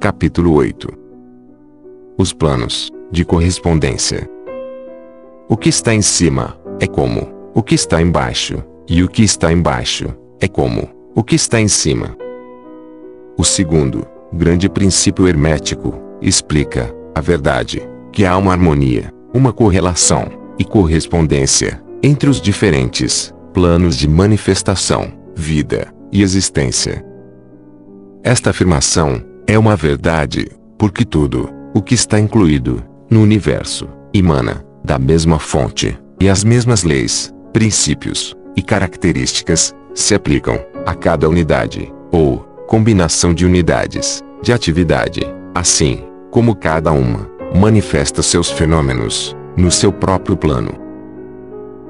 [0.00, 0.88] Capítulo 8
[2.16, 4.30] Os planos de correspondência.
[5.48, 9.52] O que está em cima é como o que está embaixo, e o que está
[9.52, 10.06] embaixo
[10.40, 12.16] é como o que está em cima.
[13.36, 15.92] O segundo, grande princípio hermético,
[16.22, 17.82] explica a verdade,
[18.12, 20.28] que há uma harmonia, uma correlação
[20.60, 27.07] e correspondência entre os diferentes planos de manifestação, vida e existência.
[28.22, 34.98] Esta afirmação é uma verdade, porque tudo o que está incluído no universo emana da
[34.98, 42.38] mesma fonte, e as mesmas leis, princípios e características se aplicam a cada unidade ou
[42.66, 45.22] combinação de unidades de atividade,
[45.54, 50.72] assim como cada uma manifesta seus fenômenos no seu próprio plano.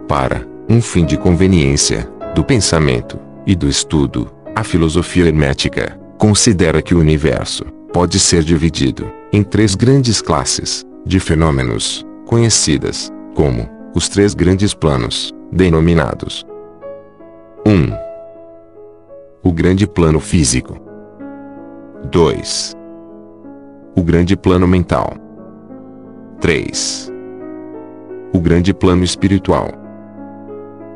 [0.07, 6.95] Para um fim de conveniência do pensamento e do estudo, a filosofia hermética considera que
[6.95, 14.35] o universo pode ser dividido em três grandes classes de fenômenos conhecidas como os três
[14.35, 16.45] grandes planos, denominados
[17.67, 17.71] 1.
[17.71, 17.93] Um,
[19.43, 20.77] o grande plano físico.
[22.11, 22.77] 2.
[23.97, 25.15] O grande plano mental.
[26.41, 27.13] 3.
[28.33, 29.69] O grande plano espiritual.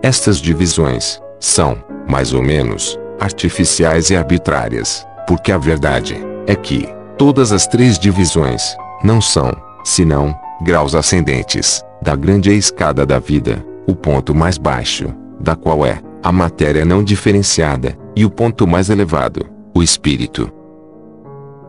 [0.03, 7.53] Estas divisões são, mais ou menos, artificiais e arbitrárias, porque a verdade é que todas
[7.53, 9.53] as três divisões não são,
[9.85, 16.01] senão, graus ascendentes da grande escada da vida, o ponto mais baixo, da qual é
[16.23, 20.51] a matéria não diferenciada, e o ponto mais elevado, o espírito.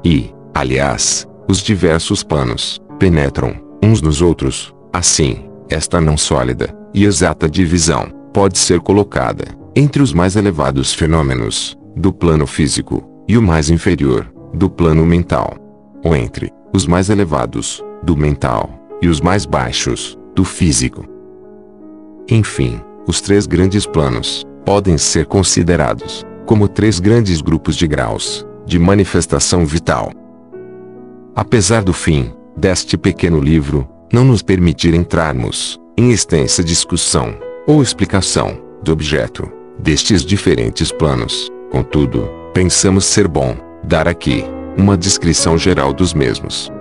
[0.04, 4.74] E, aliás, os diversos planos penetram uns nos outros.
[4.92, 9.46] Assim, esta não sólida e exata divisão pode ser colocada
[9.76, 15.56] entre os mais elevados fenômenos do plano físico e o mais inferior do plano mental,
[16.04, 18.70] ou entre os mais elevados do mental
[19.02, 21.06] e os mais baixos do físico.
[22.30, 28.80] Enfim, os três grandes planos podem ser considerados como três grandes grupos de graus de
[28.80, 30.12] manifestação vital.
[31.36, 37.36] Apesar do fim deste pequeno livro não nos permitir entrarmos em extensa discussão
[37.68, 44.46] ou explicação do objeto destes diferentes planos, contudo, pensamos ser bom dar aqui
[44.78, 46.72] uma descrição geral dos mesmos.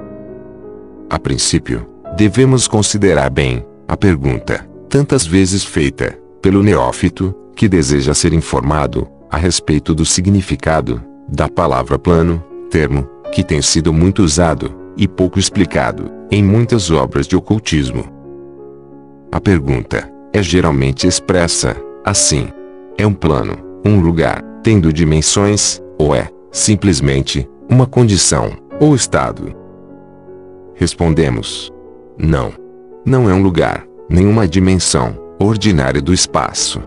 [1.09, 8.33] A princípio, devemos considerar bem a pergunta, tantas vezes feita pelo neófito, que deseja ser
[8.33, 15.09] informado a respeito do significado da palavra plano, termo que tem sido muito usado e
[15.09, 18.05] pouco explicado em muitas obras de ocultismo.
[19.31, 22.49] A pergunta é geralmente expressa assim:
[22.99, 29.55] é um plano, um lugar, tendo dimensões, ou é, simplesmente, uma condição, ou estado?
[30.75, 31.73] Respondemos:
[32.19, 32.53] não.
[33.05, 36.81] Não é um lugar, nenhuma dimensão ordinária do espaço.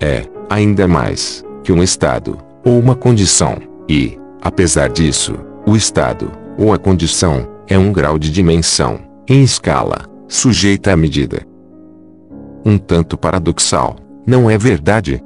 [0.00, 3.56] É, ainda mais, que um estado, ou uma condição,
[3.88, 8.98] e, apesar disso, o estado, ou a condição, é um grau de dimensão,
[9.28, 11.42] em escala, sujeita à medida.
[12.64, 15.22] Um tanto paradoxal, não é verdade?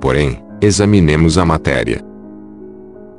[0.00, 2.04] Porém, examinemos a matéria.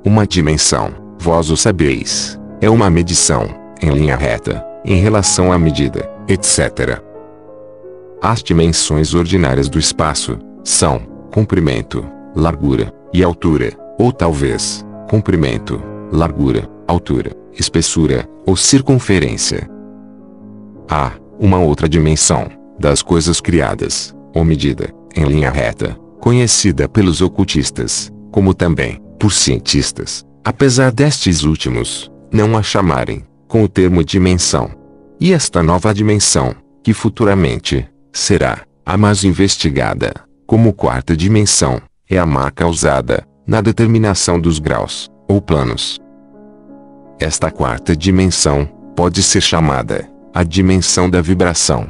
[0.03, 3.47] Uma dimensão, vós o sabeis, é uma medição,
[3.81, 7.01] em linha reta, em relação à medida, etc.
[8.21, 10.99] As dimensões ordinárias do espaço são
[11.31, 12.05] comprimento,
[12.35, 19.69] largura e altura, ou talvez comprimento, largura, altura, espessura ou circunferência.
[20.89, 28.11] Há uma outra dimensão das coisas criadas, ou medida, em linha reta, conhecida pelos ocultistas,
[28.31, 34.69] como também por cientistas, apesar destes últimos não a chamarem com o termo dimensão.
[35.19, 40.13] E esta nova dimensão, que futuramente será a mais investigada,
[40.47, 45.99] como quarta dimensão, é a marca usada na determinação dos graus ou planos.
[47.19, 48.65] Esta quarta dimensão
[48.95, 51.87] pode ser chamada a dimensão da vibração.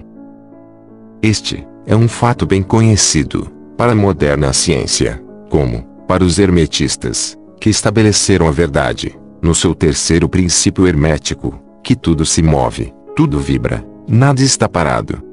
[1.21, 7.69] Este é um fato bem conhecido para a moderna ciência, como para os hermetistas, que
[7.69, 14.41] estabeleceram a verdade no seu terceiro princípio hermético, que tudo se move, tudo vibra, nada
[14.41, 15.23] está parado.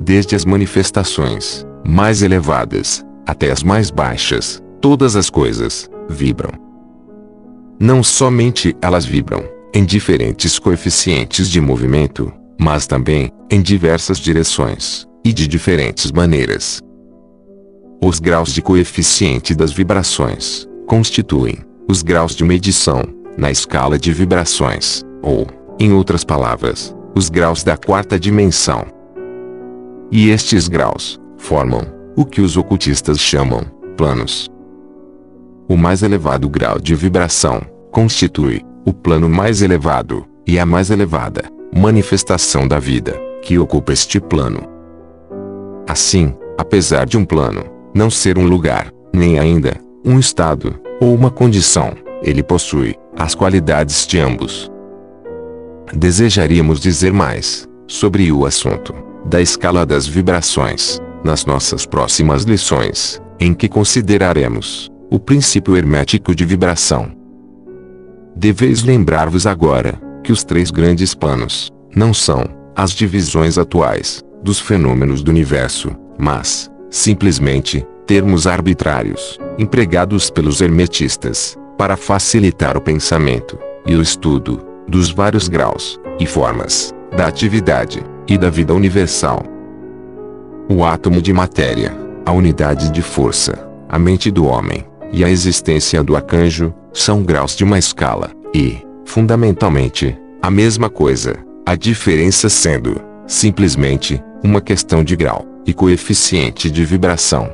[0.00, 6.52] Desde as manifestações mais elevadas até as mais baixas, todas as coisas vibram.
[7.78, 9.44] Não somente elas vibram
[9.74, 16.80] em diferentes coeficientes de movimento, mas também em diversas direções e de diferentes maneiras.
[18.02, 21.58] Os graus de coeficiente das vibrações constituem
[21.88, 23.02] os graus de medição,
[23.36, 25.46] na escala de vibrações, ou,
[25.78, 28.84] em outras palavras, os graus da quarta dimensão.
[30.10, 31.82] E estes graus formam
[32.16, 33.62] o que os ocultistas chamam
[33.96, 34.48] planos.
[35.68, 37.60] O mais elevado grau de vibração
[37.90, 41.44] constitui o plano mais elevado e a mais elevada
[41.74, 44.62] manifestação da vida que ocupa este plano.
[45.88, 51.30] Assim, apesar de um plano não ser um lugar, nem ainda um estado ou uma
[51.30, 54.70] condição, ele possui as qualidades de ambos.
[55.94, 58.94] Desejaríamos dizer mais sobre o assunto
[59.24, 66.44] da escala das vibrações nas nossas próximas lições, em que consideraremos o princípio hermético de
[66.44, 67.10] vibração.
[68.36, 72.44] Deveis lembrar-vos agora que os três grandes planos não são
[72.76, 81.96] as divisões atuais dos fenômenos do universo, mas, simplesmente, termos arbitrários, empregados pelos hermetistas, para
[81.96, 88.48] facilitar o pensamento e o estudo dos vários graus e formas da atividade e da
[88.48, 89.42] vida universal.
[90.68, 96.02] O átomo de matéria, a unidade de força, a mente do homem e a existência
[96.02, 103.00] do arcanjo são graus de uma escala e, fundamentalmente, a mesma coisa, a diferença sendo,
[103.26, 107.50] simplesmente, uma questão de grau e coeficiente de vibração.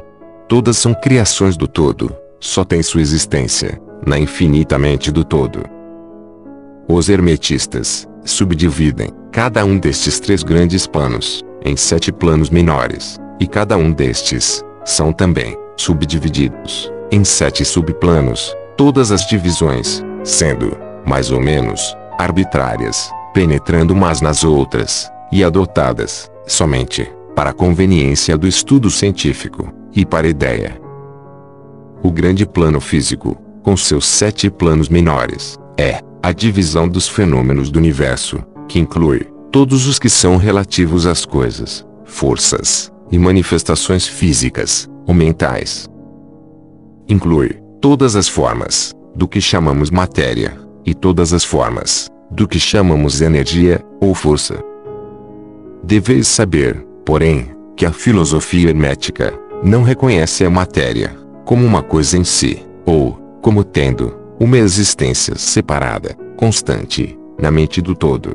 [0.49, 5.65] Todas são criações do todo, só tem sua existência na infinitamente do todo.
[6.89, 13.77] Os hermetistas subdividem cada um destes três grandes planos em sete planos menores, e cada
[13.77, 20.77] um destes são também subdivididos em sete subplanos, todas as divisões sendo,
[21.07, 28.47] mais ou menos, arbitrárias, penetrando umas nas outras, e adotadas, somente, para a conveniência do
[28.47, 30.81] estudo científico, e para a ideia.
[32.03, 37.79] O grande plano físico, com seus sete planos menores, é a divisão dos fenômenos do
[37.79, 45.15] universo, que inclui todos os que são relativos às coisas, forças e manifestações físicas ou
[45.15, 45.89] mentais.
[47.09, 50.57] Inclui todas as formas do que chamamos matéria
[50.87, 54.59] e todas as formas do que chamamos energia ou força.
[55.85, 59.33] Deveis saber, porém, que a filosofia hermética
[59.63, 66.17] não reconhece a matéria como uma coisa em si, ou como tendo uma existência separada,
[66.37, 68.35] constante, na mente do todo.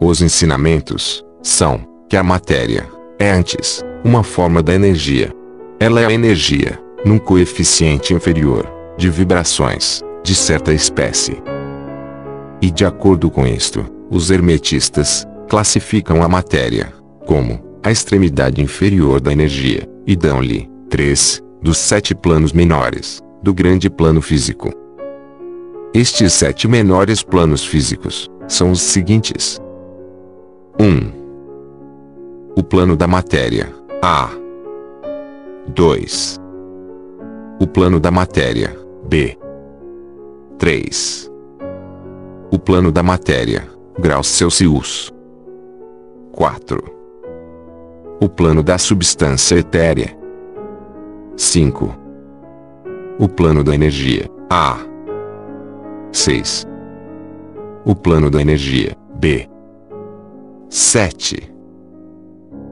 [0.00, 2.86] Os ensinamentos são que a matéria
[3.18, 5.32] é antes uma forma da energia.
[5.80, 11.42] Ela é a energia, num coeficiente inferior, de vibrações, de certa espécie.
[12.60, 19.32] E de acordo com isto, os hermetistas classificam a matéria como a extremidade inferior da
[19.32, 24.70] energia, e dão-lhe três dos sete planos menores do grande plano físico.
[25.94, 29.60] Estes sete menores planos físicos são os seguintes:
[30.80, 31.24] 1.
[32.56, 33.68] O plano da matéria.
[34.02, 34.30] A.
[35.68, 36.40] 2.
[37.60, 38.76] O plano da matéria.
[39.08, 39.38] B.
[40.58, 41.30] 3.
[42.50, 43.68] O plano da matéria.
[43.98, 45.12] Graus Celsius.
[46.32, 46.93] 4.
[48.24, 50.16] O plano da substância etérea.
[51.36, 51.94] 5.
[53.18, 54.30] O plano da energia.
[54.48, 54.78] A.
[56.10, 56.66] 6.
[57.84, 58.96] O plano da energia.
[59.16, 59.46] B.
[60.70, 61.52] 7.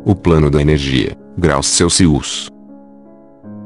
[0.07, 2.49] O plano da energia, graus Celsius.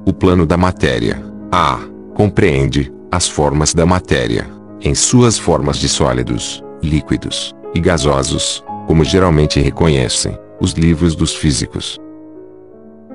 [0.04, 1.22] O plano da matéria.
[1.52, 1.78] A.
[2.14, 4.44] Compreende as formas da matéria,
[4.80, 11.98] em suas formas de sólidos, líquidos e gasosos, como geralmente reconhecem os livros dos físicos.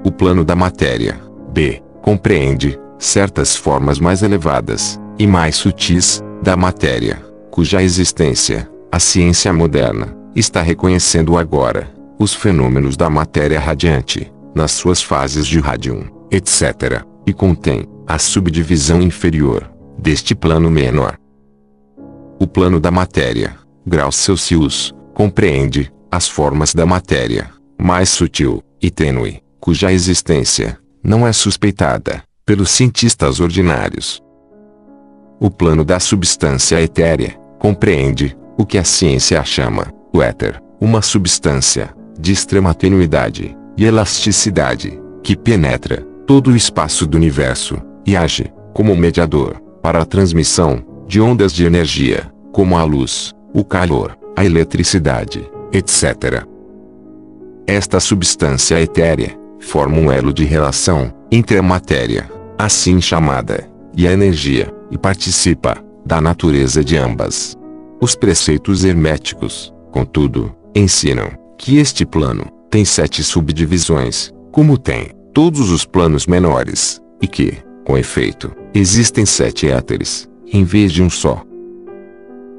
[0.04, 1.20] O plano da matéria.
[1.54, 1.82] B.
[2.02, 7.22] Compreende certas formas mais elevadas e mais sutis da matéria,
[7.52, 15.02] cuja existência a ciência moderna está reconhecendo agora os fenômenos da matéria radiante, nas suas
[15.02, 21.18] fases de rádium, etc., e contém a subdivisão inferior deste plano menor.
[22.40, 23.56] O plano da matéria,
[23.86, 27.50] graus Celsius, compreende as formas da matéria,
[27.80, 34.22] mais sutil e tênue, cuja existência não é suspeitada pelos cientistas ordinários.
[35.40, 41.96] O plano da substância etérea compreende o que a ciência chama o éter, uma substância
[42.20, 48.96] de extrema tenuidade e elasticidade, que penetra todo o espaço do universo e age como
[48.96, 55.50] mediador para a transmissão de ondas de energia, como a luz, o calor, a eletricidade,
[55.72, 56.46] etc.
[57.66, 64.12] Esta substância etérea forma um elo de relação entre a matéria, assim chamada, e a
[64.12, 67.58] energia, e participa da natureza de ambas.
[68.02, 75.86] Os preceitos herméticos, contudo, ensinam que este plano tem sete subdivisões, como tem todos os
[75.86, 81.44] planos menores, e que, com efeito, existem sete éteres, em vez de um só.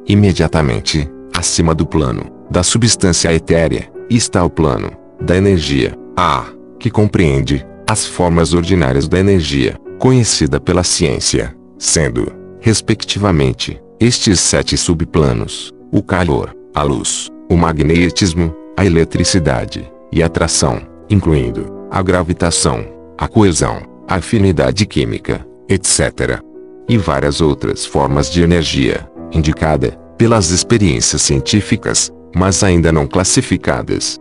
[0.06, 6.44] Imediatamente, acima do plano da substância etérea, está o plano da energia, A,
[6.78, 12.30] que compreende as formas ordinárias da energia, conhecida pela ciência, sendo,
[12.60, 20.82] respectivamente, estes sete subplanos: o calor, a luz, o magnetismo, a eletricidade e a atração,
[21.08, 22.84] incluindo a gravitação,
[23.16, 26.42] a coesão, a afinidade química, etc.
[26.86, 34.18] E várias outras formas de energia, indicada pelas experiências científicas, mas ainda não classificadas.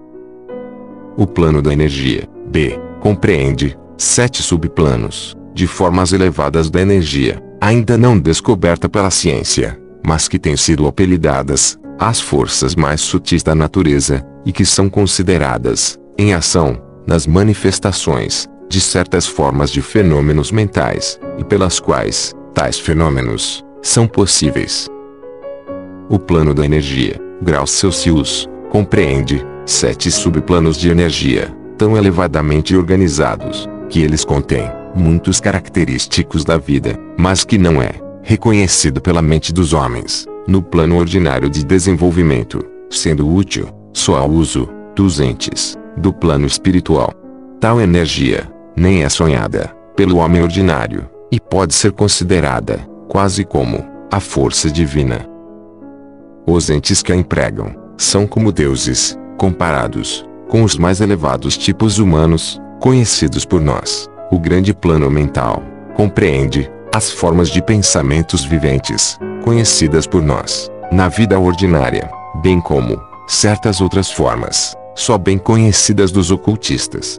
[1.17, 8.17] O plano da energia, B, compreende sete subplanos, de formas elevadas da energia, ainda não
[8.17, 14.51] descoberta pela ciência, mas que têm sido apelidadas as forças mais sutis da natureza, e
[14.51, 21.79] que são consideradas, em ação, nas manifestações, de certas formas de fenômenos mentais, e pelas
[21.79, 24.87] quais, tais fenômenos, são possíveis.
[26.09, 34.01] O plano da energia, graus Celsius, compreende sete subplanos de energia, tão elevadamente organizados, que
[34.01, 37.93] eles contêm muitos característicos da vida, mas que não é
[38.23, 44.69] reconhecido pela mente dos homens, no plano ordinário de desenvolvimento, sendo útil só ao uso
[44.95, 47.13] dos entes do plano espiritual.
[47.59, 54.19] Tal energia nem é sonhada pelo homem ordinário e pode ser considerada quase como a
[54.19, 55.30] força divina.
[56.45, 62.61] Os entes que a empregam são como deuses, comparados com os mais elevados tipos humanos,
[62.81, 64.09] conhecidos por nós.
[64.29, 65.63] O grande plano mental
[65.95, 73.79] compreende as formas de pensamentos viventes, conhecidas por nós, na vida ordinária, bem como certas
[73.79, 77.17] outras formas, só bem conhecidas dos ocultistas.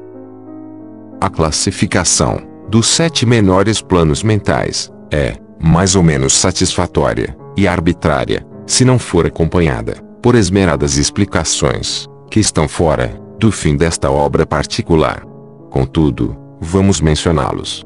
[1.19, 8.85] A classificação dos sete menores planos mentais é, mais ou menos satisfatória e arbitrária, se
[8.85, 15.25] não for acompanhada por esmeradas explicações, que estão fora do fim desta obra particular.
[15.69, 17.85] Contudo, vamos mencioná-los.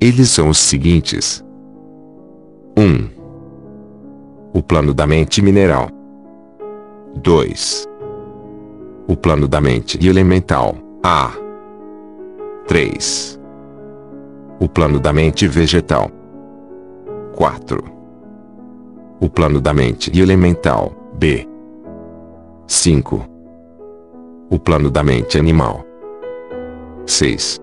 [0.00, 1.44] Eles são os seguintes:
[2.76, 3.08] 1.
[4.54, 5.90] O plano da mente mineral.
[7.22, 7.86] 2.
[9.06, 10.76] O plano da mente elemental.
[11.02, 11.32] A.
[12.66, 13.38] 3.
[14.58, 16.10] O plano da mente vegetal.
[17.34, 17.99] 4
[19.20, 21.46] o plano da mente e elemental, B.
[22.66, 23.22] 5.
[24.48, 25.84] O plano da mente animal.
[27.06, 27.60] 6.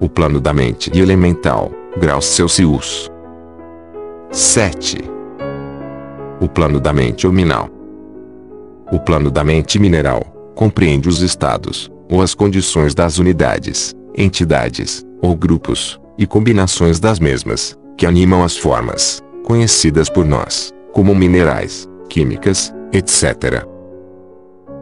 [0.00, 3.10] O plano da mente e elemental, graus Celsius.
[4.30, 4.98] 7.
[6.40, 7.68] O plano da mente hominal.
[8.90, 10.22] O plano da mente mineral
[10.54, 17.78] compreende os estados, ou as condições das unidades, entidades, ou grupos, e combinações das mesmas,
[17.96, 23.66] que animam as formas, conhecidas por nós, como minerais, químicas, etc.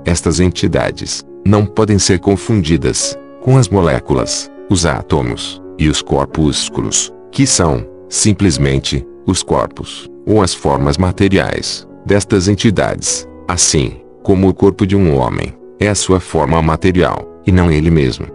[0.04, 7.46] Estas entidades não podem ser confundidas com as moléculas, os átomos e os corpúsculos, que
[7.46, 14.94] são, simplesmente, os corpos, ou as formas materiais, destas entidades, assim como o corpo de
[14.94, 18.26] um homem é a sua forma material, e não ele mesmo.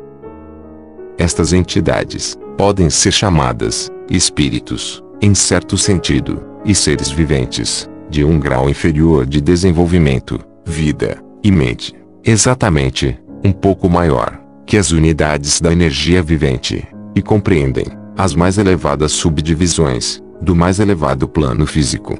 [1.16, 8.70] Estas entidades podem ser chamadas espíritos, em certo sentido, e seres viventes, de um grau
[8.70, 16.22] inferior de desenvolvimento, vida e mente, exatamente, um pouco maior que as unidades da energia
[16.22, 17.86] vivente, e compreendem
[18.18, 22.18] as mais elevadas subdivisões do mais elevado plano físico.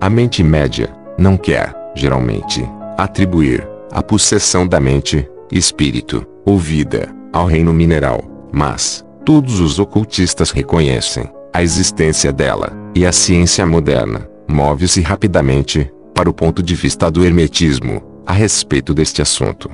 [0.00, 0.88] A mente média
[1.18, 9.04] não quer, geralmente, atribuir a possessão da mente, espírito ou vida ao reino mineral, mas
[9.22, 16.34] todos os ocultistas reconhecem a existência dela, e a ciência moderna, move-se rapidamente, para o
[16.34, 19.70] ponto de vista do hermetismo, a respeito deste assunto.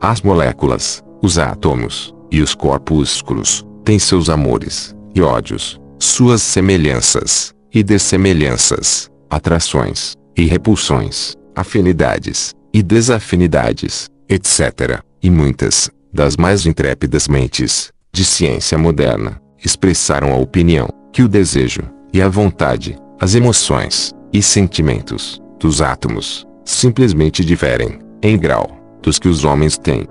[0.00, 7.82] As moléculas, os átomos, e os corpúsculos, têm seus amores, e ódios, suas semelhanças, e
[7.82, 18.24] dessemelhanças, atrações, e repulsões, afinidades, e desafinidades, etc., e muitas, das mais intrépidas mentes, de
[18.24, 21.82] ciência moderna, expressaram a opinião que o desejo
[22.12, 29.28] e a vontade, as emoções e sentimentos dos átomos simplesmente diferem em grau dos que
[29.28, 30.06] os homens têm.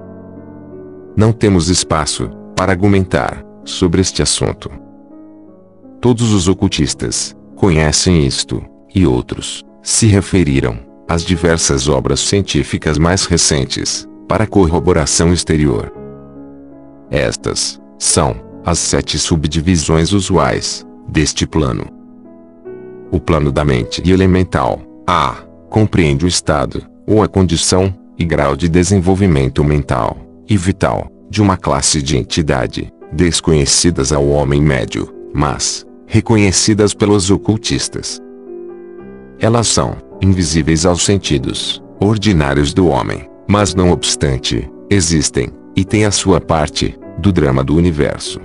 [1.15, 4.71] Não temos espaço para argumentar sobre este assunto.
[6.01, 14.07] Todos os ocultistas conhecem isto, e outros se referiram às diversas obras científicas mais recentes
[14.27, 15.91] para corroboração exterior.
[17.11, 18.35] Estas são
[18.65, 21.85] as sete subdivisões usuais deste plano.
[23.11, 25.35] O plano da mente elemental A
[25.69, 30.17] compreende o estado, ou a condição, e grau de desenvolvimento mental
[30.49, 38.21] e vital de uma classe de entidade desconhecidas ao homem médio, mas reconhecidas pelos ocultistas.
[39.37, 46.11] Elas são invisíveis aos sentidos ordinários do homem, mas não obstante, existem e têm a
[46.11, 48.39] sua parte do drama do universo.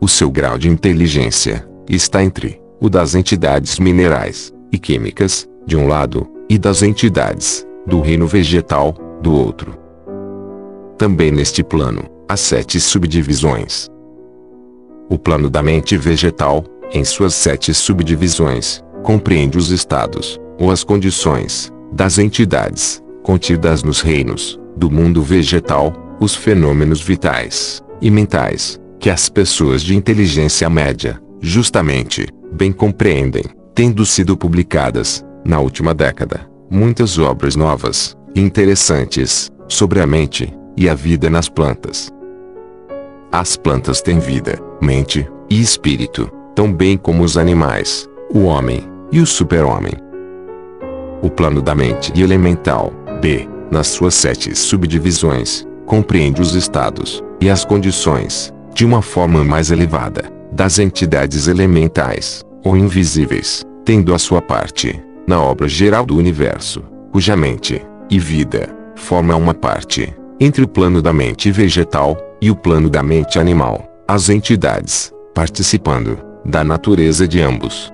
[0.00, 5.88] O seu grau de inteligência está entre o das entidades minerais e químicas, de um
[5.88, 9.76] lado, e das entidades do reino vegetal, do outro.
[10.96, 13.88] Também neste plano, há sete subdivisões.
[15.10, 21.72] O plano da mente vegetal, em suas sete subdivisões, compreende os estados, ou as condições,
[21.92, 29.28] das entidades, contidas nos reinos, do mundo vegetal, os fenômenos vitais e mentais, que as
[29.28, 37.54] pessoas de inteligência média, justamente, bem compreendem, tendo sido publicadas, na última década, muitas obras
[37.54, 42.12] novas, interessantes, sobre a mente e a vida nas plantas.
[43.30, 49.20] As plantas têm vida, mente e espírito, tão bem como os animais, o homem e
[49.20, 49.92] o super-homem.
[51.22, 57.64] O plano da mente elemental, B, nas suas sete subdivisões, compreende os estados e as
[57.64, 65.02] condições, de uma forma mais elevada, das entidades elementais, ou invisíveis, tendo a sua parte,
[65.26, 71.02] na obra geral do universo, cuja mente e vida forma uma parte entre o plano
[71.02, 77.40] da mente vegetal e o plano da mente animal, as entidades participando da natureza de
[77.40, 77.92] ambos.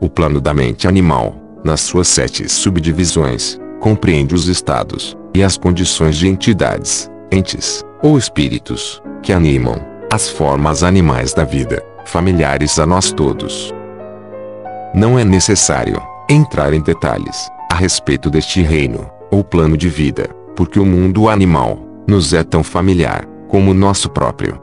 [0.00, 6.14] O plano da mente animal, nas suas sete subdivisões, compreende os estados e as condições
[6.14, 9.80] de entidades, entes ou espíritos que animam
[10.12, 13.74] as formas animais da vida, familiares a nós todos.
[14.94, 20.78] Não é necessário entrar em detalhes a respeito deste reino, ou plano de vida, porque
[20.78, 24.60] o mundo animal nos é tão familiar como o nosso próprio.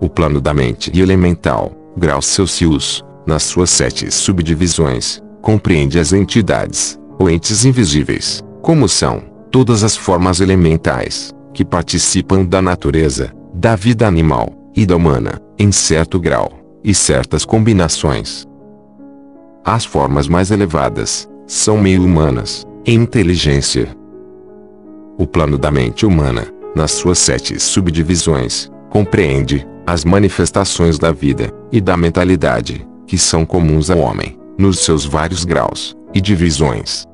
[0.00, 7.30] O plano da mente elemental, graus Celsius, nas suas sete subdivisões, compreende as entidades, ou
[7.30, 14.52] entes invisíveis, como são todas as formas elementais, que participam da natureza, da vida animal
[14.76, 16.52] e da humana, em certo grau
[16.84, 18.44] e certas combinações.
[19.64, 23.88] As formas mais elevadas são meio humanas, em inteligência.
[25.16, 31.80] O plano da mente humana, nas suas sete subdivisões, compreende as manifestações da vida e
[31.80, 37.06] da mentalidade, que são comuns ao homem, nos seus vários graus e divisões.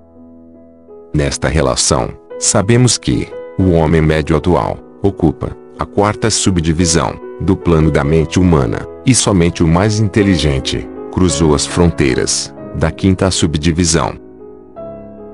[1.15, 2.09] Nesta relação,
[2.41, 3.29] sabemos que
[3.59, 9.63] o homem médio atual ocupa a quarta subdivisão do plano da mente humana, e somente
[9.63, 14.15] o mais inteligente cruzou as fronteiras da quinta subdivisão.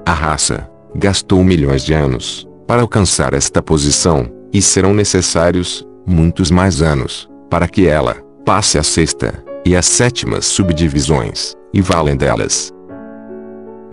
[0.06, 6.80] A raça gastou milhões de anos para alcançar esta posição, e serão necessários muitos mais
[6.80, 12.72] anos para que ela passe a sexta e a sétima subdivisões, e valem delas.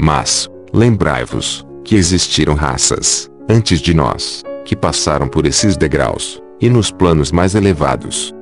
[0.01, 6.91] Mas, lembrai-vos que existiram raças antes de nós que passaram por esses degraus e nos
[6.91, 8.33] planos mais elevados.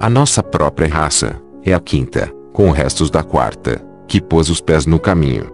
[0.00, 4.86] A nossa própria raça é a quinta, com restos da quarta, que pôs os pés
[4.86, 5.50] no caminho.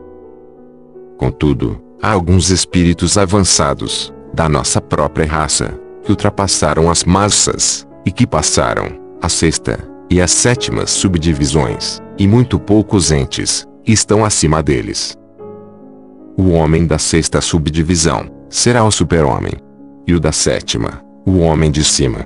[1.17, 8.27] Contudo, há alguns espíritos avançados, da nossa própria raça, que ultrapassaram as massas, e que
[8.27, 8.89] passaram,
[9.21, 15.19] a sexta, e as sétimas subdivisões, e muito poucos entes, estão acima deles.
[16.41, 19.55] O homem da sexta subdivisão, será o super-homem.
[20.07, 22.25] E o da sétima, o homem de cima.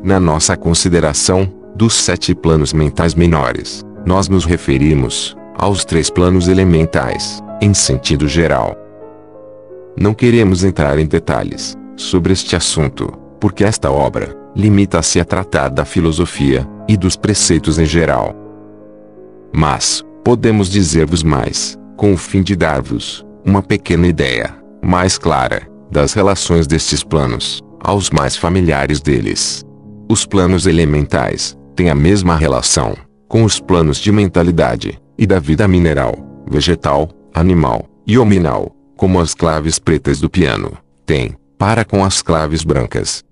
[0.00, 7.42] Na nossa consideração, dos sete planos mentais menores, nós nos referimos aos três planos elementais,
[7.60, 8.76] em sentido geral.
[9.98, 15.84] Não queremos entrar em detalhes sobre este assunto, porque esta obra limita-se a tratar da
[15.84, 18.36] filosofia e dos preceitos em geral.
[19.52, 26.12] Mas, podemos dizer-vos mais, com o fim de dar-vos uma pequena ideia mais clara das
[26.12, 29.62] relações destes planos aos mais familiares deles.
[30.08, 32.96] Os planos elementais tem a mesma relação
[33.28, 36.16] com os planos de mentalidade e da vida mineral,
[36.48, 42.64] vegetal, animal e hominal, como as claves pretas do piano têm para com as claves
[42.64, 43.22] brancas.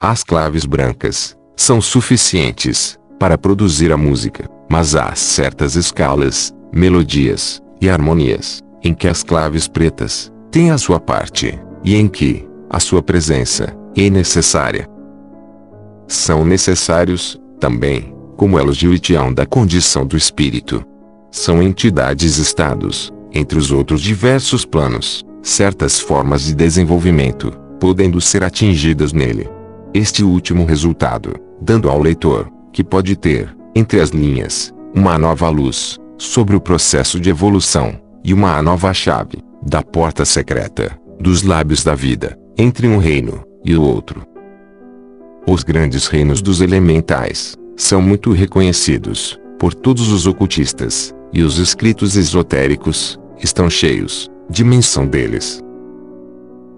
[0.00, 7.88] As claves brancas são suficientes para produzir a música, mas há certas escalas, melodias e
[7.88, 13.02] harmonias em que as claves pretas têm a sua parte e em que a sua
[13.02, 14.88] presença é necessária.
[16.08, 20.84] São necessários, também, como elogio e tião da condição do espírito.
[21.30, 29.48] São entidades-estados, entre os outros diversos planos, certas formas de desenvolvimento, podendo ser atingidas nele.
[29.94, 35.98] Este último resultado, dando ao leitor, que pode ter, entre as linhas, uma nova luz,
[36.22, 41.96] sobre o processo de evolução, e uma nova chave, da porta secreta, dos lábios da
[41.96, 44.24] vida, entre um reino e o outro.
[45.46, 52.16] Os grandes reinos dos elementais são muito reconhecidos por todos os ocultistas, e os escritos
[52.16, 55.60] esotéricos estão cheios de menção deles.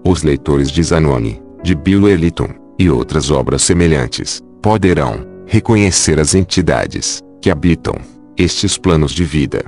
[0.03, 7.21] Os leitores de Zanoni, de Bill Eliton e outras obras semelhantes poderão reconhecer as entidades
[7.39, 7.95] que habitam
[8.37, 9.63] estes planos de vida.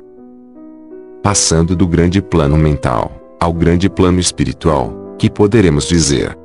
[1.24, 6.38] Passando do grande plano mental ao grande plano espiritual, que poderemos dizer?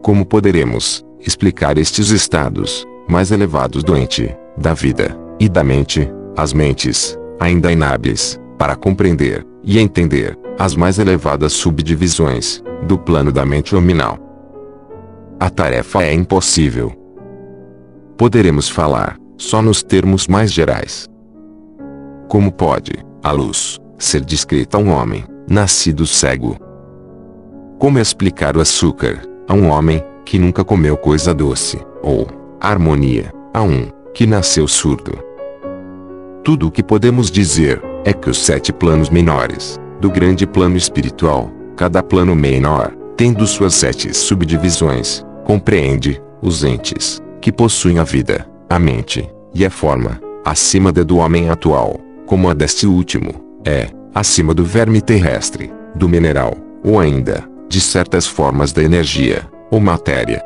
[0.00, 6.52] Como poderemos explicar estes estados mais elevados do ente, da vida e da mente, as
[6.52, 13.74] mentes, ainda inábeis, para compreender e entender as mais elevadas subdivisões do plano da mente
[13.74, 14.18] nominal?
[15.38, 16.92] A tarefa é impossível.
[18.16, 21.08] Poderemos falar só nos termos mais gerais.
[22.28, 26.56] Como pode a luz ser descrita a um homem nascido cego?
[27.78, 32.28] Como explicar o açúcar a um homem que nunca comeu coisa doce, ou
[32.60, 35.18] a harmonia a um que nasceu surdo?
[36.44, 41.50] Tudo o que podemos dizer é que os sete planos menores do grande plano espiritual,
[41.76, 48.78] cada plano menor, tendo suas sete subdivisões, compreende os entes que possuem a vida, a
[48.78, 54.54] mente e a forma, acima da do homem atual, como a deste último, é, acima
[54.54, 60.42] do verme terrestre, do mineral, ou ainda, de certas formas da energia, ou matéria.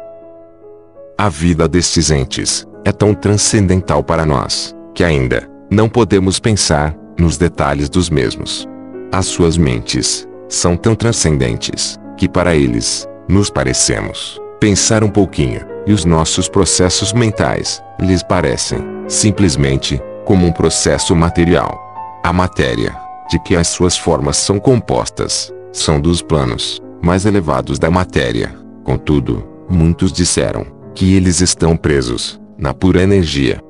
[1.16, 7.38] A vida destes entes é tão transcendental para nós, que ainda não podemos pensar nos
[7.38, 8.66] detalhes dos mesmos.
[9.12, 15.92] As suas mentes são tão transcendentes que para eles nos parecemos pensar um pouquinho, e
[15.92, 21.80] os nossos processos mentais lhes parecem simplesmente como um processo material.
[22.24, 22.96] A matéria,
[23.30, 28.52] de que as suas formas são compostas, são dos planos mais elevados da matéria.
[28.82, 33.62] Contudo, muitos disseram que eles estão presos na pura energia.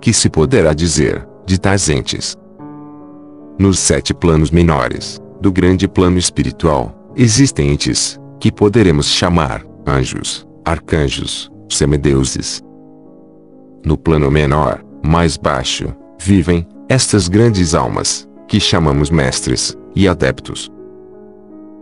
[0.00, 2.36] Que se poderá dizer de tais entes?
[3.58, 11.50] Nos sete planos menores do grande plano espiritual, existem entes que poderemos chamar anjos, arcanjos,
[11.68, 12.62] semideuses.
[13.84, 20.70] No plano menor, mais baixo, vivem estas grandes almas, que chamamos mestres e adeptos.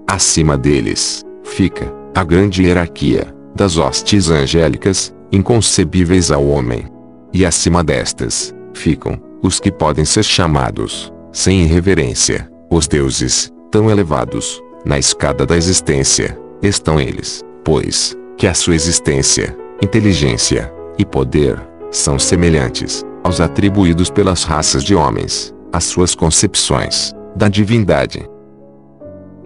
[0.08, 6.86] Acima deles, fica a grande hierarquia das hostes angélicas, inconcebíveis ao homem.
[7.32, 14.60] E acima destas, ficam os que podem ser chamados, sem irreverência, os deuses, tão elevados,
[14.84, 22.18] na escada da existência, estão eles, pois, que a sua existência, inteligência e poder são
[22.18, 28.28] semelhantes aos atribuídos pelas raças de homens, às suas concepções da divindade.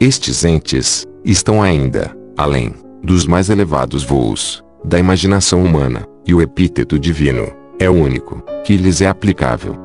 [0.01, 6.99] Estes entes estão ainda além dos mais elevados voos da imaginação humana, e o epíteto
[6.99, 9.77] divino é o único que lhes é aplicável.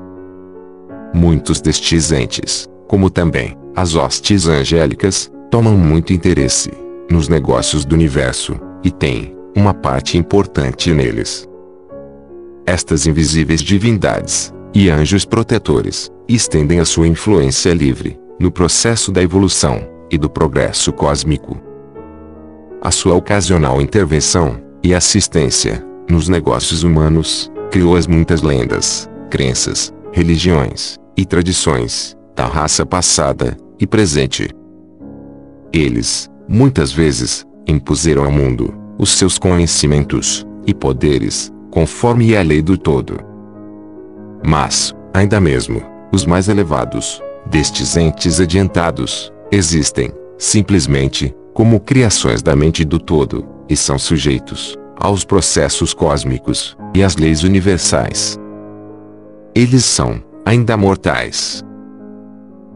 [1.14, 6.72] Muitos destes entes, como também as hostes angélicas, tomam muito interesse
[7.10, 11.48] nos negócios do universo e têm uma parte importante neles.
[12.66, 19.82] Estas invisíveis divindades e anjos protetores estendem a sua influência livre no processo da evolução
[20.10, 21.60] e do progresso cósmico.
[22.82, 30.98] A sua ocasional intervenção e assistência nos negócios humanos criou as muitas lendas, crenças, religiões
[31.16, 34.50] e tradições da raça passada e presente.
[35.72, 42.78] Eles, muitas vezes, impuseram ao mundo os seus conhecimentos e poderes, conforme a lei do
[42.78, 43.18] todo.
[44.46, 52.84] Mas, ainda mesmo, os mais elevados destes entes adiantados existem, simplesmente, como criações da mente
[52.86, 58.38] do todo, e são sujeitos aos processos cósmicos e às leis universais.
[59.56, 61.64] Eles são ainda mortais.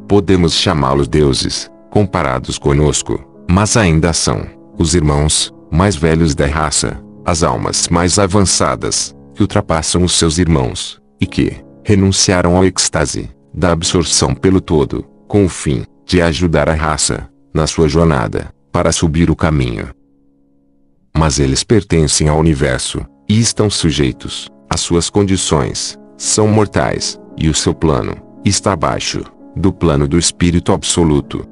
[0.07, 7.43] Podemos chamá-los deuses, comparados conosco, mas ainda são os irmãos mais velhos da raça, as
[7.43, 14.33] almas mais avançadas, que ultrapassam os seus irmãos, e que renunciaram ao êxtase da absorção
[14.33, 19.35] pelo todo, com o fim de ajudar a raça na sua jornada para subir o
[19.35, 19.89] caminho.
[21.17, 27.53] Mas eles pertencem ao universo e estão sujeitos às suas condições, são mortais, e o
[27.53, 29.23] seu plano está abaixo
[29.55, 31.47] do plano do espírito absoluto.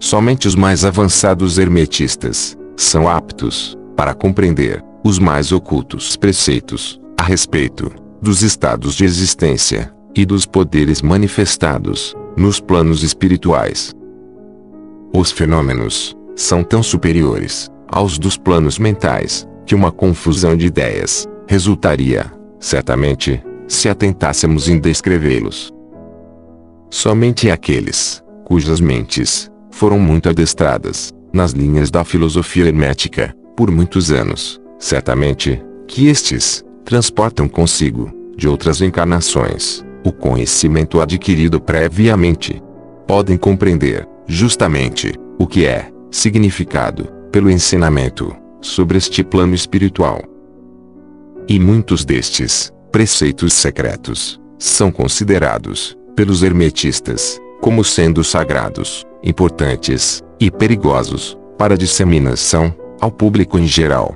[0.00, 7.92] Somente os mais avançados hermetistas são aptos para compreender os mais ocultos preceitos a respeito
[8.20, 13.92] dos estados de existência e dos poderes manifestados nos planos espirituais.
[15.14, 22.32] Os fenômenos são tão superiores aos dos planos mentais que uma confusão de ideias resultaria,
[22.58, 25.70] certamente, se atentássemos em descrevê-los.
[26.88, 34.60] Somente aqueles cujas mentes foram muito adestradas nas linhas da filosofia hermética por muitos anos,
[34.78, 42.62] certamente, que estes transportam consigo, de outras encarnações, o conhecimento adquirido previamente.
[43.06, 50.22] Podem compreender, justamente, o que é significado pelo ensinamento sobre este plano espiritual.
[51.48, 61.36] E muitos destes preceitos secretos são considerados pelos hermetistas como sendo sagrados, importantes e perigosos
[61.58, 64.14] para disseminação ao público em geral.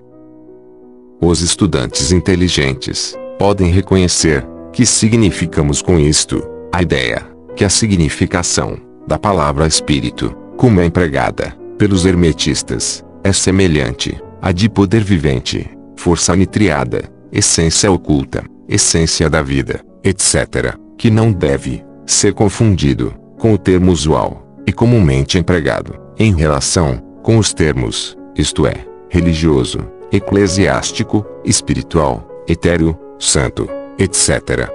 [1.21, 8.77] Os estudantes inteligentes podem reconhecer que significamos com isto a ideia que a significação
[9.07, 16.35] da palavra espírito, como é empregada pelos hermetistas, é semelhante à de poder vivente, força
[16.35, 23.93] nitriada, essência oculta, essência da vida, etc., que não deve ser confundido com o termo
[23.93, 29.81] usual e comumente empregado em relação com os termos, isto é, religioso,
[30.11, 34.71] eclesiástico, espiritual, etéreo, santo, etc.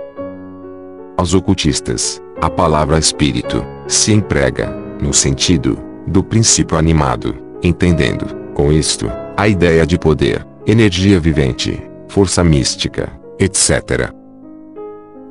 [1.17, 4.69] Aos ocultistas, a palavra espírito se emprega
[5.01, 12.43] no sentido do princípio animado, entendendo, com isto, a ideia de poder, energia vivente, força
[12.43, 14.13] mística, etc.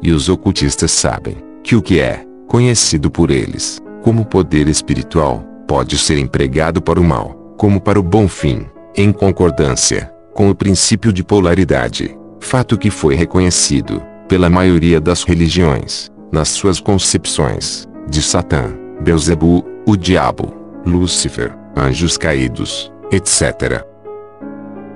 [0.03, 5.99] E os ocultistas sabem que o que é conhecido por eles como poder espiritual pode
[5.99, 11.13] ser empregado para o mal, como para o bom fim, em concordância com o princípio
[11.13, 18.73] de polaridade, fato que foi reconhecido pela maioria das religiões nas suas concepções de Satã,
[19.01, 20.55] Beuzebu, o diabo,
[20.87, 23.85] Lúcifer, anjos caídos, etc.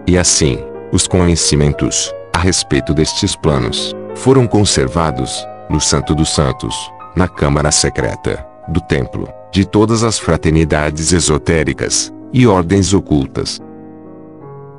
[0.07, 0.59] E assim,
[0.93, 6.75] os conhecimentos a respeito destes planos foram conservados no Santo dos Santos,
[7.17, 13.61] na Câmara Secreta do Templo, de todas as fraternidades esotéricas e ordens ocultas.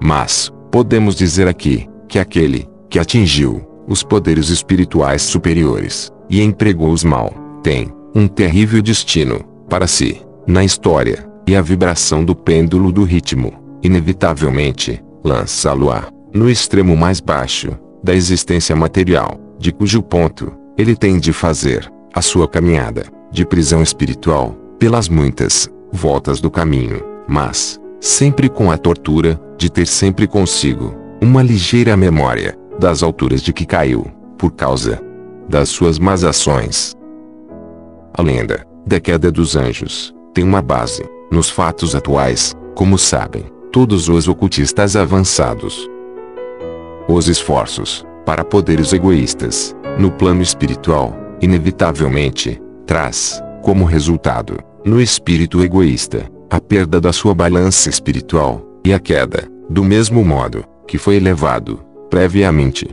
[0.02, 7.34] Mas, podemos dizer aqui, que aquele que atingiu os poderes espirituais superiores e empregou-os mal,
[7.62, 13.54] tem um terrível destino para si na história, e a vibração do pêndulo do ritmo,
[13.82, 21.20] inevitavelmente, lança-lo a no extremo mais baixo da existência material, de cujo ponto ele tem
[21.20, 28.50] de fazer a sua caminhada de prisão espiritual pelas muitas voltas do caminho, mas sempre
[28.50, 34.06] com a tortura de ter sempre consigo uma ligeira memória das alturas de que caiu
[34.38, 35.02] por causa
[35.48, 36.94] das suas más ações.
[38.14, 44.10] A lenda da queda dos anjos tem uma base nos fatos atuais, como sabem todos
[44.10, 45.90] os ocultistas avançados.
[47.08, 56.32] Os esforços para poderes egoístas no plano espiritual, inevitavelmente, traz, como resultado, no espírito egoísta,
[56.50, 61.82] a perda da sua balança espiritual, e a queda, do mesmo modo, que foi elevado,
[62.10, 62.88] previamente.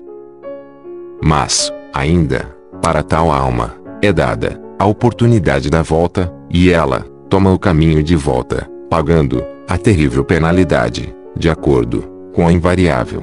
[1.23, 7.59] Mas, ainda, para tal alma, é dada, a oportunidade da volta, e ela, toma o
[7.59, 13.23] caminho de volta, pagando, a terrível penalidade, de acordo, com a invariável.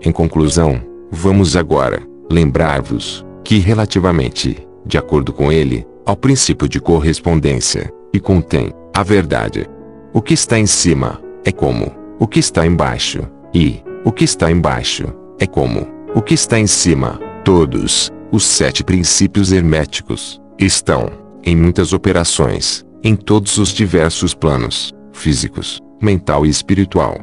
[0.00, 7.92] Em conclusão, vamos agora, lembrar-vos, que relativamente, de acordo com ele, ao princípio de correspondência,
[8.12, 9.70] e contém, a verdade.
[10.12, 13.20] O que está em cima, é como, o que está embaixo,
[13.54, 15.04] e, o que está embaixo,
[15.38, 21.08] é como, o que está em cima, todos, os sete princípios herméticos, estão,
[21.44, 27.16] em muitas operações, em todos os diversos planos, físicos, mental e espiritual.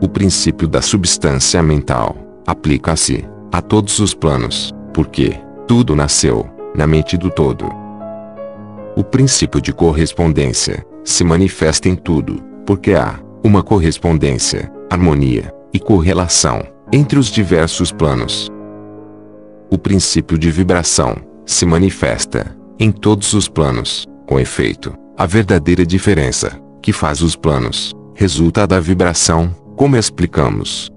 [0.00, 7.16] O princípio da substância mental, aplica-se, a todos os planos, porque tudo nasceu na mente
[7.16, 7.66] do todo.
[8.96, 16.62] O princípio de correspondência se manifesta em tudo, porque há uma correspondência, harmonia e correlação
[16.92, 18.48] entre os diversos planos.
[19.70, 26.60] O princípio de vibração se manifesta em todos os planos, com efeito, a verdadeira diferença
[26.82, 30.90] que faz os planos resulta da vibração, como explicamos.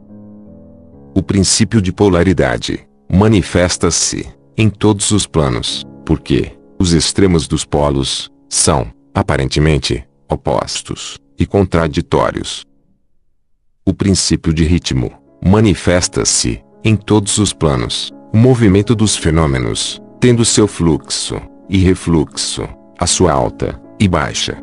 [1.14, 8.88] O princípio de polaridade manifesta-se em todos os planos, porque os extremos dos polos são,
[9.14, 12.66] aparentemente, opostos e contraditórios.
[13.86, 15.12] O princípio de ritmo
[15.44, 21.40] manifesta-se em todos os planos, o movimento dos fenômenos, tendo seu fluxo
[21.70, 22.68] e refluxo,
[23.00, 24.58] a sua alta e baixa.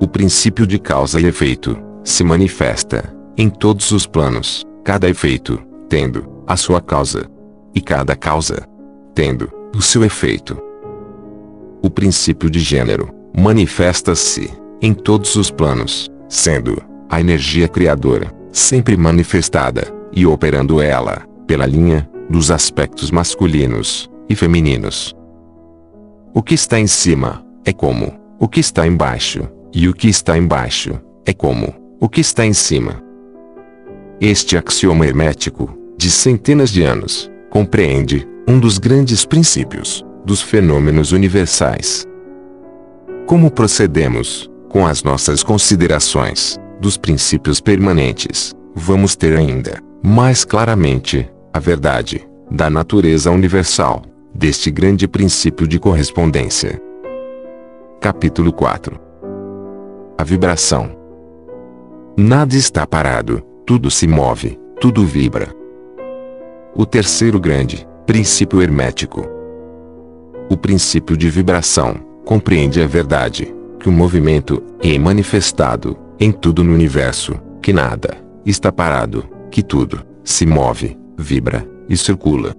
[0.00, 6.31] O princípio de causa e efeito se manifesta em todos os planos, cada efeito tendo
[6.46, 7.30] a sua causa
[7.74, 8.66] e cada causa
[9.14, 10.56] tendo o seu efeito.
[11.82, 14.50] O princípio de gênero manifesta-se
[14.80, 22.08] em todos os planos, sendo a energia criadora sempre manifestada e operando ela pela linha
[22.28, 25.14] dos aspectos masculinos e femininos.
[26.34, 30.36] O que está em cima é como o que está embaixo, e o que está
[30.36, 33.02] embaixo é como o que está em cima.
[34.20, 42.06] Este axioma hermético, de centenas de anos, compreende um dos grandes princípios dos fenômenos universais.
[43.26, 51.58] Como procedemos com as nossas considerações dos princípios permanentes, vamos ter ainda, mais claramente, a
[51.58, 54.02] verdade da natureza universal
[54.34, 56.80] deste grande princípio de correspondência.
[58.00, 58.98] Capítulo 4
[60.18, 60.90] A vibração.
[62.16, 65.61] Nada está parado, tudo se move, tudo vibra.
[66.74, 69.28] O terceiro grande princípio hermético.
[70.48, 76.72] O princípio de vibração compreende a verdade que o movimento é manifestado em tudo no
[76.72, 82.56] universo, que nada está parado, que tudo se move, vibra e circula.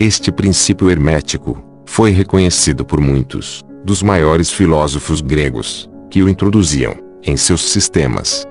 [0.00, 7.36] Este princípio hermético foi reconhecido por muitos dos maiores filósofos gregos que o introduziam em
[7.36, 8.44] seus sistemas.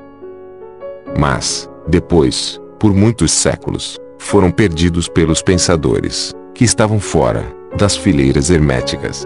[1.19, 7.45] Mas, depois, por muitos séculos, foram perdidos pelos pensadores que estavam fora
[7.77, 9.25] das fileiras herméticas.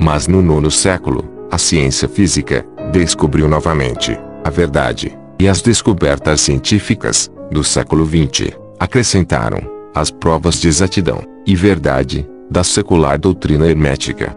[0.00, 7.30] Mas no nono século, a ciência física descobriu novamente a verdade, e as descobertas científicas
[7.50, 9.60] do século XX acrescentaram
[9.94, 14.36] as provas de exatidão e verdade da secular doutrina hermética.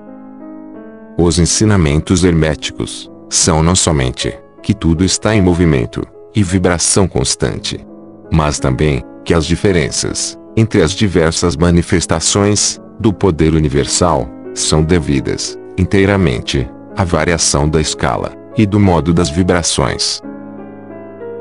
[1.18, 7.86] Os ensinamentos herméticos são não somente que tudo está em movimento e vibração constante,
[8.32, 16.70] mas também que as diferenças entre as diversas manifestações do poder universal são devidas inteiramente
[16.96, 20.22] à variação da escala e do modo das vibrações.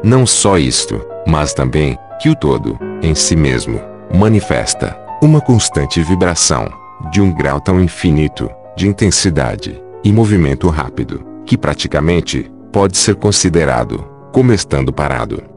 [0.02, 3.80] Não só isto, mas também que o todo, em si mesmo,
[4.14, 6.68] manifesta uma constante vibração
[7.10, 14.04] de um grau tão infinito de intensidade e movimento rápido que praticamente pode ser considerado
[14.32, 15.51] como estando parado.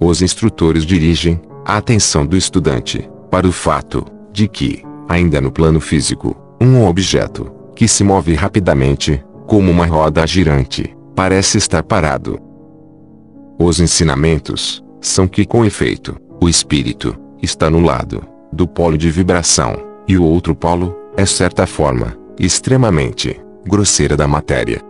[0.00, 5.80] Os instrutores dirigem a atenção do estudante para o fato de que, ainda no plano
[5.80, 12.38] físico, um objeto que se move rapidamente, como uma roda girante, parece estar parado.
[13.58, 19.76] Os ensinamentos são que, com efeito, o espírito está no lado do polo de vibração,
[20.06, 24.80] e o outro polo é certa forma extremamente grosseira da matéria.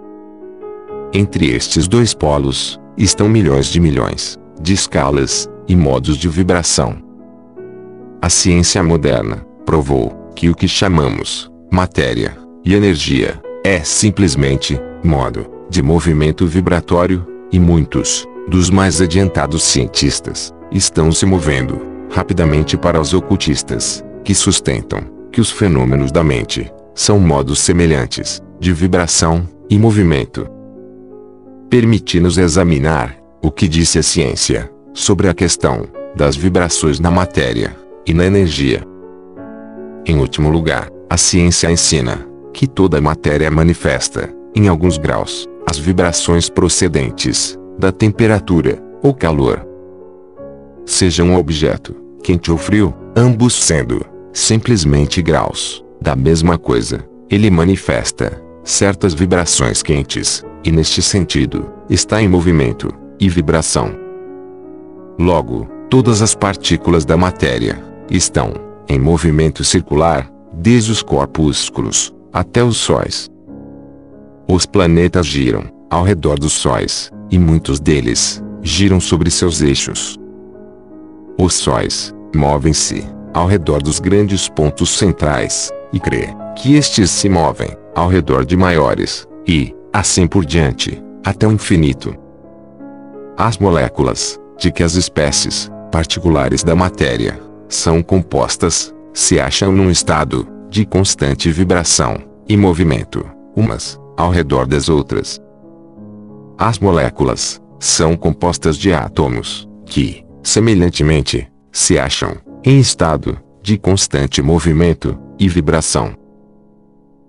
[1.13, 6.97] Entre estes dois polos estão milhões de milhões de escalas e modos de vibração.
[8.21, 15.83] A ciência moderna provou que o que chamamos matéria e energia é simplesmente modo de
[15.83, 24.05] movimento vibratório, e muitos dos mais adiantados cientistas estão se movendo rapidamente para os ocultistas,
[24.25, 30.47] que sustentam que os fenômenos da mente são modos semelhantes de vibração e movimento.
[31.69, 35.87] Permite-nos examinar o que disse a ciência sobre a questão
[36.17, 37.77] das vibrações na matéria
[38.07, 38.83] e na energia.
[40.07, 46.49] Em último lugar, a ciência ensina que toda matéria manifesta, em alguns graus, as vibrações
[46.49, 49.63] procedentes da temperatura ou calor.
[50.87, 58.43] Seja um objeto quente ou frio, ambos sendo simplesmente graus da mesma coisa, ele manifesta
[58.63, 63.95] certas vibrações quentes, e neste sentido, está em movimento e vibração.
[65.19, 68.53] Logo, todas as partículas da matéria estão
[68.89, 73.29] em movimento circular, desde os corpúsculos até os sóis.
[74.49, 80.19] Os planetas giram ao redor dos sóis, e muitos deles giram sobre seus eixos.
[81.39, 87.71] Os sóis movem-se ao redor dos grandes pontos centrais, e crê que estes se movem
[87.95, 92.24] ao redor de maiores, e, assim por diante, até o infinito.
[93.37, 100.47] As moléculas, de que as espécies particulares da matéria são compostas, se acham num estado
[100.71, 102.17] de constante vibração
[102.49, 103.27] e movimento,
[103.57, 105.41] umas ao redor das outras.
[106.57, 115.19] As moléculas são compostas de átomos que, semelhantemente, se acham em estado de constante movimento
[115.41, 116.15] e vibração.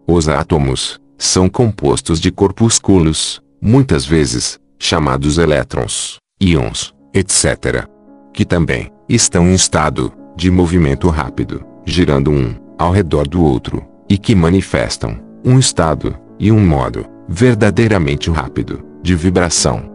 [0.08, 7.88] Os átomos são compostos de corpúsculos, muitas vezes chamados elétrons, íons, etc.,
[8.32, 14.18] que também estão em estado de movimento rápido, girando um ao redor do outro, e
[14.18, 19.90] que manifestam um estado e um modo verdadeiramente rápido de vibração.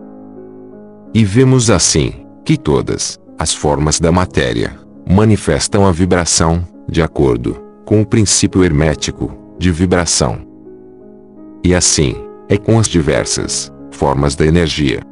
[1.14, 4.76] E vemos assim que todas as formas da matéria
[5.08, 10.40] manifestam a vibração de acordo com o princípio hermético de vibração.
[11.62, 12.16] E assim
[12.48, 15.02] é com as diversas formas da energia.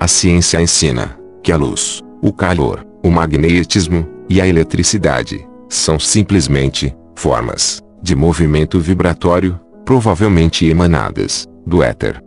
[0.00, 6.96] A ciência ensina que a luz, o calor, o magnetismo e a eletricidade são simplesmente
[7.14, 12.18] formas de movimento vibratório, provavelmente emanadas do éter.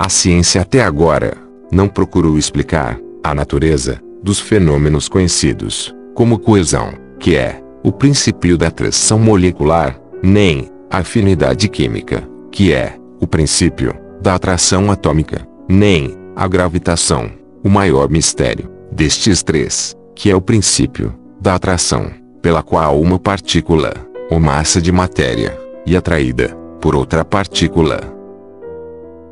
[0.00, 1.36] A ciência até agora
[1.70, 8.66] não procurou explicar a natureza dos fenômenos conhecidos como coesão, que é o princípio da
[8.66, 16.48] atração molecular, nem a afinidade química, que é o princípio da atração atômica, nem a
[16.48, 17.30] gravitação,
[17.62, 22.10] o maior mistério destes três, que é o princípio da atração,
[22.40, 23.92] pela qual uma partícula,
[24.30, 28.00] ou massa de matéria, é atraída por outra partícula.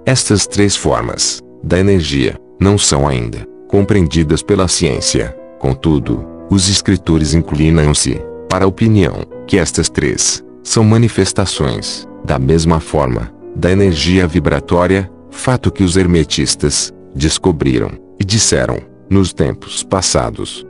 [0.05, 5.35] Estas três formas da energia não são ainda compreendidas pela ciência.
[5.59, 13.33] Contudo, os escritores inclinam-se para a opinião que estas três são manifestações, da mesma forma,
[13.55, 18.79] da energia vibratória, fato que os hermetistas descobriram e disseram
[19.09, 20.67] nos tempos passados.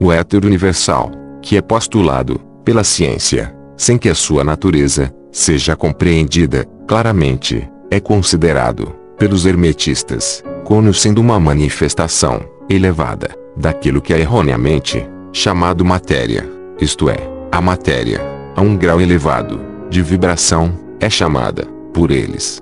[0.00, 1.10] O éter universal,
[1.42, 8.94] que é postulado pela ciência, sem que a sua natureza seja compreendida claramente, é considerado
[9.18, 17.16] pelos hermetistas como sendo uma manifestação elevada daquilo que é erroneamente chamado matéria isto é,
[17.50, 18.20] a matéria,
[18.54, 19.60] a um grau elevado
[19.90, 22.60] de vibração, é chamada, por eles,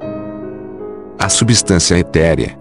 [1.18, 2.59] a substância etérea.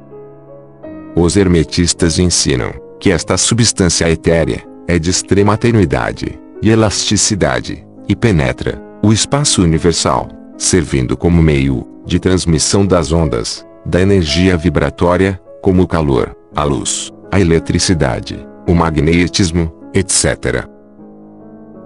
[1.15, 8.81] Os hermetistas ensinam que esta substância etérea é de extrema tenuidade e elasticidade, e penetra
[9.03, 15.87] o espaço universal, servindo como meio de transmissão das ondas, da energia vibratória, como o
[15.87, 20.67] calor, a luz, a eletricidade, o magnetismo, etc.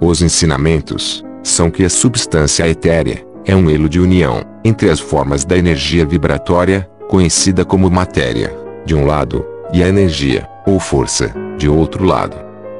[0.02, 5.46] Os ensinamentos são que a substância etérea é um elo de união entre as formas
[5.46, 11.70] da energia vibratória, conhecida como matéria, de um lado, e a energia, ou força, de
[11.70, 12.38] outro lado.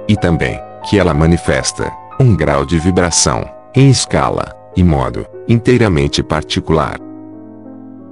[0.08, 3.44] E também que ela manifesta um grau de vibração,
[3.76, 6.98] em escala e modo inteiramente particular.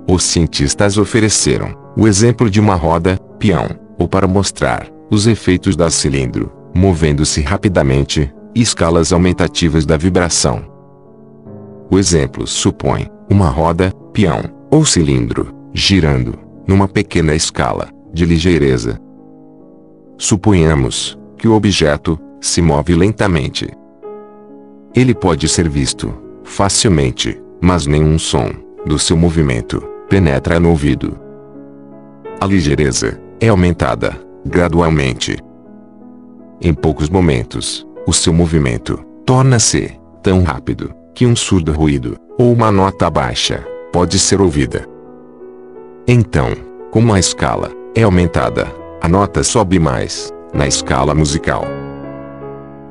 [0.09, 3.67] Os cientistas ofereceram o exemplo de uma roda, peão,
[3.97, 10.76] ou para mostrar os efeitos da cilindro, movendo-se rapidamente, escalas aumentativas da vibração.
[11.89, 18.99] O exemplo supõe uma roda, peão, ou cilindro, girando, numa pequena escala, de ligeireza.
[20.17, 23.69] Suponhamos que o objeto se move lentamente.
[24.93, 26.13] Ele pode ser visto
[26.43, 28.49] facilmente, mas nenhum som
[28.85, 31.17] do seu movimento penetra no ouvido.
[32.39, 34.15] A ligeireza é aumentada
[34.45, 35.37] gradualmente.
[36.61, 39.91] Em poucos momentos, o seu movimento torna-se
[40.23, 44.87] tão rápido que um surdo ruído ou uma nota baixa pode ser ouvida.
[46.07, 46.51] Então,
[46.91, 51.65] como a escala é aumentada, a nota sobe mais na escala musical.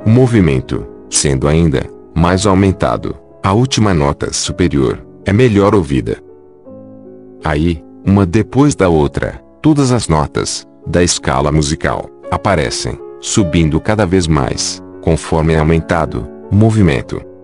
[0.05, 6.19] O movimento, sendo ainda mais aumentado, a última nota superior é melhor ouvida.
[7.45, 14.27] Aí, uma depois da outra, todas as notas da escala musical aparecem, subindo cada vez
[14.27, 17.36] mais conforme é aumentado o movimento.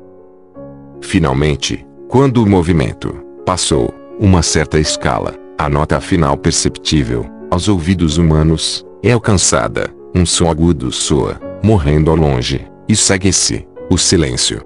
[1.02, 3.12] Finalmente, quando o movimento
[3.44, 9.90] passou uma certa escala, a nota final perceptível aos ouvidos humanos é alcançada.
[10.14, 14.62] Um som agudo soa, morrendo ao longe, e segue-se o silêncio.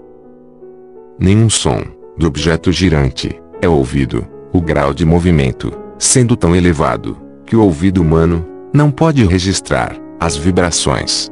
[1.19, 1.83] Nenhum som
[2.19, 4.27] do objeto girante é ouvido.
[4.53, 10.35] o grau de movimento, sendo tão elevado, que o ouvido humano não pode registrar as
[10.35, 11.31] vibrações.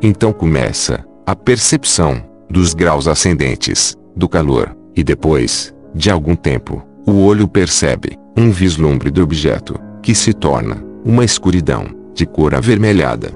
[0.00, 7.24] Então começa a percepção dos graus ascendentes do calor, e depois, de algum tempo, o
[7.24, 13.32] olho percebe um vislumbre do objeto, que se torna uma escuridão de cor avermelhada.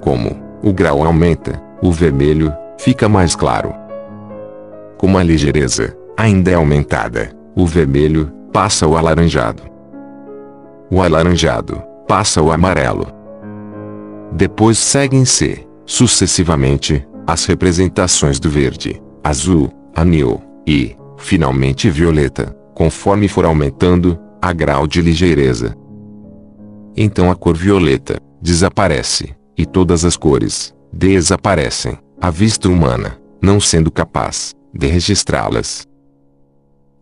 [0.00, 3.74] Como o grau aumenta, o vermelho fica mais claro.
[4.96, 9.62] Como a ligeireza ainda é aumentada, o vermelho passa o alaranjado.
[10.90, 13.06] O alaranjado passa o amarelo.
[14.32, 24.18] Depois seguem-se, sucessivamente, as representações do verde, azul, anil e, finalmente, violeta, conforme for aumentando
[24.42, 25.76] a grau de ligeireza.
[26.96, 33.92] Então a cor violeta desaparece, e todas as cores desaparecem, à vista humana, não sendo
[33.92, 35.86] capaz de registrá-las.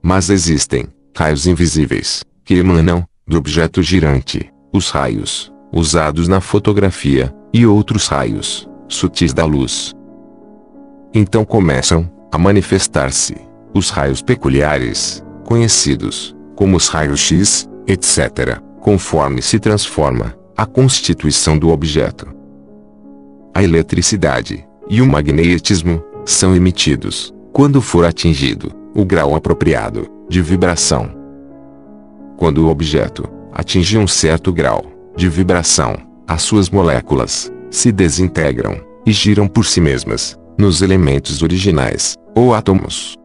[0.03, 7.65] Mas existem raios invisíveis que emanam do objeto girante, os raios usados na fotografia e
[7.67, 9.95] outros raios sutis da luz.
[11.13, 13.35] Então começam a manifestar-se
[13.75, 21.71] os raios peculiares, conhecidos como os raios X, etc., conforme se transforma a constituição do
[21.71, 22.27] objeto.
[23.55, 31.11] A eletricidade e o magnetismo são emitidos quando for atingido o grau apropriado de vibração.
[32.37, 34.85] Quando o objeto atinge um certo grau
[35.17, 35.97] de vibração,
[36.27, 43.17] as suas moléculas se desintegram e giram por si mesmas nos elementos originais, ou átomos.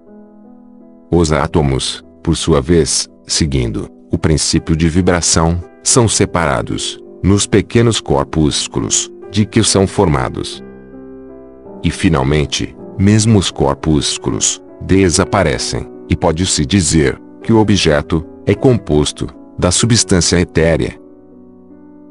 [1.11, 9.11] Os átomos, por sua vez, seguindo o princípio de vibração, são separados nos pequenos corpúsculos
[9.31, 10.63] de que são formados.
[11.83, 19.27] E finalmente, mesmo os corpúsculos desaparecem, e pode-se dizer que o objeto é composto
[19.57, 20.99] da substância etérea.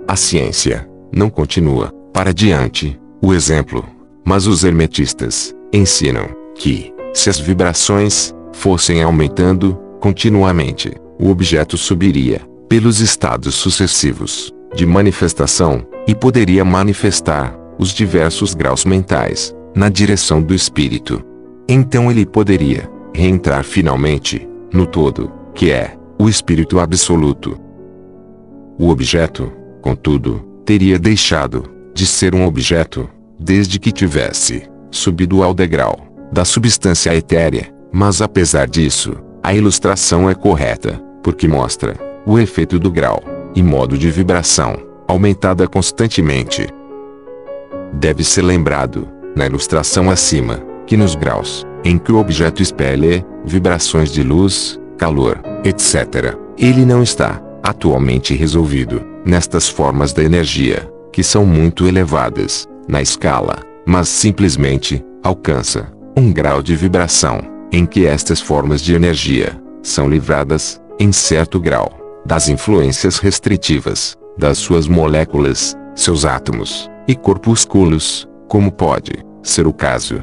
[0.08, 3.84] A ciência não continua para diante o exemplo,
[4.24, 13.00] mas os hermetistas ensinam que, se as vibrações fossem aumentando continuamente, o objeto subiria pelos
[13.00, 21.22] estados sucessivos de manifestação e poderia manifestar os diversos graus mentais na direção do espírito.
[21.68, 27.58] Então ele poderia reentrar finalmente no todo, que é o espírito absoluto.
[28.78, 31.64] O objeto, contudo, teria deixado
[31.94, 33.08] de ser um objeto
[33.43, 40.34] desde que tivesse subido ao degrau da substância etérea, mas apesar disso, a ilustração é
[40.34, 43.22] correta, porque mostra o efeito do grau
[43.55, 44.76] e modo de vibração,
[45.07, 46.66] aumentada constantemente.
[47.93, 54.11] Deve ser lembrado, na ilustração acima, que nos graus em que o objeto espelha vibrações
[54.11, 61.45] de luz, calor, etc., ele não está atualmente resolvido nestas formas da energia, que são
[61.45, 67.40] muito elevadas na escala, mas simplesmente alcança um grau de vibração
[67.72, 71.90] em que estas formas de energia são livradas, em certo grau,
[72.24, 80.22] das influências restritivas das suas moléculas, seus átomos e corpúsculos, como pode ser o caso.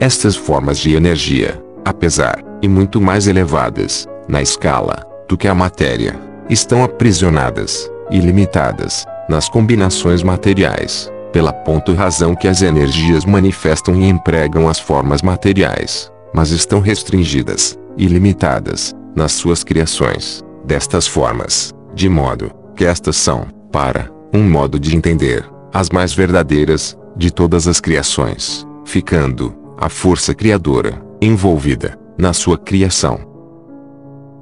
[0.00, 6.18] Estas formas de energia, apesar e muito mais elevadas na escala do que a matéria,
[6.50, 14.08] estão aprisionadas e limitadas nas combinações materiais, pela ponto razão que as energias manifestam e
[14.08, 22.08] empregam as formas materiais, mas estão restringidas e limitadas nas suas criações destas formas, de
[22.08, 27.80] modo que estas são, para um modo de entender, as mais verdadeiras de todas as
[27.80, 33.18] criações, ficando a força criadora envolvida na sua criação.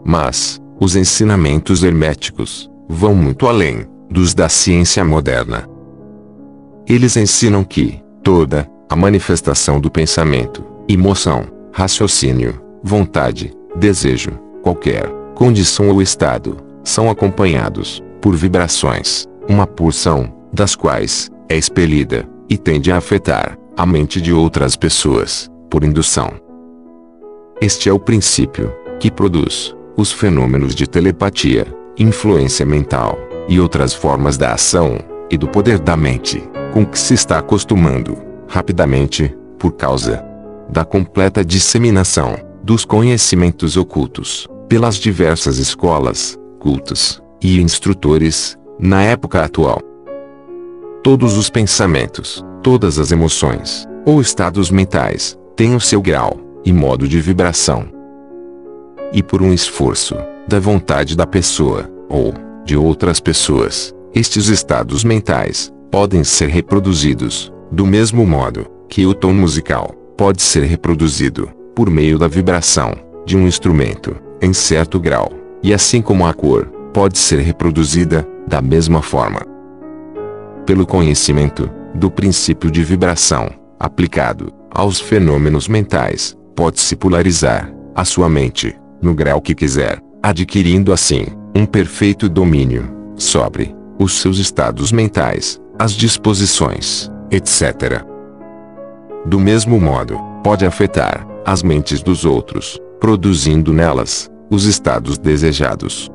[0.04, 5.71] Mas os ensinamentos herméticos vão muito além dos da ciência moderna.
[6.86, 16.02] Eles ensinam que toda a manifestação do pensamento, emoção, raciocínio, vontade, desejo, qualquer condição ou
[16.02, 23.56] estado, são acompanhados por vibrações, uma porção das quais é expelida e tende a afetar
[23.76, 26.30] a mente de outras pessoas, por indução.
[27.60, 31.66] Este é o princípio que produz os fenômenos de telepatia,
[31.98, 33.18] influência mental
[33.48, 34.98] e outras formas da ação
[35.32, 36.40] e do poder da mente,
[36.72, 38.16] com que se está acostumando,
[38.46, 40.22] rapidamente, por causa
[40.68, 49.80] da completa disseminação dos conhecimentos ocultos pelas diversas escolas, cultos e instrutores na época atual.
[51.02, 57.08] Todos os pensamentos, todas as emoções, ou estados mentais, têm o seu grau e modo
[57.08, 57.88] de vibração.
[59.14, 60.16] e por um esforço,
[60.48, 62.32] da vontade da pessoa, ou,
[62.64, 69.32] de outras pessoas, estes estados mentais, podem ser reproduzidos, do mesmo modo, que o tom
[69.32, 72.94] musical, pode ser reproduzido, por meio da vibração,
[73.24, 75.32] de um instrumento, em certo grau,
[75.62, 79.40] e assim como a cor, pode ser reproduzida, da mesma forma.
[80.66, 83.50] Pelo conhecimento, do princípio de vibração,
[83.80, 91.26] aplicado, aos fenômenos mentais, pode-se polarizar, a sua mente, no grau que quiser, adquirindo assim,
[91.54, 98.04] um perfeito domínio, sobre, os seus estados mentais, as disposições, etc.
[99.24, 106.10] Do mesmo modo, pode afetar, as mentes dos outros, produzindo nelas, os estados desejados.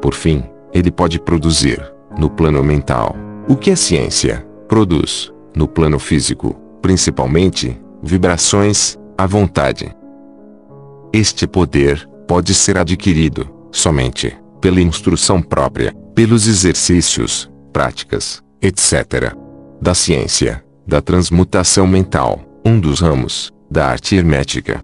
[0.00, 1.80] Por fim, ele pode produzir,
[2.18, 3.16] no plano mental,
[3.48, 9.94] o que a ciência produz, no plano físico, principalmente, vibrações, à vontade.
[11.12, 19.34] Este poder pode ser adquirido, somente, pela instrução própria, pelos exercícios, práticas, etc.
[19.80, 24.82] Da ciência, da transmutação mental, um dos ramos, da arte hermética.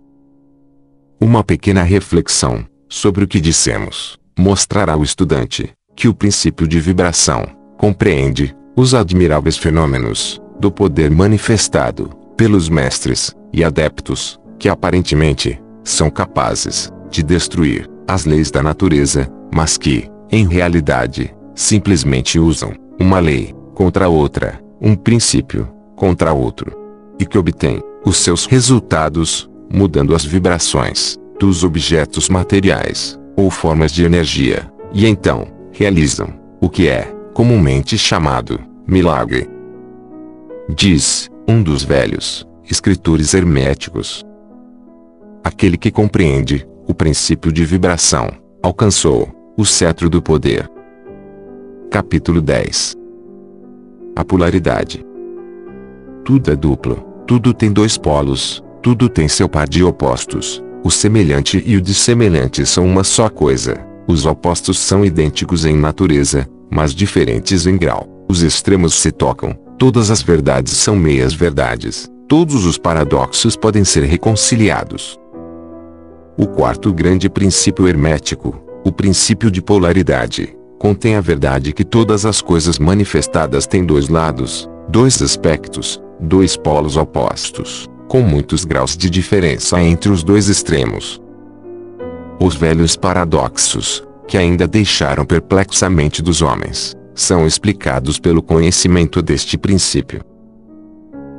[1.21, 7.47] Uma pequena reflexão, sobre o que dissemos, mostrará ao estudante, que o princípio de vibração,
[7.79, 16.91] compreende, os admiráveis fenômenos, do poder manifestado, pelos mestres, e adeptos, que aparentemente, são capazes,
[17.11, 24.09] de destruir, as leis da natureza, mas que, em realidade, simplesmente usam, uma lei, contra
[24.09, 26.79] outra, um princípio, contra outro.
[27.19, 34.05] E que obtêm, os seus resultados, mudando as vibrações, dos objetos materiais, ou formas de
[34.05, 39.49] energia, e então, realizam, o que é, comumente chamado, milagre.
[40.69, 44.23] Diz, um dos velhos, escritores herméticos.
[45.43, 48.31] Aquele que compreende, o princípio de vibração,
[48.63, 50.67] alcançou, o cetro do poder.
[51.91, 52.95] Capítulo 10
[54.17, 55.05] A polaridade.
[56.25, 60.65] Tudo é duplo, tudo tem dois polos, tudo tem seu par de opostos.
[60.83, 63.87] O semelhante e o dissemelhante são uma só coisa.
[64.09, 68.09] Os opostos são idênticos em natureza, mas diferentes em grau.
[68.31, 69.53] Os extremos se tocam.
[69.79, 72.09] Todas as verdades são meias verdades.
[72.27, 75.21] Todos os paradoxos podem ser reconciliados.
[76.35, 82.41] O quarto grande princípio hermético, o princípio de polaridade, contém a verdade que todas as
[82.41, 89.81] coisas manifestadas têm dois lados, dois aspectos, dois polos opostos, com muitos graus de diferença
[89.83, 91.21] entre os dois extremos.
[92.41, 99.21] Os velhos paradoxos, que ainda deixaram perplexa a mente dos homens, são explicados pelo conhecimento
[99.21, 100.23] deste princípio.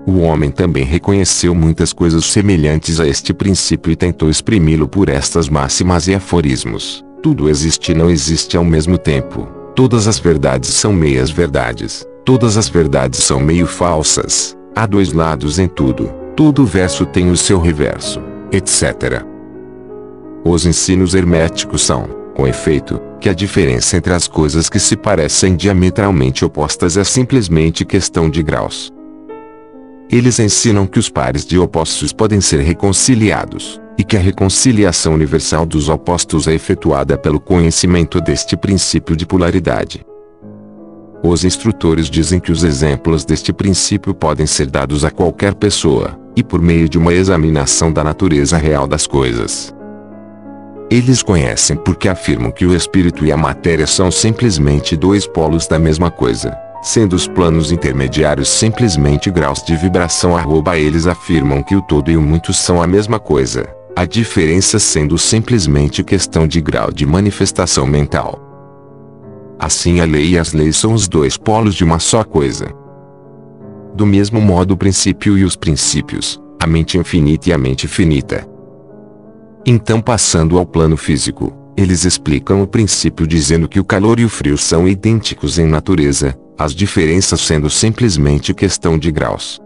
[0.06, 5.50] O homem também reconheceu muitas coisas semelhantes a este princípio e tentou exprimi-lo por estas
[5.50, 7.04] máximas e aforismos.
[7.22, 9.48] Tudo existe e não existe ao mesmo tempo.
[9.76, 12.04] Todas as verdades são meias verdades.
[12.26, 14.58] Todas as verdades são meio falsas.
[14.76, 16.12] Há dois lados em tudo.
[16.36, 18.20] Todo verso tem o seu reverso,
[18.52, 19.24] etc.
[20.44, 25.56] Os ensinos herméticos são, com efeito, que a diferença entre as coisas que se parecem
[25.56, 28.92] diametralmente opostas é simplesmente questão de graus.
[30.10, 35.66] Eles ensinam que os pares de opostos podem ser reconciliados, e que a reconciliação universal
[35.66, 40.06] dos opostos é efetuada pelo conhecimento deste princípio de polaridade.
[41.24, 46.44] Os instrutores dizem que os exemplos deste princípio podem ser dados a qualquer pessoa, e
[46.44, 49.74] por meio de uma examinação da natureza real das coisas.
[50.90, 55.78] Eles conhecem porque afirmam que o espírito e a matéria são simplesmente dois polos da
[55.78, 60.36] mesma coisa sendo os planos intermediários simplesmente graus de vibração.
[60.36, 64.80] Arroba eles afirmam que o todo e o muito são a mesma coisa, a diferença
[64.80, 68.40] sendo simplesmente questão de grau de manifestação mental.
[69.60, 72.68] Assim a lei e as leis são os dois polos de uma só coisa.
[73.94, 78.48] Do mesmo modo o princípio e os princípios, a mente infinita e a mente finita.
[79.66, 84.30] Então passando ao plano físico, eles explicam o princípio dizendo que o calor e o
[84.30, 89.60] frio são idênticos em natureza, as diferenças sendo simplesmente questão de graus.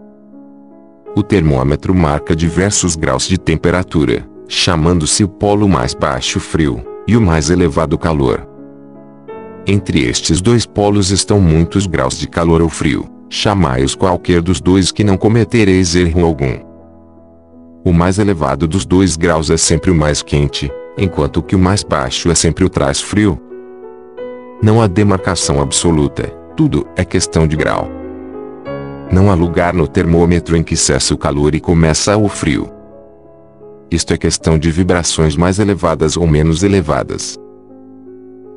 [1.18, 7.22] O termômetro marca diversos graus de temperatura, chamando-se o polo mais baixo frio, e o
[7.22, 8.46] mais elevado calor.
[9.66, 14.92] Entre estes dois polos estão muitos graus de calor ou frio, chamai-os qualquer dos dois
[14.92, 16.58] que não cometereis erro algum.
[17.82, 21.82] O mais elevado dos dois graus é sempre o mais quente, enquanto que o mais
[21.82, 23.40] baixo é sempre o traz frio.
[24.62, 28.05] Não há demarcação absoluta, tudo é questão de grau.
[29.10, 32.70] Não há lugar no termômetro em que cessa o calor e começa o frio.
[33.90, 37.36] Isto é questão de vibrações mais elevadas ou menos elevadas.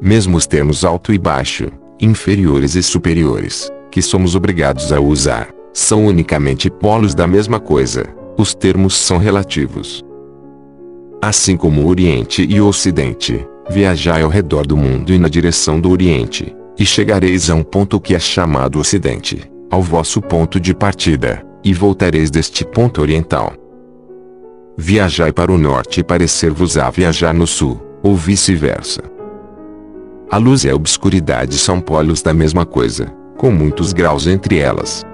[0.02, 1.68] Mesmo os termos alto e baixo,
[2.02, 8.06] inferiores e superiores, que somos obrigados a usar, são unicamente polos da mesma coisa.
[8.38, 10.04] Os termos são relativos.
[11.22, 15.80] Assim como o Oriente e o Ocidente, viajai ao redor do mundo e na direção
[15.80, 20.74] do Oriente, e chegareis a um ponto que é chamado Ocidente, ao vosso ponto de
[20.74, 23.54] partida, e voltareis deste ponto oriental.
[24.78, 29.02] Viajai para o norte e parecer-vos-á viajar no sul, ou vice-versa.
[30.32, 33.08] A luz e a obscuridade são polos da mesma coisa,
[33.38, 35.06] com muitos graus entre elas.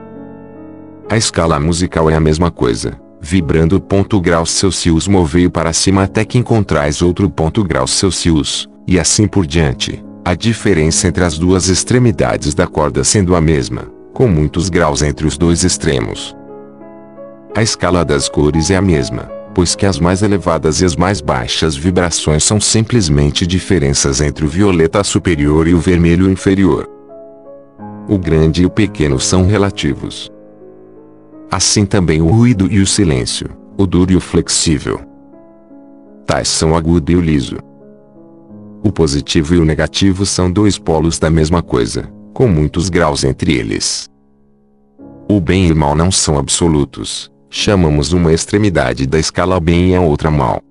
[1.09, 6.23] A escala musical é a mesma coisa, vibrando ponto graus Celsius movei para cima até
[6.25, 11.69] que encontrais outro ponto graus Celsius, e assim por diante, a diferença entre as duas
[11.69, 16.34] extremidades da corda sendo a mesma, com muitos graus entre os dois extremos.
[17.53, 21.20] A escala das cores é a mesma, pois que as mais elevadas e as mais
[21.20, 26.89] baixas vibrações são simplesmente diferenças entre o violeta superior e o vermelho inferior.
[28.07, 30.32] O grande e o pequeno são relativos.
[31.51, 35.01] Assim também o ruído e o silêncio, o duro e o flexível.
[36.26, 37.57] Tais são o agudo e o liso.
[38.82, 43.53] O positivo e o negativo são dois polos da mesma coisa, com muitos graus entre
[43.53, 44.09] eles.
[45.27, 49.95] O bem e o mal não são absolutos, chamamos uma extremidade da escala bem e
[49.95, 50.61] a outra mal.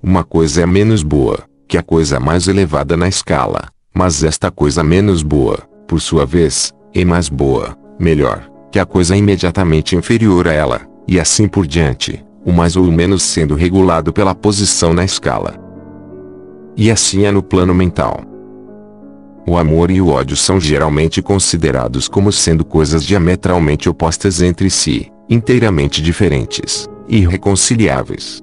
[0.00, 4.84] Uma coisa é menos boa, que a coisa mais elevada na escala, mas esta coisa
[4.84, 10.52] menos boa, por sua vez, é mais boa, melhor, que a coisa imediatamente inferior a
[10.52, 15.04] ela, e assim por diante, o mais ou o menos sendo regulado pela posição na
[15.04, 15.56] escala.
[16.76, 18.33] E assim é no plano mental.
[19.46, 25.12] O amor e o ódio são geralmente considerados como sendo coisas diametralmente opostas entre si,
[25.28, 28.42] inteiramente diferentes, irreconciliáveis.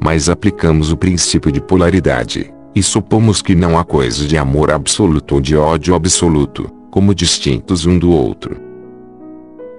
[0.00, 5.34] Mas aplicamos o princípio de polaridade, e supomos que não há coisa de amor absoluto
[5.34, 8.56] ou de ódio absoluto, como distintos um do outro.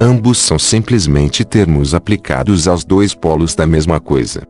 [0.01, 4.43] Ambos são simplesmente termos aplicados aos dois polos da mesma coisa.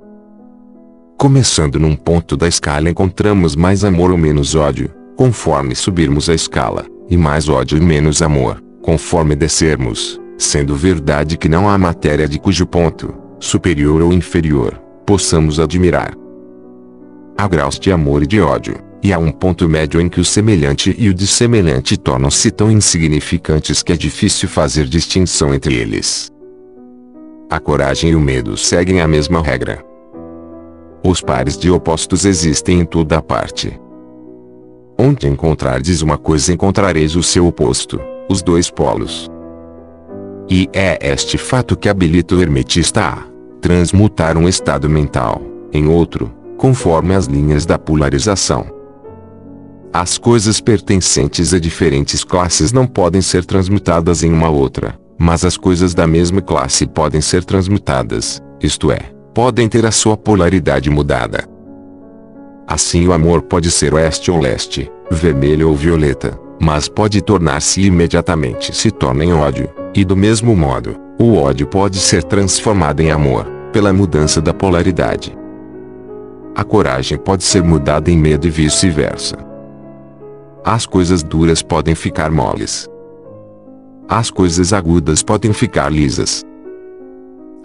[1.18, 4.90] Começando num ponto da escala encontramos mais amor ou menos ódio,
[5.24, 11.48] conforme subirmos a escala, e mais ódio e menos amor, conforme descermos, sendo verdade que
[11.48, 14.74] não há matéria de cujo ponto, superior ou inferior,
[15.06, 16.14] possamos admirar.
[17.38, 20.26] Há graus de amor e de ódio, e há um ponto médio em que o
[20.26, 26.30] semelhante e o dissemelhante tornam-se tão insignificantes que é difícil fazer distinção entre eles.
[27.50, 29.82] A coragem e o medo seguem a mesma regra.
[31.02, 33.80] Os pares de opostos existem em toda parte.
[34.98, 39.30] Onde encontrardes uma coisa encontrareis o seu oposto, os dois polos.
[40.50, 43.24] E é este fato que habilita o hermetista a
[43.62, 45.42] transmutar um estado mental
[45.72, 48.66] em outro, conforme as linhas da polarização.
[49.92, 55.56] As coisas pertencentes a diferentes classes não podem ser transmutadas em uma outra, mas as
[55.56, 59.00] coisas da mesma classe podem ser transmutadas, isto é,
[59.34, 61.53] podem ter a sua polaridade mudada.
[62.68, 68.76] Assim o amor pode ser oeste ou leste, vermelho ou violeta, mas pode tornar-se imediatamente
[68.76, 73.46] se torna em ódio, e do mesmo modo, o ódio pode ser transformado em amor,
[73.72, 75.38] pela mudança da polaridade.
[76.56, 79.36] A coragem pode ser mudada em medo e vice-versa.
[80.64, 82.88] As coisas duras podem ficar moles.
[84.08, 86.44] As coisas agudas podem ficar lisas.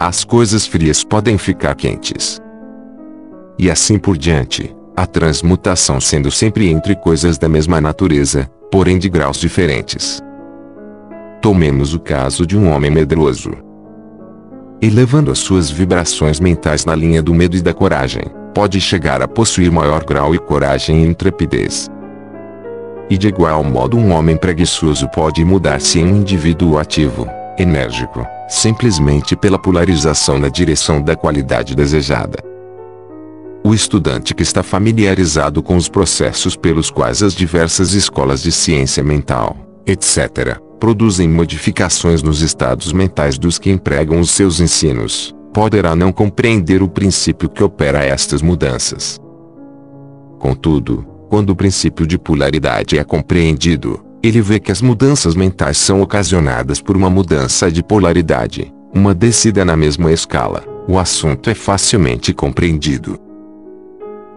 [0.01, 2.41] As coisas frias podem ficar quentes.
[3.59, 9.09] E assim por diante, a transmutação sendo sempre entre coisas da mesma natureza, porém de
[9.09, 10.21] graus diferentes.
[11.41, 13.53] Tomemos o caso de um homem medroso.
[14.83, 19.29] Elevando as suas vibrações mentais na linha do medo e da coragem, pode chegar a
[19.29, 21.89] possuir maior grau e coragem e intrepidez.
[23.09, 27.25] E de igual modo um homem preguiçoso pode mudar-se em um indivíduo ativo,
[27.57, 32.58] enérgico, simplesmente pela polarização na direção da qualidade desejada.
[33.65, 39.03] O estudante que está familiarizado com os processos pelos quais as diversas escolas de ciência
[39.03, 39.57] mental,
[39.87, 46.83] etc., produzem modificações nos estados mentais dos que empregam os seus ensinos, poderá não compreender
[46.83, 49.19] o princípio que opera estas mudanças.
[50.39, 56.01] Contudo, quando o princípio de polaridade é compreendido, ele vê que as mudanças mentais são
[56.01, 60.65] ocasionadas por uma mudança de polaridade, uma descida na mesma escala.
[60.89, 63.28] O assunto é facilmente compreendido.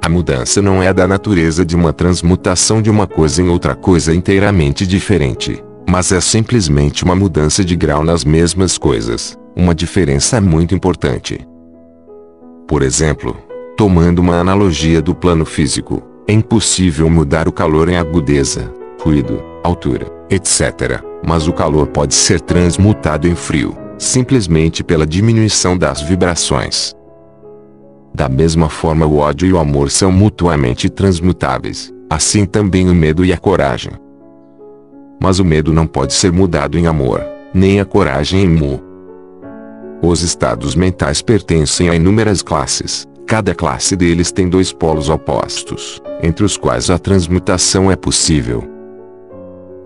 [0.04, 4.16] A mudança não é da natureza de uma transmutação de uma coisa em outra coisa
[4.16, 10.74] inteiramente diferente, mas é simplesmente uma mudança de grau nas mesmas coisas, uma diferença muito
[10.74, 11.45] importante.
[12.68, 13.38] Por exemplo,
[13.78, 20.08] tomando uma analogia do plano físico, é impossível mudar o calor em agudeza, ruído, altura,
[20.32, 21.04] etc.
[21.24, 26.95] Mas o calor pode ser transmutado em frio, simplesmente pela diminuição das vibrações.
[28.14, 33.24] Da mesma forma o ódio e o amor são mutuamente transmutáveis, assim também o medo
[33.24, 33.93] e a coragem.
[35.22, 38.82] Mas o medo não pode ser mudado em amor, nem a coragem em mu.
[40.01, 46.43] Os estados mentais pertencem a inúmeras classes, cada classe deles tem dois polos opostos, entre
[46.43, 48.68] os quais a transmutação é possível.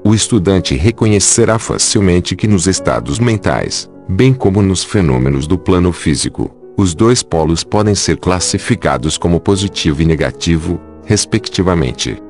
[0.03, 6.49] O estudante reconhecerá facilmente que nos estados mentais, bem como nos fenômenos do plano físico,
[6.77, 12.21] os dois polos podem ser classificados como positivo e negativo, respectivamente.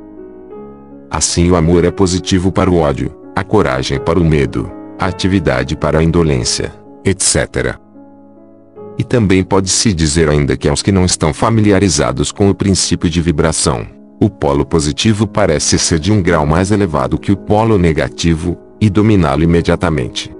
[1.09, 5.75] Assim, o amor é positivo para o ódio, a coragem para o medo, a atividade
[5.75, 6.73] para a indolência,
[7.03, 7.75] etc.
[8.97, 13.21] E também pode-se dizer ainda que aos que não estão familiarizados com o princípio de
[13.21, 13.85] vibração,
[14.21, 18.89] o polo positivo parece ser de um grau mais elevado que o polo negativo, e
[18.89, 20.35] dominá-lo imediatamente.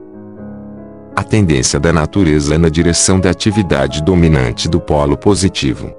[1.16, 5.94] A tendência da natureza é na direção da atividade dominante do polo positivo.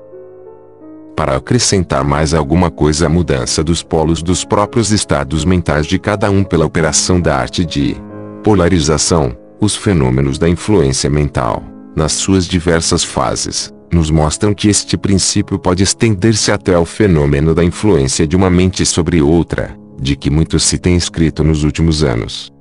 [1.17, 6.31] Para acrescentar mais alguma coisa à mudança dos polos dos próprios estados mentais de cada
[6.31, 7.97] um pela operação da arte de
[8.45, 11.65] polarização, os fenômenos da influência mental,
[11.97, 17.65] nas suas diversas fases, nos mostram que este princípio pode estender-se até ao fenômeno da
[17.65, 22.55] influência de uma mente sobre outra, de que muito se tem escrito nos últimos anos.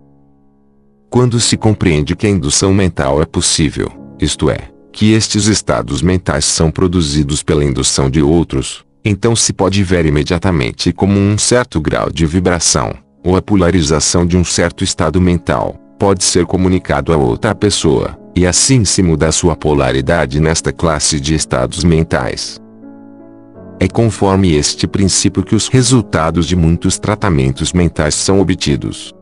[1.16, 3.90] Quando se compreende que a indução mental é possível,
[4.20, 9.82] isto é, que estes estados mentais são produzidos pela indução de outros, então se pode
[9.82, 12.94] ver imediatamente como um certo grau de vibração,
[13.24, 18.46] ou a polarização de um certo estado mental, pode ser comunicado a outra pessoa, e
[18.46, 22.60] assim se muda sua polaridade nesta classe de estados mentais.
[23.80, 29.15] É conforme este princípio que os resultados de muitos tratamentos mentais são obtidos.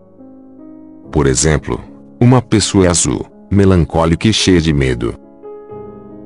[1.14, 1.80] Por exemplo,
[2.20, 5.14] uma pessoa é azul, melancólica e cheia de medo.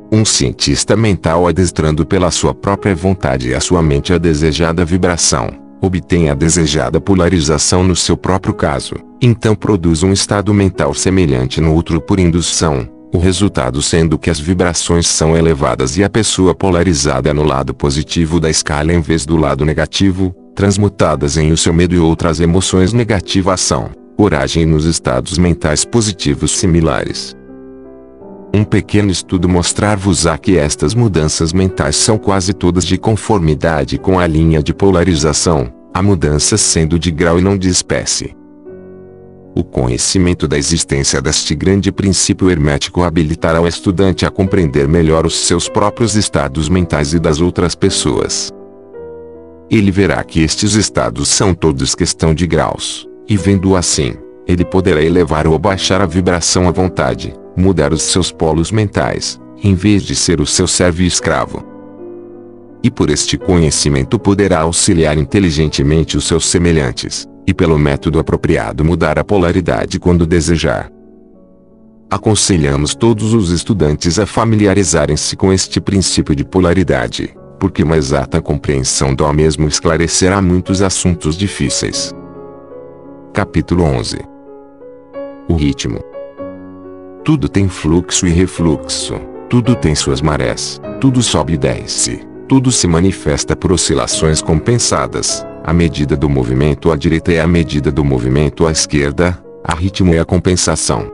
[0.10, 5.50] Um cientista mental adestrando pela sua própria vontade e a sua mente a desejada vibração,
[5.82, 11.74] obtém a desejada polarização no seu próprio caso, então produz um estado mental semelhante no
[11.74, 17.34] outro por indução, o resultado sendo que as vibrações são elevadas e a pessoa polarizada
[17.34, 21.94] no lado positivo da escala em vez do lado negativo, transmutadas em o seu medo
[21.94, 27.38] e outras emoções negativação coragem nos estados mentais positivos similares.
[28.51, 34.26] Um pequeno estudo mostrar-vos-á que estas mudanças mentais são quase todas de conformidade com a
[34.26, 38.36] linha de polarização, a mudança sendo de grau e não de espécie.
[39.55, 45.45] O conhecimento da existência deste grande princípio hermético habilitará o estudante a compreender melhor os
[45.45, 48.51] seus próprios estados mentais e das outras pessoas.
[49.70, 54.14] Ele verá que estes estados são todos questão de graus e vendo assim,
[54.48, 59.76] ele poderá elevar ou abaixar a vibração à vontade, mudar os seus polos mentais, em
[59.76, 61.66] vez de ser o seu servo e escravo.
[62.82, 69.20] E por este conhecimento poderá auxiliar inteligentemente os seus semelhantes, e pelo método apropriado mudar
[69.20, 70.92] a polaridade quando desejar.
[72.10, 79.14] Aconselhamos todos os estudantes a familiarizarem-se com este princípio de polaridade, porque uma exata compreensão
[79.14, 82.14] do mesmo esclarecerá muitos assuntos difíceis.
[83.38, 84.18] Capítulo 11
[85.48, 86.00] O ritmo.
[87.24, 89.14] Tudo tem fluxo e refluxo,
[89.48, 95.46] tudo tem suas marés, tudo sobe e desce, tudo se manifesta por oscilações compensadas.
[95.64, 100.16] A medida do movimento à direita é a medida do movimento à esquerda, a ritmo
[100.16, 101.08] é a compensação.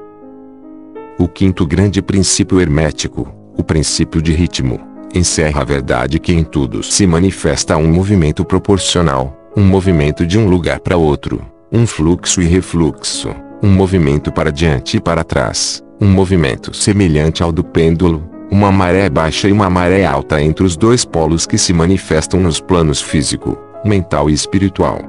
[1.20, 4.80] O quinto grande princípio hermético, o princípio de ritmo,
[5.14, 10.48] encerra a verdade que em tudo se manifesta um movimento proporcional, um movimento de um
[10.48, 16.08] lugar para outro, um fluxo e refluxo, um movimento para diante e para trás, um
[16.08, 21.04] movimento semelhante ao do pêndulo, uma maré baixa e uma maré alta entre os dois
[21.04, 25.00] polos que se manifestam nos planos físico, mental e espiritual.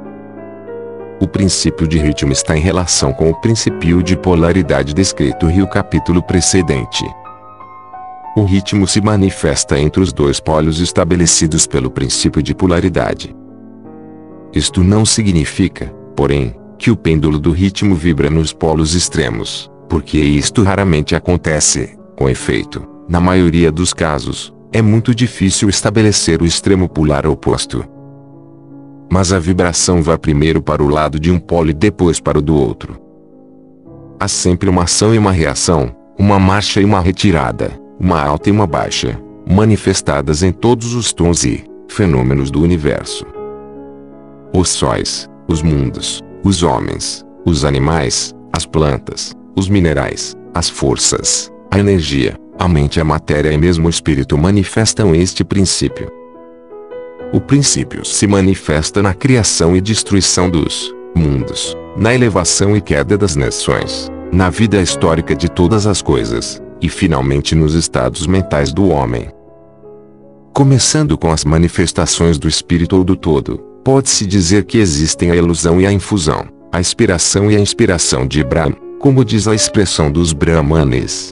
[1.21, 6.23] O princípio de ritmo está em relação com o princípio de polaridade descrito no capítulo
[6.23, 7.05] precedente.
[8.35, 13.37] O ritmo se manifesta entre os dois polos estabelecidos pelo princípio de polaridade.
[14.53, 20.63] Isto não significa, porém, que o pêndulo do ritmo vibra nos polos extremos, porque isto
[20.63, 21.97] raramente acontece.
[22.17, 27.85] Com efeito, na maioria dos casos, é muito difícil estabelecer o extremo polar oposto.
[29.11, 32.43] Mas a vibração vai primeiro para o lado de um polo e depois para o
[32.43, 33.01] do outro.
[34.19, 38.53] Há sempre uma ação e uma reação, uma marcha e uma retirada, uma alta e
[38.53, 43.27] uma baixa, manifestadas em todos os tons e fenômenos do universo.
[44.53, 51.79] Os sóis, os mundos, os homens, os animais, as plantas, os minerais, as forças, a
[51.79, 56.09] energia, a mente, a matéria e mesmo o espírito manifestam este princípio.
[57.33, 63.37] O princípio se manifesta na criação e destruição dos mundos, na elevação e queda das
[63.37, 69.31] nações, na vida histórica de todas as coisas, e finalmente nos estados mentais do homem.
[70.53, 75.79] Começando com as manifestações do espírito ou do todo, pode-se dizer que existem a ilusão
[75.79, 80.33] e a infusão, a inspiração e a inspiração de Brahma, como diz a expressão dos
[80.33, 81.31] Brahmanes.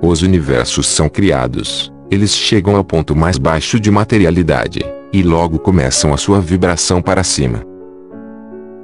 [0.00, 4.80] Os universos são criados, eles chegam ao ponto mais baixo de materialidade,
[5.12, 7.62] e logo começam a sua vibração para cima.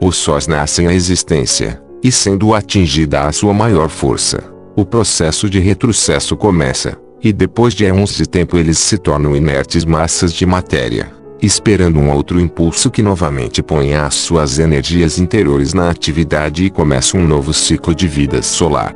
[0.03, 4.43] Os sóis nascem à existência, e sendo atingida a sua maior força,
[4.75, 10.33] o processo de retrocesso começa, e depois de de tempo eles se tornam inertes massas
[10.33, 16.65] de matéria, esperando um outro impulso que novamente ponha as suas energias interiores na atividade
[16.65, 18.95] e começa um novo ciclo de vida solar.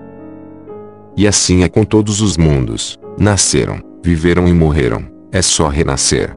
[1.17, 6.37] E assim é com todos os mundos, nasceram, viveram e morreram, é só renascer.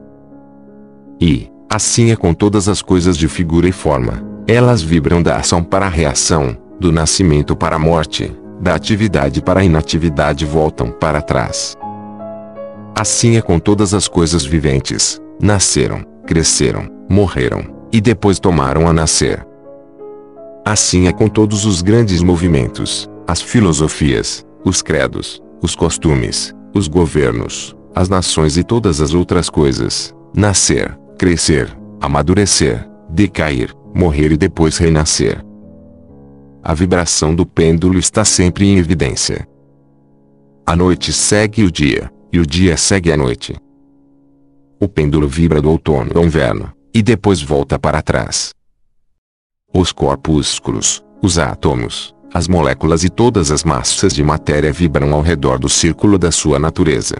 [1.20, 5.62] E, assim é com todas as coisas de figura e forma, elas vibram da ação
[5.62, 11.20] para a reação, do nascimento para a morte, da atividade para a inatividade voltam para
[11.20, 11.76] trás.
[12.98, 19.46] Assim é com todas as coisas viventes, nasceram, cresceram, morreram, e depois tomaram a nascer.
[20.64, 27.74] Assim é com todos os grandes movimentos, as filosofias, os credos, os costumes, os governos,
[27.94, 35.42] as nações e todas as outras coisas, nascer, crescer, amadurecer, decair, morrer e depois renascer
[36.68, 39.48] a vibração do pêndulo está sempre em evidência.
[40.66, 43.56] A noite segue o dia, e o dia segue a noite.
[44.80, 48.50] O pêndulo vibra do outono ao inverno, e depois volta para trás.
[49.74, 55.58] Os corpúsculos, os átomos, as moléculas e todas as massas de matéria vibram ao redor
[55.58, 57.16] do círculo da sua natureza.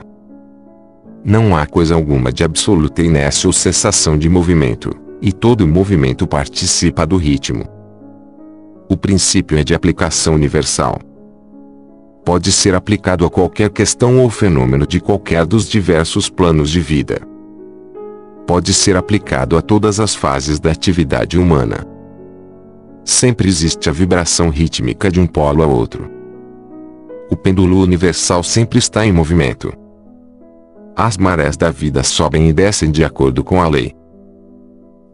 [1.24, 7.04] Não há coisa alguma de absoluta inércia ou cessação de movimento, e todo movimento participa
[7.04, 7.64] do ritmo.
[8.88, 11.00] O princípio é de aplicação universal.
[12.24, 17.20] Pode ser aplicado a qualquer questão ou fenômeno de qualquer dos diversos planos de vida.
[18.49, 21.86] Pode ser aplicado a todas as fases da atividade humana.
[23.05, 26.11] Sempre existe a vibração rítmica de um polo a outro.
[27.30, 29.70] O pêndulo universal sempre está em movimento.
[30.96, 33.92] As marés da vida sobem e descem de acordo com a lei.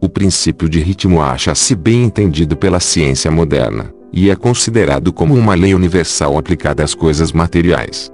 [0.01, 5.55] O princípio de ritmo acha-se bem entendido pela ciência moderna, e é considerado como uma
[5.55, 8.09] lei universal aplicada às coisas materiais.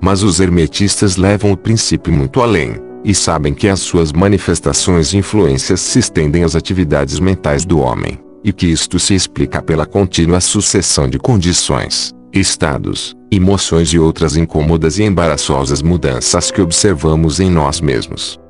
[0.00, 5.18] Mas os hermetistas levam o princípio muito além, e sabem que as suas manifestações e
[5.18, 10.40] influências se estendem às atividades mentais do homem, e que isto se explica pela contínua
[10.40, 17.80] sucessão de condições, estados, emoções e outras incômodas e embaraçosas mudanças que observamos em nós
[17.80, 18.40] mesmos.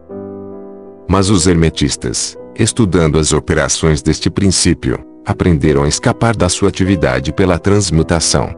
[1.07, 7.59] Mas os hermetistas, estudando as operações deste princípio, aprenderam a escapar da sua atividade pela
[7.59, 8.55] transmutação.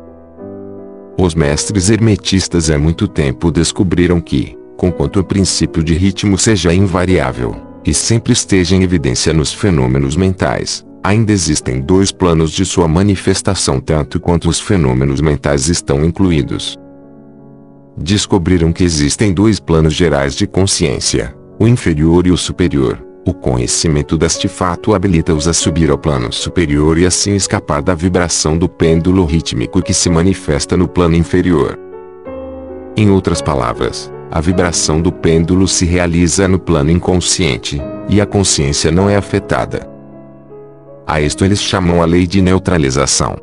[1.18, 7.56] Os mestres hermetistas há muito tempo descobriram que, conquanto o princípio de ritmo seja invariável,
[7.84, 13.80] e sempre esteja em evidência nos fenômenos mentais, ainda existem dois planos de sua manifestação
[13.80, 16.78] tanto quanto os fenômenos mentais estão incluídos.
[17.96, 23.04] Descobriram que existem dois planos gerais de consciência, o inferior e o superior.
[23.26, 28.56] O conhecimento deste fato habilita-os a subir ao plano superior e assim escapar da vibração
[28.56, 31.76] do pêndulo rítmico que se manifesta no plano inferior.
[32.96, 38.90] Em outras palavras, a vibração do pêndulo se realiza no plano inconsciente, e a consciência
[38.90, 39.88] não é afetada.
[41.06, 43.36] A isto eles chamam a lei de neutralização.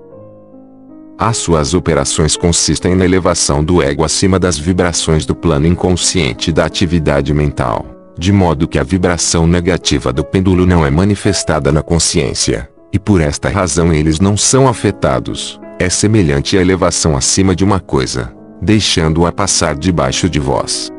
[1.17, 6.65] As suas operações consistem na elevação do ego acima das vibrações do plano inconsciente da
[6.65, 12.69] atividade mental de modo que a vibração negativa do pêndulo não é manifestada na consciência,
[12.91, 15.59] e por esta razão eles não são afetados.
[15.77, 18.33] É semelhante à elevação acima de uma coisa,
[18.65, 20.91] deixando-a passar debaixo de vós.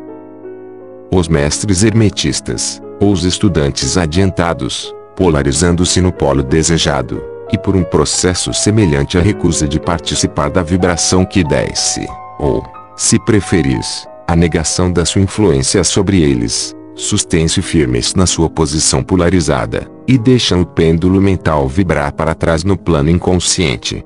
[1.12, 7.20] Os mestres hermetistas, ou os estudantes adiantados, polarizando-se no polo desejado,
[7.52, 12.06] e por um processo semelhante à recusa de participar da vibração que desce,
[12.38, 12.64] ou,
[12.96, 19.90] se preferis, a negação da sua influência sobre eles, sustêm-se firmes na sua posição polarizada,
[20.06, 24.04] e deixam o pêndulo mental vibrar para trás no plano inconsciente.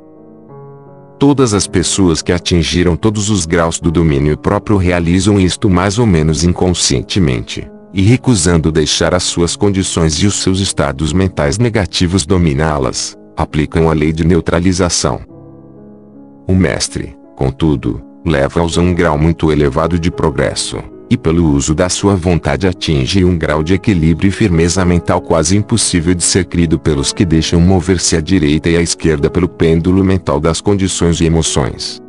[1.20, 6.06] Todas as pessoas que atingiram todos os graus do domínio próprio realizam isto mais ou
[6.06, 13.18] menos inconscientemente, e recusando deixar as suas condições e os seus estados mentais negativos dominá-las,
[13.36, 15.20] aplicam a lei de neutralização.
[16.48, 20.78] O mestre, contudo, leva-os a um grau muito elevado de progresso,
[21.10, 25.56] e pelo uso da sua vontade atinge um grau de equilíbrio e firmeza mental quase
[25.56, 30.04] impossível de ser crido pelos que deixam mover-se à direita e à esquerda pelo pêndulo
[30.04, 32.00] mental das condições e emoções.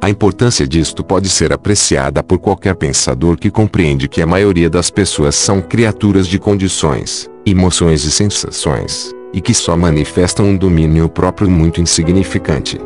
[0.00, 4.88] A importância disto pode ser apreciada por qualquer pensador que compreende que a maioria das
[4.88, 11.50] pessoas são criaturas de condições, emoções e sensações, e que só manifestam um domínio próprio
[11.50, 12.80] muito insignificante.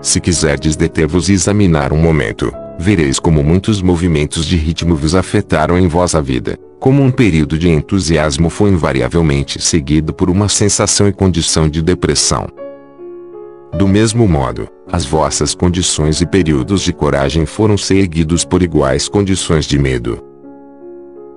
[0.00, 5.78] Se quiserdes deter-vos e examinar um momento, vereis como muitos movimentos de ritmo vos afetaram
[5.78, 11.12] em vossa vida, como um período de entusiasmo foi invariavelmente seguido por uma sensação e
[11.12, 12.46] condição de depressão.
[13.72, 19.64] Do mesmo modo, as vossas condições e períodos de coragem foram seguidos por iguais condições
[19.64, 20.22] de medo.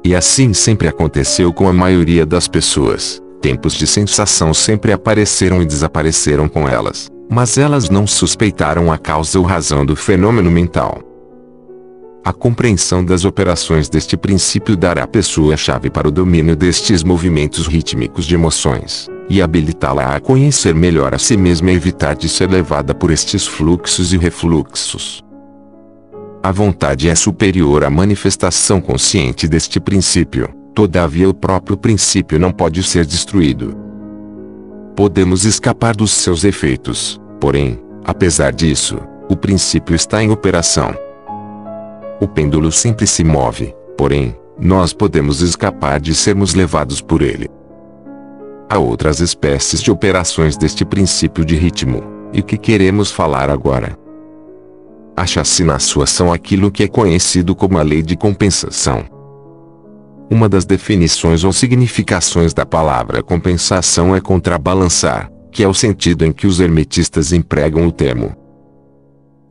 [0.03, 3.21] E assim sempre aconteceu com a maioria das pessoas.
[3.41, 9.39] Tempos de sensação sempre apareceram e desapareceram com elas, mas elas não suspeitaram a causa
[9.39, 11.06] ou razão do fenômeno mental.
[12.23, 17.03] A compreensão das operações deste princípio dará à pessoa a chave para o domínio destes
[17.03, 22.27] movimentos rítmicos de emoções, e habilitá-la a conhecer melhor a si mesma e evitar de
[22.27, 25.23] ser levada por estes fluxos e refluxos.
[26.43, 32.83] A vontade é superior à manifestação consciente deste princípio, todavia o próprio princípio não pode
[32.83, 33.75] ser destruído.
[34.95, 38.97] Podemos escapar dos seus efeitos, porém, apesar disso,
[39.29, 41.06] o princípio está em operação.
[42.19, 47.49] O pêndulo sempre se move, porém, nós podemos escapar de sermos levados por ele.
[48.69, 52.03] Há outras espécies de operações deste princípio de ritmo,
[52.33, 53.97] e que queremos falar agora.
[55.15, 59.05] Acha-se na sua ação aquilo que é conhecido como a lei de compensação.
[60.29, 66.31] Uma das definições ou significações da palavra compensação é contrabalançar, que é o sentido em
[66.31, 68.46] que os hermetistas empregam o termo.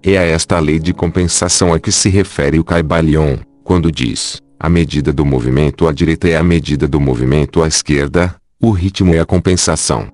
[0.08, 4.68] É a esta lei de compensação a que se refere o Caibalion, quando diz: a
[4.68, 9.18] medida do movimento à direita é a medida do movimento à esquerda, o ritmo é
[9.18, 10.06] a compensação.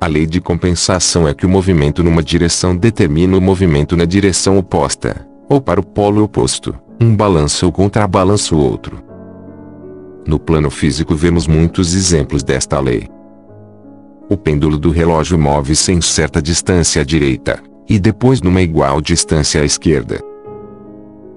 [0.00, 4.58] A lei de compensação é que o movimento numa direção determina o movimento na direção
[4.58, 9.00] oposta, ou para o polo oposto, um balança ou contrabalança o outro.
[10.26, 13.08] No plano físico vemos muitos exemplos desta lei.
[14.28, 19.60] O pêndulo do relógio move-se em certa distância à direita, e depois numa igual distância
[19.60, 20.20] à esquerda.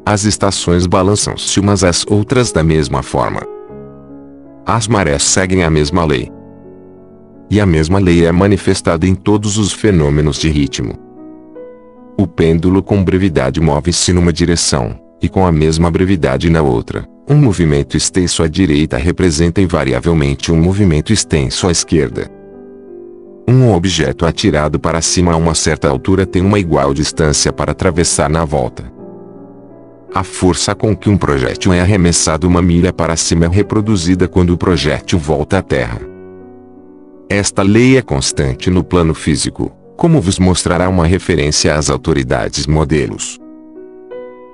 [0.06, 3.42] As estações balançam-se umas às outras da mesma forma.
[4.66, 6.32] As marés seguem a mesma lei.
[7.50, 10.94] E a mesma lei é manifestada em todos os fenômenos de ritmo.
[12.18, 17.06] O pêndulo com brevidade move-se numa direção, e com a mesma brevidade na outra.
[17.30, 22.37] Um movimento extenso à direita representa invariavelmente um movimento extenso à esquerda.
[23.50, 28.30] Um objeto atirado para cima a uma certa altura tem uma igual distância para atravessar
[28.30, 28.92] na volta.
[30.14, 34.50] A força com que um projétil é arremessado uma milha para cima é reproduzida quando
[34.50, 36.02] o projétil volta à Terra.
[37.30, 43.40] Esta lei é constante no plano físico, como vos mostrará uma referência às autoridades modelos.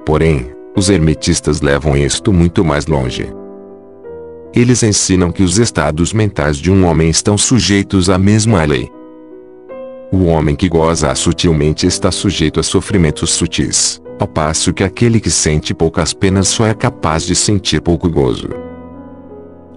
[0.05, 3.27] Porém, os hermetistas levam isto muito mais longe.
[4.55, 8.87] Eles ensinam que os estados mentais de um homem estão sujeitos à mesma lei.
[10.11, 15.31] O homem que goza sutilmente está sujeito a sofrimentos sutis, ao passo que aquele que
[15.31, 18.49] sente poucas penas só é capaz de sentir pouco gozo.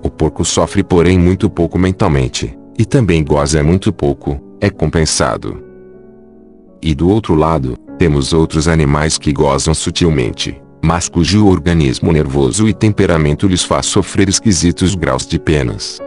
[0.03, 5.65] O porco sofre porém muito pouco mentalmente, e também goza muito pouco, é compensado.
[6.83, 12.73] E do outro lado, temos outros animais que gozam sutilmente, mas cujo organismo nervoso e
[12.73, 16.01] temperamento lhes faz sofrer esquisitos graus de penas.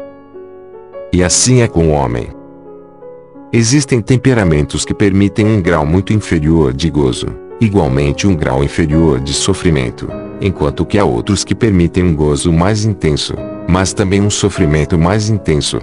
[1.11, 2.29] E assim é com o homem.
[3.51, 7.27] Existem temperamentos que permitem um grau muito inferior de gozo,
[7.59, 10.07] igualmente um grau inferior de sofrimento,
[10.39, 13.33] enquanto que há outros que permitem um gozo mais intenso,
[13.67, 15.81] mas também um sofrimento mais intenso.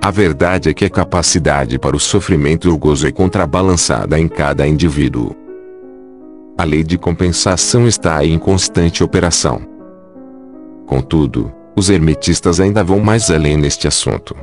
[0.00, 4.28] A verdade é que a capacidade para o sofrimento e o gozo é contrabalançada em
[4.28, 5.43] cada indivíduo.
[6.56, 9.60] A lei de compensação está em constante operação.
[10.86, 14.36] Contudo, os hermetistas ainda vão mais além neste assunto.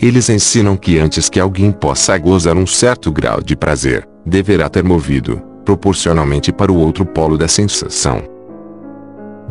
[0.00, 4.82] Eles ensinam que antes que alguém possa gozar um certo grau de prazer, deverá ter
[4.82, 8.22] movido, proporcionalmente para o outro polo da sensação.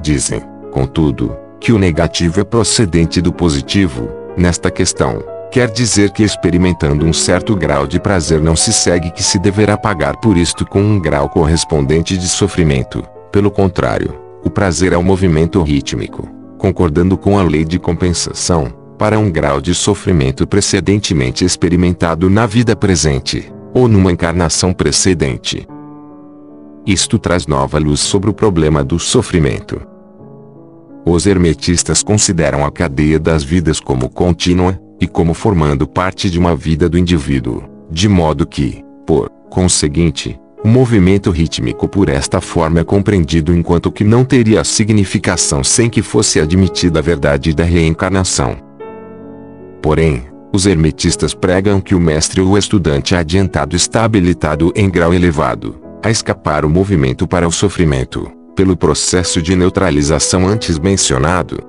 [0.01, 0.41] Dizem,
[0.71, 7.13] contudo, que o negativo é procedente do positivo, nesta questão, quer dizer que experimentando um
[7.13, 10.99] certo grau de prazer não se segue que se deverá pagar por isto com um
[10.99, 13.03] grau correspondente de sofrimento.
[13.31, 16.27] Pelo contrário, o prazer é o movimento rítmico,
[16.57, 22.76] concordando com a lei de compensação, para um grau de sofrimento precedentemente experimentado na vida
[22.76, 25.67] presente, ou numa encarnação precedente.
[26.85, 29.81] Isto traz nova luz sobre o problema do sofrimento.
[31.05, 36.55] Os hermetistas consideram a cadeia das vidas como contínua, e como formando parte de uma
[36.55, 42.84] vida do indivíduo, de modo que, por conseguinte, o movimento rítmico por esta forma é
[42.84, 48.57] compreendido enquanto que não teria significação sem que fosse admitida a verdade da reencarnação.
[49.81, 55.80] Porém, os hermetistas pregam que o mestre ou estudante adiantado está habilitado em grau elevado
[56.03, 61.59] a escapar o movimento para o sofrimento, pelo processo de neutralização antes mencionado.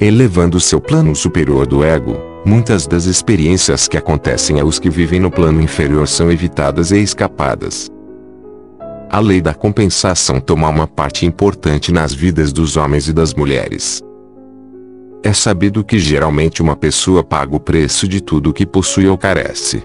[0.00, 5.30] Elevando seu plano superior do ego, muitas das experiências que acontecem aos que vivem no
[5.30, 7.88] plano inferior são evitadas e escapadas.
[9.08, 14.02] A lei da compensação toma uma parte importante nas vidas dos homens e das mulheres.
[15.22, 19.84] É sabido que geralmente uma pessoa paga o preço de tudo que possui ou carece.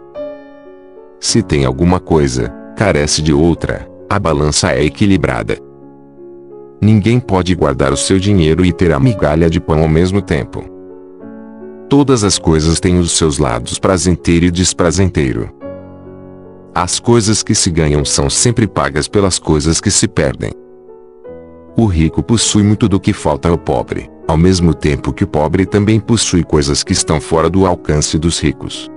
[1.20, 5.69] Se tem alguma coisa, carece de outra, a balança é equilibrada.
[6.82, 10.64] Ninguém pode guardar o seu dinheiro e ter a migalha de pão ao mesmo tempo.
[11.90, 15.50] Todas as coisas têm os seus lados prazenteiro e desprazenteiro.
[16.74, 20.52] As coisas que se ganham são sempre pagas pelas coisas que se perdem.
[21.76, 25.66] O rico possui muito do que falta ao pobre ao mesmo tempo que o pobre
[25.66, 28.88] também possui coisas que estão fora do alcance dos ricos.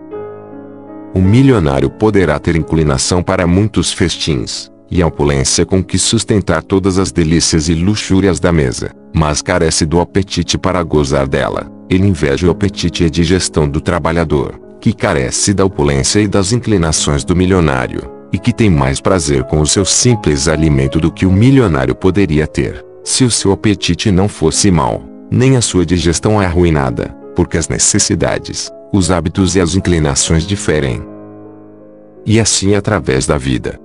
[1.15, 6.99] O milionário poderá ter inclinação para muitos festins, e a opulência com que sustentar todas
[6.99, 11.73] as delícias e luxúrias da mesa, mas carece do apetite para gozar dela.
[11.89, 16.53] Ele inveja o apetite e a digestão do trabalhador, que carece da opulência e das
[16.53, 21.25] inclinações do milionário, e que tem mais prazer com o seu simples alimento do que
[21.25, 26.43] o milionário poderia ter, se o seu apetite não fosse mau nem a sua digestão
[26.43, 31.03] é arruinada, porque as necessidades, os hábitos e as inclinações diferem.
[32.27, 33.81] E assim através da vida.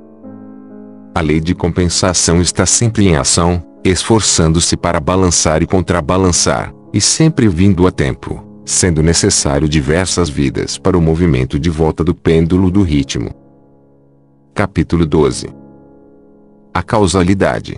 [1.14, 7.48] A lei de compensação está sempre em ação, esforçando-se para balançar e contrabalançar, e sempre
[7.48, 12.84] vindo a tempo, sendo necessário diversas vidas para o movimento de volta do pêndulo do
[12.84, 13.32] ritmo.
[14.54, 15.50] Capítulo 12
[16.74, 17.78] A causalidade.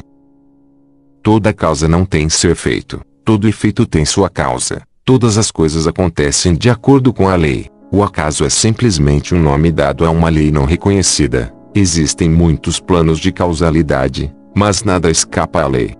[1.21, 4.81] Toda causa não tem seu efeito, Todo efeito tem sua causa.
[5.05, 7.67] Todas as coisas acontecem de acordo com a lei.
[7.91, 11.53] O acaso é simplesmente um nome dado a uma lei não reconhecida.
[11.73, 15.95] Existem muitos planos de causalidade, mas nada escapa à lei.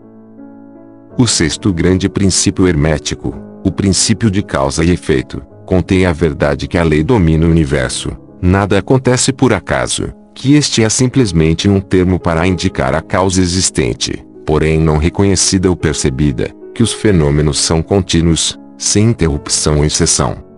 [1.17, 6.77] O sexto grande princípio hermético, o princípio de causa e efeito, contém a verdade que
[6.77, 8.09] a lei domina o universo.
[8.41, 14.25] Nada acontece por acaso, que este é simplesmente um termo para indicar a causa existente,
[14.45, 20.48] porém não reconhecida ou percebida que os fenômenos são contínuos, sem interrupção ou exceção.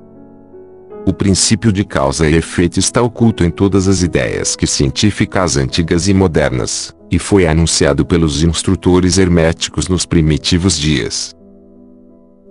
[1.03, 6.07] O princípio de causa e efeito está oculto em todas as ideias que científicas antigas
[6.07, 11.35] e modernas, e foi anunciado pelos instrutores herméticos nos primitivos dias.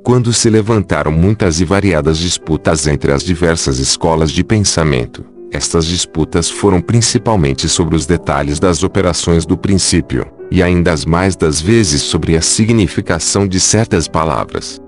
[0.03, 6.51] Quando se levantaram muitas e variadas disputas entre as diversas escolas de pensamento, estas disputas
[6.51, 12.03] foram principalmente sobre os detalhes das operações do princípio, e ainda as mais das vezes
[12.03, 14.81] sobre a significação de certas palavras.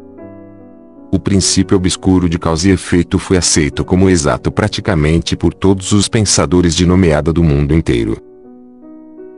[1.14, 6.09] O princípio obscuro de causa e efeito foi aceito como exato praticamente por todos os
[6.09, 8.16] pensadores de nomeada do mundo inteiro.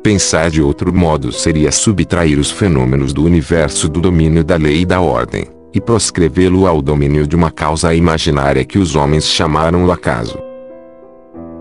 [0.00, 4.86] Pensar de outro modo seria subtrair os fenômenos do universo do domínio da lei e
[4.86, 9.90] da ordem, e proscrevê-lo ao domínio de uma causa imaginária que os homens chamaram o
[9.90, 10.38] acaso.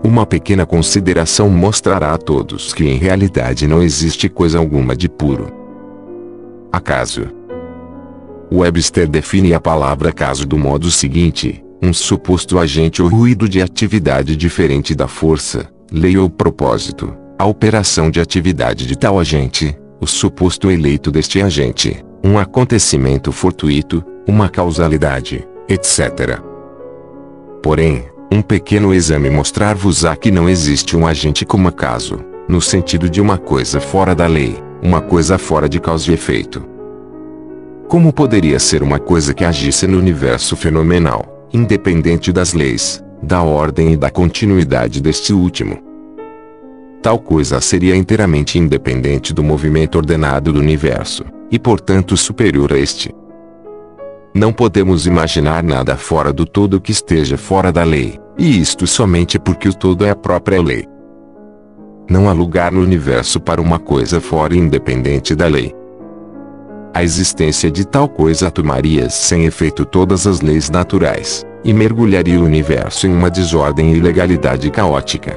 [0.04, 5.52] Uma pequena consideração mostrará a todos que em realidade não existe coisa alguma de puro.
[6.70, 7.43] Acaso.
[8.54, 14.36] Webster define a palavra caso do modo seguinte: um suposto agente ou ruído de atividade
[14.36, 20.70] diferente da força, lei ou propósito, a operação de atividade de tal agente, o suposto
[20.70, 26.40] eleito deste agente, um acontecimento fortuito, uma causalidade, etc.
[27.62, 33.20] Porém, um pequeno exame mostrar-vos-á que não existe um agente como acaso, no sentido de
[33.20, 36.73] uma coisa fora da lei, uma coisa fora de causa e efeito.
[37.88, 43.92] Como poderia ser uma coisa que agisse no universo fenomenal, independente das leis, da ordem
[43.92, 45.78] e da continuidade deste último?
[47.02, 53.14] Tal coisa seria inteiramente independente do movimento ordenado do universo, e portanto superior a este.
[54.34, 59.38] Não podemos imaginar nada fora do todo que esteja fora da lei, e isto somente
[59.38, 60.86] porque o todo é a própria lei.
[62.10, 65.83] Não há lugar no universo para uma coisa fora e independente da lei.
[66.94, 72.44] A existência de tal coisa tomaria sem efeito todas as leis naturais, e mergulharia o
[72.44, 75.36] universo em uma desordem e ilegalidade caótica.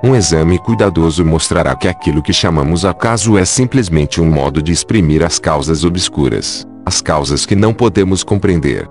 [0.00, 5.24] Um exame cuidadoso mostrará que aquilo que chamamos acaso é simplesmente um modo de exprimir
[5.24, 8.88] as causas obscuras, as causas que não podemos compreender.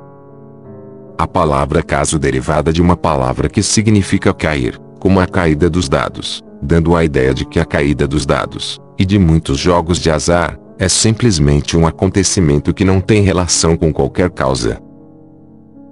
[1.18, 6.44] A palavra caso derivada de uma palavra que significa cair, como a caída dos dados,
[6.62, 10.60] dando a ideia de que a caída dos dados, e de muitos jogos de azar,
[10.80, 14.80] é simplesmente um acontecimento que não tem relação com qualquer causa.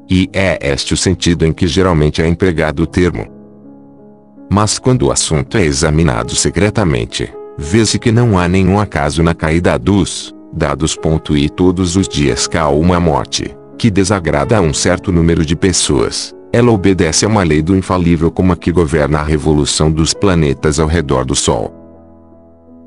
[0.10, 3.28] E é este o sentido em que geralmente é empregado o termo.
[4.52, 9.78] Mas quando o assunto é examinado secretamente, vê-se que não há nenhum acaso na caída
[9.80, 10.96] dos dados.
[11.32, 16.34] E todos os dias cai uma morte, que desagrada a um certo número de pessoas.
[16.54, 20.80] Ela obedece a uma lei do infalível como a que governa a revolução dos planetas
[20.80, 21.75] ao redor do Sol.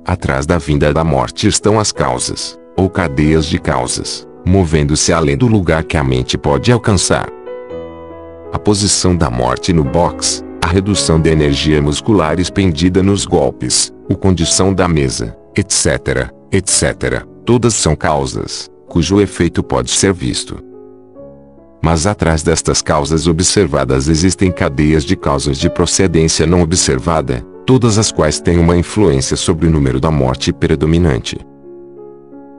[0.08, 5.46] Atrás da vinda da morte estão as causas, ou cadeias de causas, movendo-se além do
[5.46, 7.28] lugar que a mente pode alcançar.
[8.50, 14.14] A posição da morte no box, a redução de energia muscular expendida nos golpes, a
[14.14, 20.58] condição da mesa, etc., etc., todas são causas, cujo efeito pode ser visto.
[21.82, 28.10] Mas atrás destas causas observadas existem cadeias de causas de procedência não observada, todas as
[28.10, 31.38] quais têm uma influência sobre o número da morte predominante.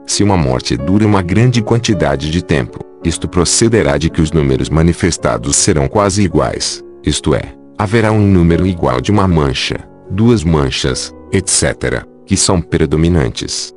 [0.06, 4.70] Se uma morte dura uma grande quantidade de tempo, isto procederá de que os números
[4.70, 7.42] manifestados serão quase iguais, isto é,
[7.76, 13.74] haverá um número igual de uma mancha, duas manchas, etc., que são predominantes.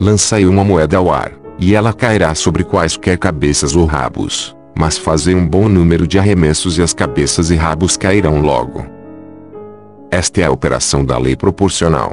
[0.00, 5.36] Lançai uma moeda ao ar, e ela cairá sobre quaisquer cabeças ou rabos, mas fazei
[5.36, 8.97] um bom número de arremessos e as cabeças e rabos cairão logo.
[10.10, 12.12] Esta é a operação da lei proporcional.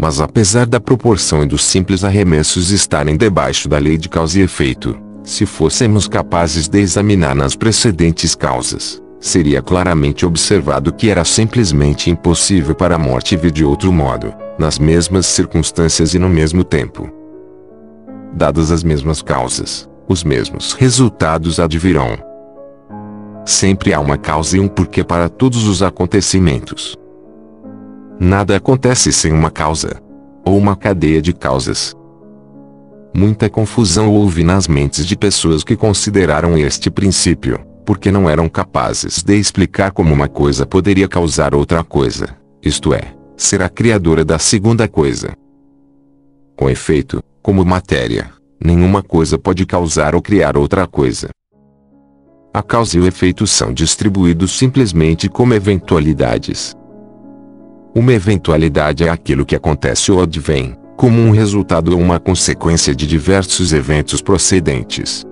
[0.00, 4.42] Mas apesar da proporção e dos simples arremessos estarem debaixo da lei de causa e
[4.42, 12.08] efeito, se fôssemos capazes de examinar nas precedentes causas, seria claramente observado que era simplesmente
[12.08, 17.10] impossível para a morte vir de outro modo, nas mesmas circunstâncias e no mesmo tempo.
[18.32, 22.29] Dadas as mesmas causas, os mesmos resultados advirão.
[23.50, 26.96] Sempre há uma causa e um porquê para todos os acontecimentos.
[28.16, 30.00] Nada acontece sem uma causa.
[30.46, 31.92] Ou uma cadeia de causas.
[33.12, 39.20] Muita confusão houve nas mentes de pessoas que consideraram este princípio porque não eram capazes
[39.20, 44.38] de explicar como uma coisa poderia causar outra coisa, isto é, ser a criadora da
[44.38, 45.32] segunda coisa.
[46.56, 48.30] Com efeito, como matéria,
[48.64, 51.30] nenhuma coisa pode causar ou criar outra coisa.
[52.52, 56.74] A causa e o efeito são distribuídos simplesmente como eventualidades.
[57.94, 63.06] Uma eventualidade é aquilo que acontece ou advém, como um resultado ou uma consequência de
[63.06, 65.24] diversos eventos procedentes.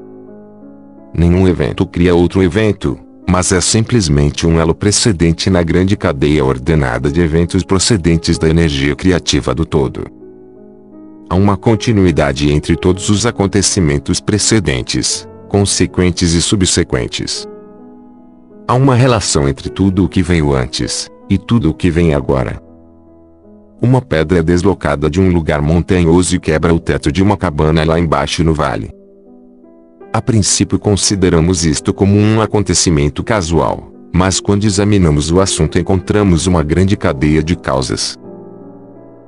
[1.13, 2.97] Nenhum evento cria outro evento,
[3.29, 8.95] mas é simplesmente um elo precedente na grande cadeia ordenada de eventos procedentes da energia
[8.95, 10.07] criativa do todo.
[11.29, 17.47] Há uma continuidade entre todos os acontecimentos precedentes, consequentes e subsequentes.
[18.67, 22.63] Há uma relação entre tudo o que veio antes e tudo o que vem agora.
[23.81, 27.85] Uma pedra é deslocada de um lugar montanhoso e quebra o teto de uma cabana
[27.85, 28.91] lá embaixo no vale.
[30.13, 36.63] A princípio consideramos isto como um acontecimento casual, mas quando examinamos o assunto encontramos uma
[36.63, 38.17] grande cadeia de causas.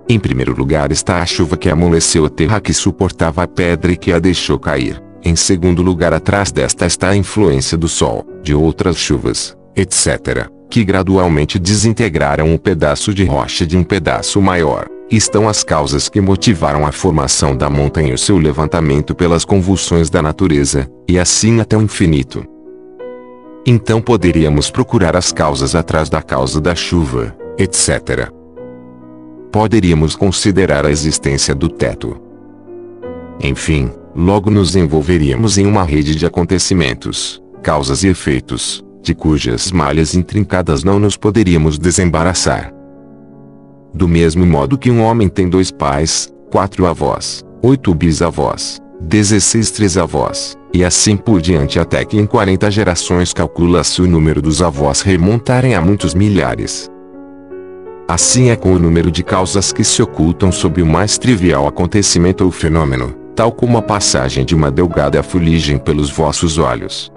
[0.08, 3.96] Em primeiro lugar está a chuva que amoleceu a terra que suportava a pedra e
[3.96, 5.09] que a deixou cair.
[5.24, 10.84] Em segundo lugar atrás desta está a influência do sol, de outras chuvas, etc., que
[10.84, 16.86] gradualmente desintegraram um pedaço de rocha de um pedaço maior estão as causas que motivaram
[16.86, 21.76] a formação da montanha e o seu levantamento pelas convulsões da natureza, e assim até
[21.76, 22.44] o infinito.
[23.66, 28.30] Então poderíamos procurar as causas atrás da causa da chuva, etc.
[29.50, 32.16] Poderíamos considerar a existência do teto.
[33.42, 33.90] Enfim,
[34.20, 40.84] logo nos envolveríamos em uma rede de acontecimentos, causas e efeitos, de cujas malhas intrincadas
[40.84, 42.70] não nos poderíamos desembaraçar.
[43.94, 50.54] Do mesmo modo que um homem tem dois pais, quatro avós, oito bisavós, dezesseis trisavós,
[50.72, 55.74] e assim por diante até que em 40 gerações calcula-se o número dos avós remontarem
[55.74, 56.90] a muitos milhares.
[58.06, 62.44] Assim é com o número de causas que se ocultam sob o mais trivial acontecimento
[62.44, 67.10] ou fenômeno, tal como a passagem de uma delgada fuligem pelos vossos olhos.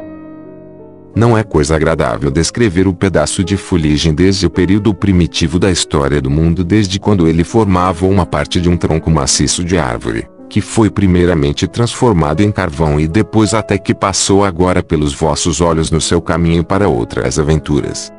[1.13, 6.21] Não é coisa agradável descrever o pedaço de fuligem desde o período primitivo da história
[6.21, 10.61] do mundo desde quando ele formava uma parte de um tronco maciço de árvore, que
[10.61, 15.99] foi primeiramente transformado em carvão e depois até que passou agora pelos vossos olhos no
[15.99, 18.09] seu caminho para outras aventuras.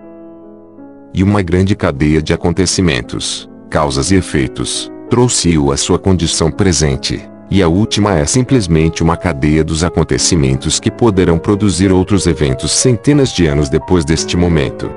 [1.14, 7.62] E uma grande cadeia de acontecimentos, causas e efeitos, trouxe-o à sua condição presente, e
[7.62, 13.46] a última é simplesmente uma cadeia dos acontecimentos que poderão produzir outros eventos centenas de
[13.46, 14.90] anos depois deste momento.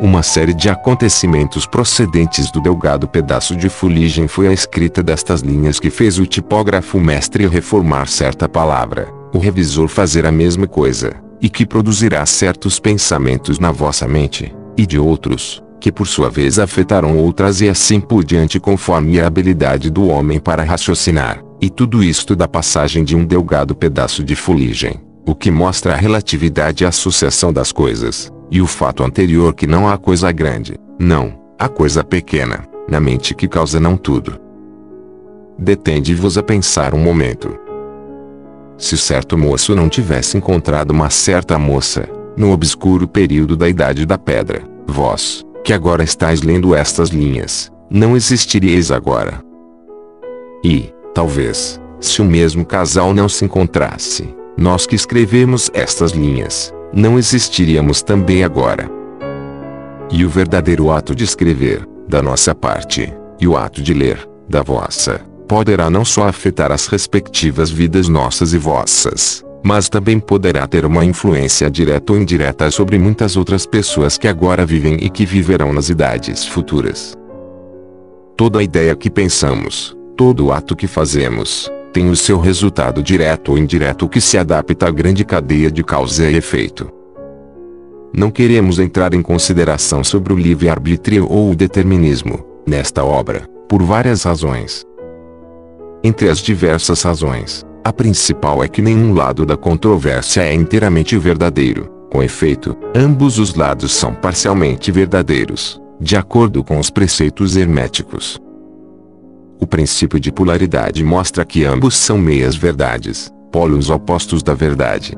[0.00, 5.80] Uma série de acontecimentos procedentes do delgado pedaço de fuligem foi a escrita destas linhas
[5.80, 11.48] que fez o tipógrafo mestre reformar certa palavra, o revisor fazer a mesma coisa, e
[11.48, 17.16] que produzirá certos pensamentos na vossa mente, e de outros, que por sua vez afetaram
[17.16, 22.34] outras e assim por diante conforme a habilidade do homem para raciocinar, e tudo isto
[22.36, 27.52] da passagem de um delgado pedaço de fuligem, o que mostra a relatividade a associação
[27.52, 32.64] das coisas, e o fato anterior que não há coisa grande, não, há coisa pequena,
[32.88, 34.38] na mente que causa não tudo.
[35.58, 37.58] Detende-vos a pensar um momento.
[38.78, 44.16] Se certo moço não tivesse encontrado uma certa moça, no obscuro período da Idade da
[44.16, 49.42] Pedra, vós, que agora estáis lendo estas linhas, não existiríeis agora.
[50.64, 57.18] E, talvez, se o mesmo casal não se encontrasse, nós que escrevemos estas linhas, não
[57.18, 58.90] existiríamos também agora.
[60.10, 64.62] E o verdadeiro ato de escrever, da nossa parte, e o ato de ler, da
[64.62, 70.84] vossa, poderá não só afetar as respectivas vidas nossas e vossas, mas também poderá ter
[70.84, 75.72] uma influência direta ou indireta sobre muitas outras pessoas que agora vivem e que viverão
[75.72, 77.14] nas idades futuras.
[78.36, 84.08] Toda ideia que pensamos, todo ato que fazemos, tem o seu resultado direto ou indireto
[84.08, 86.90] que se adapta à grande cadeia de causa e efeito.
[88.14, 94.22] Não queremos entrar em consideração sobre o livre-arbítrio ou o determinismo, nesta obra, por várias
[94.22, 94.84] razões.
[96.02, 101.90] Entre as diversas razões, a principal é que nenhum lado da controvérsia é inteiramente verdadeiro.
[102.12, 108.38] Com efeito, ambos os lados são parcialmente verdadeiros, de acordo com os preceitos herméticos.
[109.58, 115.16] O princípio de polaridade mostra que ambos são meias verdades, polos opostos da verdade.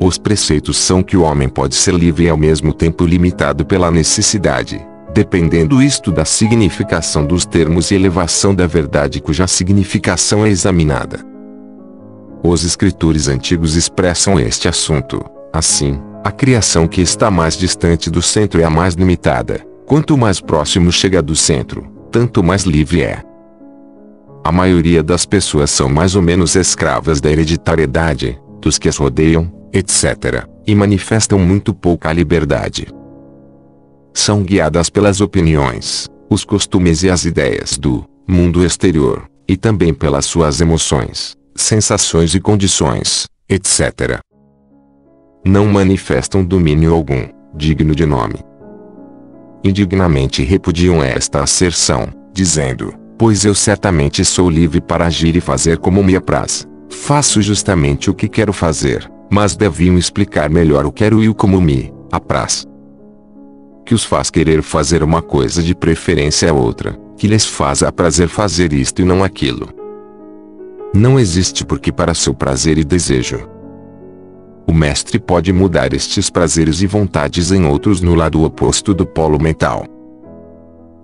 [0.00, 3.90] Os preceitos são que o homem pode ser livre e ao mesmo tempo limitado pela
[3.90, 4.80] necessidade,
[5.12, 11.30] dependendo isto da significação dos termos e elevação da verdade cuja significação é examinada.
[12.44, 15.24] Os escritores antigos expressam este assunto.
[15.52, 19.64] Assim, a criação que está mais distante do centro é a mais limitada.
[19.86, 23.22] Quanto mais próximo chega do centro, tanto mais livre é.
[24.42, 29.48] A maioria das pessoas são mais ou menos escravas da hereditariedade, dos que as rodeiam,
[29.72, 32.88] etc., e manifestam muito pouca liberdade.
[34.12, 40.26] São guiadas pelas opiniões, os costumes e as ideias do mundo exterior, e também pelas
[40.26, 44.20] suas emoções sensações e condições, etc.
[45.44, 48.36] Não manifestam domínio algum, digno de nome.
[49.64, 56.02] Indignamente repudiam esta asserção, dizendo: Pois eu certamente sou livre para agir e fazer como
[56.02, 56.66] me apraz.
[56.88, 61.60] Faço justamente o que quero fazer, mas deviam explicar melhor o quero e o como
[61.60, 62.66] me apraz.
[63.84, 67.90] Que os faz querer fazer uma coisa de preferência a outra, que lhes faz a
[67.90, 69.81] prazer fazer isto e não aquilo
[70.94, 73.48] não existe porque para seu prazer e desejo.
[74.66, 79.40] O mestre pode mudar estes prazeres e vontades em outros no lado oposto do polo
[79.40, 79.86] mental.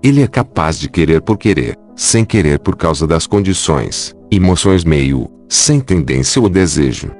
[0.02, 5.28] Ele é capaz de querer por querer, sem querer por causa das condições, emoções meio,
[5.48, 7.10] sem tendência ou desejo.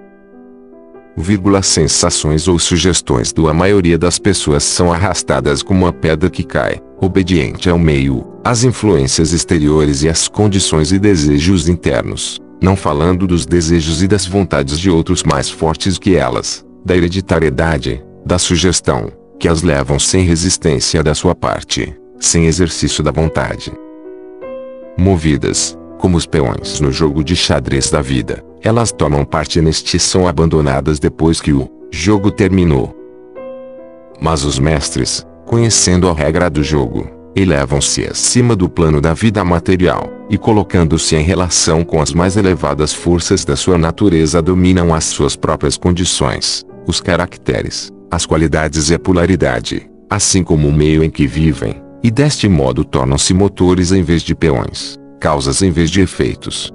[1.17, 6.45] Vírgula, sensações ou sugestões do a maioria das pessoas são arrastadas como uma pedra que
[6.45, 13.27] cai, obediente ao meio, às influências exteriores e às condições e desejos internos não falando
[13.27, 19.13] dos desejos e das vontades de outros mais fortes que elas, da hereditariedade, da sugestão,
[19.39, 23.73] que as levam sem resistência da sua parte, sem exercício da vontade.
[24.99, 30.01] Movidas, como os peões no jogo de xadrez da vida, elas tomam parte neste e
[30.01, 32.95] são abandonadas depois que o jogo terminou.
[34.21, 40.11] Mas os mestres, conhecendo a regra do jogo, elevam-se acima do plano da vida material,
[40.29, 45.37] e colocando-se em relação com as mais elevadas forças da sua natureza dominam as suas
[45.37, 51.27] próprias condições, os caracteres, as qualidades e a polaridade, assim como o meio em que
[51.27, 56.73] vivem, e deste modo tornam-se motores em vez de peões, causas em vez de efeitos.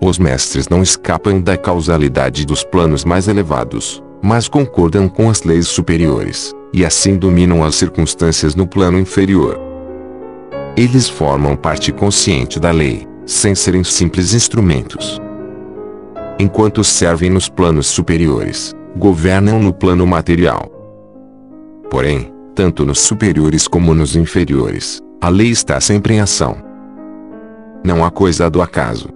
[0.00, 5.66] Os mestres não escapam da causalidade dos planos mais elevados, mas concordam com as leis
[5.66, 9.58] superiores, e assim dominam as circunstâncias no plano inferior.
[10.76, 15.20] Eles formam parte consciente da lei, sem serem simples instrumentos.
[16.38, 20.70] Enquanto servem nos planos superiores, governam no plano material.
[21.90, 26.56] Porém, tanto nos superiores como nos inferiores, a lei está sempre em ação.
[27.84, 29.08] Não há coisa do acaso.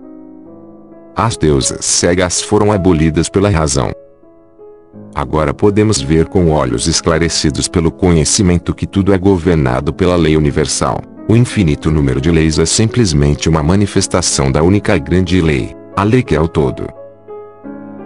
[1.15, 3.93] As deusas cegas foram abolidas pela razão.
[5.15, 11.01] Agora podemos ver com olhos esclarecidos pelo conhecimento que tudo é governado pela lei universal.
[11.29, 16.23] O infinito número de leis é simplesmente uma manifestação da única grande lei, a lei
[16.23, 16.89] que é o todo.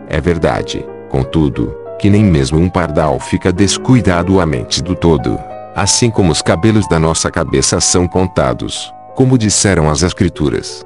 [0.09, 5.39] É verdade, contudo, que nem mesmo um pardal fica descuidado à mente do todo,
[5.77, 10.85] assim como os cabelos da nossa cabeça são contados, como disseram as Escrituras.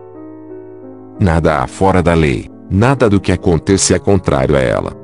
[1.19, 5.00] Nada há fora da lei, nada do que acontece é contrário a ela.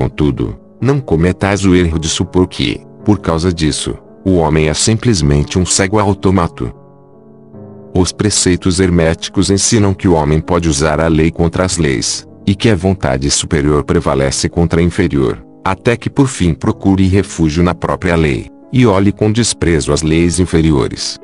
[0.00, 5.58] Contudo, não cometais o erro de supor que, por causa disso, o homem é simplesmente
[5.58, 6.72] um cego automato.
[7.94, 12.54] Os preceitos herméticos ensinam que o homem pode usar a lei contra as leis, e
[12.54, 17.74] que a vontade superior prevalece contra a inferior, até que por fim procure refúgio na
[17.74, 21.18] própria lei, e olhe com desprezo as leis inferiores.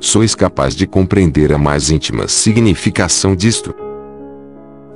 [0.00, 3.72] Sois capaz de compreender a mais íntima significação disto?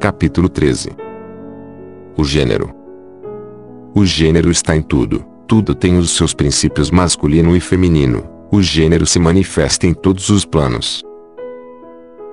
[0.01, 1.06] Capítulo 13
[2.17, 2.71] o gênero.
[3.95, 5.25] O gênero está em tudo.
[5.47, 8.25] Tudo tem os seus princípios masculino e feminino.
[8.51, 11.03] O gênero se manifesta em todos os planos.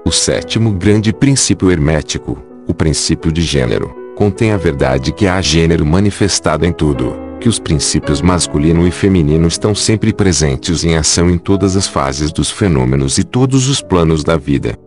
[0.05, 5.85] O sétimo grande princípio hermético, o princípio de gênero, contém a verdade que há gênero
[5.85, 11.37] manifestado em tudo, que os princípios masculino e feminino estão sempre presentes em ação em
[11.37, 14.77] todas as fases dos fenômenos e todos os planos da vida.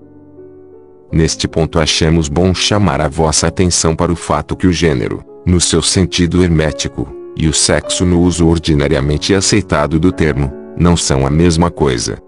[1.12, 5.60] Neste ponto achamos bom chamar a vossa atenção para o fato que o gênero, no
[5.60, 11.30] seu sentido hermético, e o sexo no uso ordinariamente aceitado do termo, não são a
[11.30, 12.18] mesma coisa.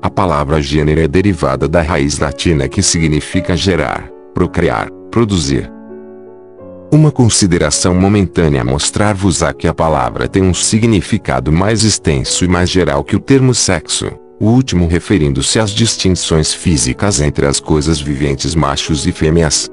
[0.00, 5.70] A palavra gênero é derivada da raiz latina que significa gerar, procriar, produzir.
[6.92, 13.02] Uma consideração momentânea mostrar-vos-á que a palavra tem um significado mais extenso e mais geral
[13.02, 14.06] que o termo sexo
[14.38, 19.70] o último referindo-se às distinções físicas entre as coisas viventes machos e fêmeas.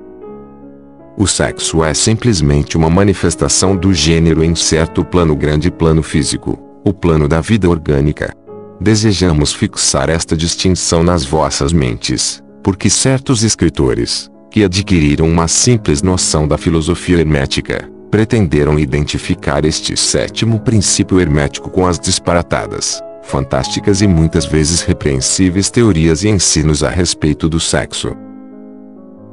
[1.18, 6.94] O sexo é simplesmente uma manifestação do gênero em certo plano grande plano físico, o
[6.94, 8.34] plano da vida orgânica.
[8.80, 16.48] Desejamos fixar esta distinção nas vossas mentes, porque certos escritores, que adquiriram uma simples noção
[16.48, 24.46] da filosofia hermética, pretenderam identificar este sétimo princípio hermético com as disparatadas, fantásticas e muitas
[24.46, 28.16] vezes repreensíveis teorias e ensinos a respeito do sexo.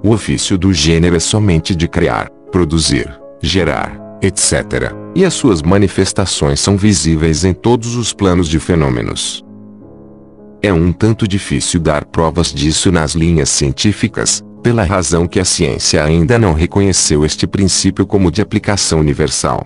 [0.03, 3.11] O ofício do gênero é somente de criar, produzir,
[3.43, 9.45] gerar, etc., e as suas manifestações são visíveis em todos os planos de fenômenos.
[10.63, 16.05] É um tanto difícil dar provas disso nas linhas científicas, pela razão que a ciência
[16.05, 19.65] ainda não reconheceu este princípio como de aplicação universal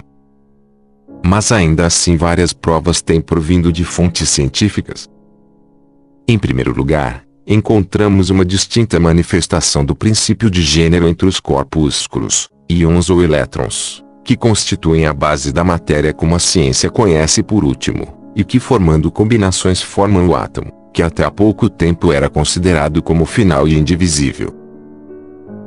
[1.27, 5.09] mas ainda assim várias provas têm provindo de fontes científicas.
[6.29, 13.09] Em primeiro lugar, encontramos uma distinta manifestação do princípio de gênero entre os corpúsculos, íons
[13.09, 18.45] ou elétrons, que constituem a base da matéria como a ciência conhece por último, e
[18.45, 23.67] que formando combinações formam o átomo, que até há pouco tempo era considerado como final
[23.67, 24.55] e indivisível.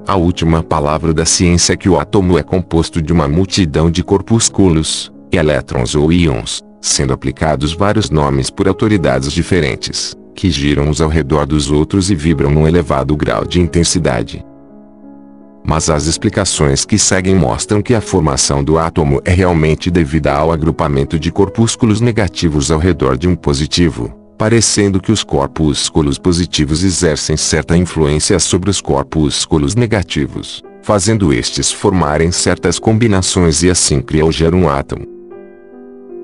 [0.08, 4.04] A última palavra da ciência é que o átomo é composto de uma multidão de
[4.04, 11.10] corpúsculos, elétrons ou íons, sendo aplicados vários nomes por autoridades diferentes, que giram uns ao
[11.10, 14.46] redor dos outros e vibram num elevado grau de intensidade.
[15.66, 20.52] Mas as explicações que seguem mostram que a formação do átomo é realmente devida ao
[20.52, 27.36] agrupamento de corpúsculos negativos ao redor de um positivo, parecendo que os corpúsculos positivos exercem
[27.36, 34.32] certa influência sobre os corpúsculos negativos, fazendo estes formarem certas combinações e assim criar ou
[34.32, 35.17] gerar um átomo.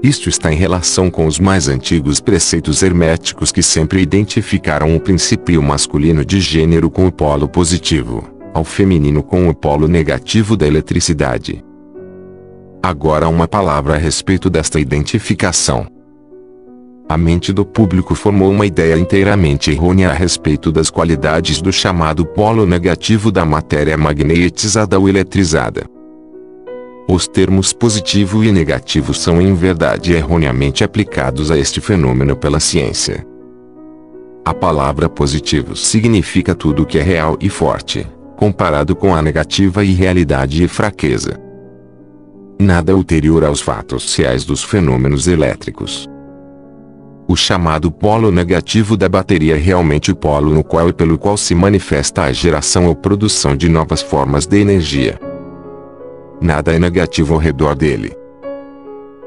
[0.03, 5.63] Isto está em relação com os mais antigos preceitos herméticos que sempre identificaram o princípio
[5.63, 11.63] masculino de gênero com o polo positivo, ao feminino com o polo negativo da eletricidade.
[12.83, 15.87] Agora uma palavra a respeito desta identificação.
[17.07, 22.25] A mente do público formou uma ideia inteiramente errônea a respeito das qualidades do chamado
[22.25, 25.92] polo negativo da matéria magnetizada ou eletrizada.
[27.07, 33.27] Os termos positivo e negativo são em verdade erroneamente aplicados a este fenômeno pela ciência.
[34.45, 38.07] A palavra positivo significa tudo que é real e forte,
[38.37, 41.39] comparado com a negativa irrealidade e fraqueza.
[42.59, 46.07] Nada ulterior aos fatos reais dos fenômenos elétricos.
[47.27, 51.35] O chamado polo negativo da bateria é realmente o polo no qual e pelo qual
[51.35, 55.32] se manifesta a geração ou produção de novas formas de energia.
[56.41, 58.15] Nada é negativo ao redor dele.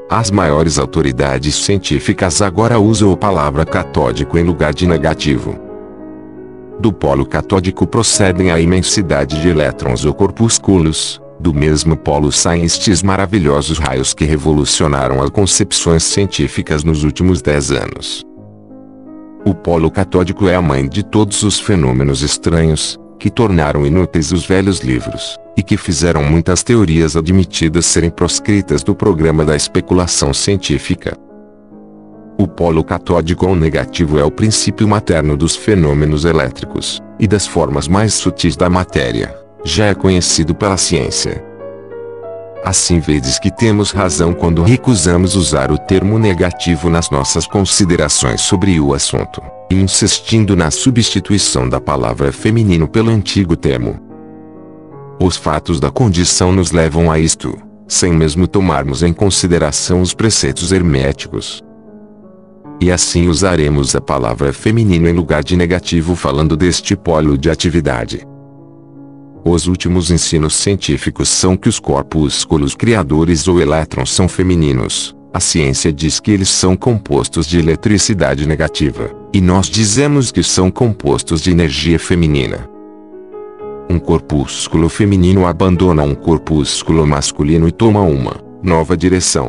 [0.09, 5.59] As maiores autoridades científicas agora usam a palavra catódico em lugar de negativo.
[6.79, 13.03] Do polo catódico procedem a imensidade de elétrons ou corpúsculos, do mesmo polo saem estes
[13.03, 18.23] maravilhosos raios que revolucionaram as concepções científicas nos últimos dez anos.
[19.45, 24.47] O polo catódico é a mãe de todos os fenômenos estranhos, que tornaram inúteis os
[24.47, 31.17] velhos livros, e que fizeram muitas teorias admitidas serem proscritas do programa da especulação científica.
[32.39, 37.89] O polo catódico ou negativo é o princípio materno dos fenômenos elétricos, e das formas
[37.89, 39.35] mais sutis da matéria
[39.65, 41.45] já é conhecido pela ciência.
[42.65, 48.81] Assim vedes que temos razão quando recusamos usar o termo negativo nas nossas considerações sobre
[48.81, 54.01] o assunto, insistindo na substituição da palavra feminino pelo antigo termo.
[55.21, 57.57] Os fatos da condição nos levam a isto,
[57.89, 61.63] sem mesmo tomarmos em consideração os preceitos herméticos.
[62.81, 68.27] E assim usaremos a palavra feminino em lugar de negativo falando deste polo de atividade.
[69.49, 75.15] Os últimos ensinos científicos são que os corpúsculos criadores ou elétrons são femininos.
[75.33, 80.69] A ciência diz que eles são compostos de eletricidade negativa, e nós dizemos que são
[80.69, 82.69] compostos de energia feminina.
[83.89, 89.49] Um corpúsculo feminino abandona um corpúsculo masculino e toma uma nova direção.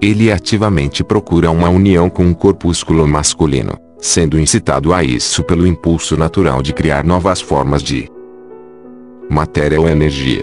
[0.00, 6.16] Ele ativamente procura uma união com um corpúsculo masculino, sendo incitado a isso pelo impulso
[6.16, 8.08] natural de criar novas formas de
[9.30, 10.42] matéria ou energia.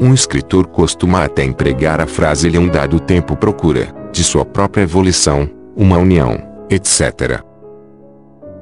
[0.00, 4.82] Um escritor costuma até empregar a frase ele um dado tempo procura, de sua própria
[4.82, 5.46] evolução,
[5.76, 7.42] uma união, etc.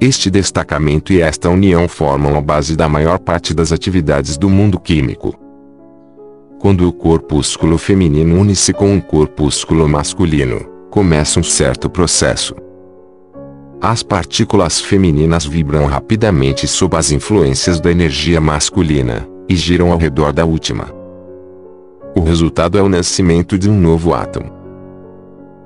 [0.01, 4.77] Este destacamento e esta união formam a base da maior parte das atividades do mundo
[4.77, 5.33] químico.
[6.59, 10.59] Quando o corpúsculo feminino une-se com um corpúsculo masculino,
[10.89, 12.53] começa um certo processo.
[13.81, 20.33] As partículas femininas vibram rapidamente sob as influências da energia masculina, e giram ao redor
[20.33, 20.93] da última.
[22.13, 24.51] O resultado é o nascimento de um novo átomo.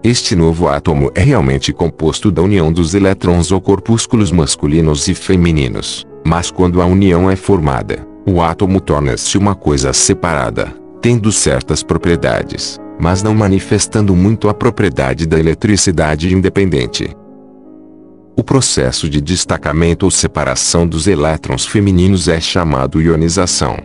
[0.03, 6.06] Este novo átomo é realmente composto da união dos elétrons ou corpúsculos masculinos e femininos,
[6.23, 10.72] mas quando a união é formada, o átomo torna-se uma coisa separada,
[11.02, 17.10] tendo certas propriedades, mas não manifestando muito a propriedade da eletricidade independente.
[18.35, 23.77] O processo de destacamento ou separação dos elétrons femininos é chamado ionização.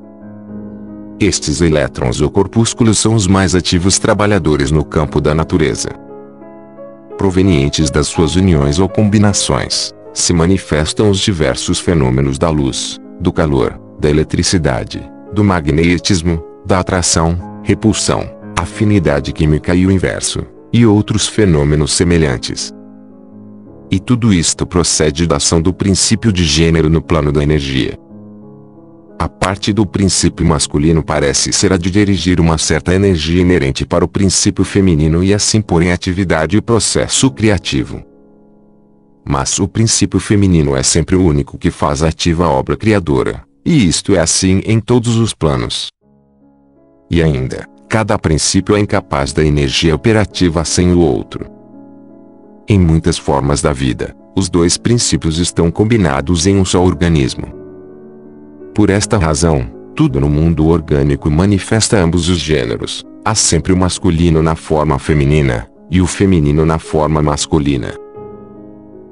[1.20, 5.90] Estes elétrons ou corpúsculos são os mais ativos trabalhadores no campo da natureza.
[7.18, 13.78] Provenientes das suas uniões ou combinações, se manifestam os diversos fenômenos da luz, do calor,
[14.00, 15.02] da eletricidade,
[15.32, 22.72] do magnetismo, da atração, repulsão, afinidade química e o inverso, e outros fenômenos semelhantes.
[23.90, 27.98] E tudo isto procede da ação do princípio de gênero no plano da energia.
[29.18, 34.04] A parte do princípio masculino parece ser a de dirigir uma certa energia inerente para
[34.04, 38.00] o princípio feminino e assim pôr em atividade o processo criativo.
[39.26, 43.88] Mas o princípio feminino é sempre o único que faz ativa a obra criadora, e
[43.88, 45.88] isto é assim em todos os planos.
[47.10, 51.57] E ainda, cada princípio é incapaz da energia operativa sem o outro.
[52.70, 57.46] Em muitas formas da vida, os dois princípios estão combinados em um só organismo.
[58.74, 59.66] Por esta razão,
[59.96, 63.02] tudo no mundo orgânico manifesta ambos os gêneros.
[63.24, 67.94] Há sempre o masculino na forma feminina, e o feminino na forma masculina.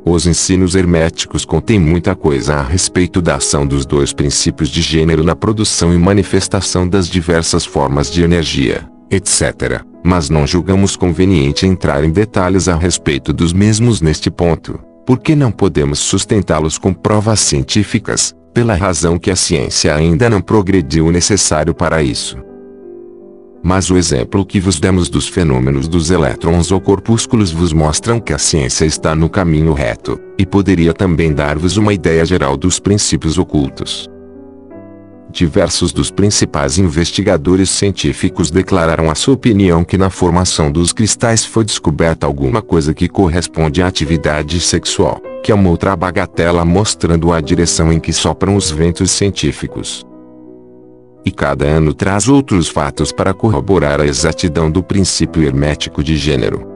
[0.04, 5.24] Os ensinos herméticos contêm muita coisa a respeito da ação dos dois princípios de gênero
[5.24, 12.04] na produção e manifestação das diversas formas de energia, etc mas não julgamos conveniente entrar
[12.04, 18.32] em detalhes a respeito dos mesmos neste ponto, porque não podemos sustentá-los com provas científicas,
[18.54, 22.38] pela razão que a ciência ainda não progrediu o necessário para isso.
[23.64, 28.32] Mas o exemplo que vos demos dos fenômenos dos elétrons ou corpúsculos vos mostram que
[28.32, 33.38] a ciência está no caminho reto, e poderia também dar-vos uma ideia geral dos princípios
[33.38, 34.08] ocultos.
[35.30, 41.64] Diversos dos principais investigadores científicos declararam a sua opinião que na formação dos cristais foi
[41.64, 47.40] descoberta alguma coisa que corresponde à atividade sexual, que é uma outra bagatela mostrando a
[47.40, 50.06] direção em que sopram os ventos científicos.
[51.24, 56.75] E cada ano traz outros fatos para corroborar a exatidão do princípio hermético de gênero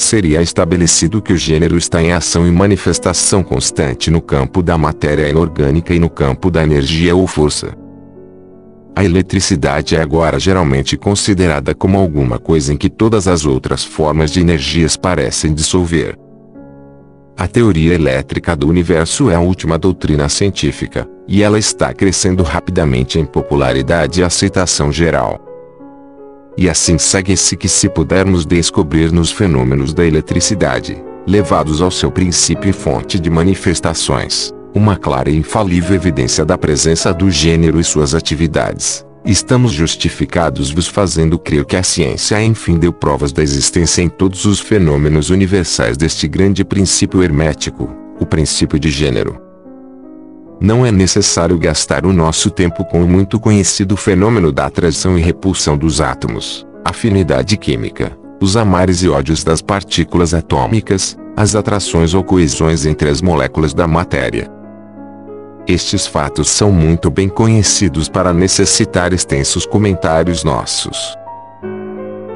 [0.00, 5.28] seria estabelecido que o gênero está em ação e manifestação constante no campo da matéria
[5.28, 7.76] inorgânica e no campo da energia ou força.
[8.94, 14.30] A eletricidade é agora geralmente considerada como alguma coisa em que todas as outras formas
[14.30, 16.16] de energias parecem dissolver.
[17.36, 23.18] A teoria elétrica do universo é a última doutrina científica, e ela está crescendo rapidamente
[23.20, 25.47] em popularidade e aceitação geral.
[26.60, 32.68] E assim segue-se que se pudermos descobrir nos fenômenos da eletricidade, levados ao seu princípio
[32.68, 38.12] e fonte de manifestações, uma clara e infalível evidência da presença do gênero e suas
[38.12, 44.08] atividades, estamos justificados vos fazendo crer que a ciência enfim deu provas da existência em
[44.08, 49.47] todos os fenômenos universais deste grande princípio hermético, o princípio de gênero.
[50.60, 55.20] Não é necessário gastar o nosso tempo com o muito conhecido fenômeno da atração e
[55.20, 62.24] repulsão dos átomos, afinidade química, os amares e ódios das partículas atômicas, as atrações ou
[62.24, 64.50] coesões entre as moléculas da matéria.
[65.64, 71.14] Estes fatos são muito bem conhecidos para necessitar extensos comentários nossos.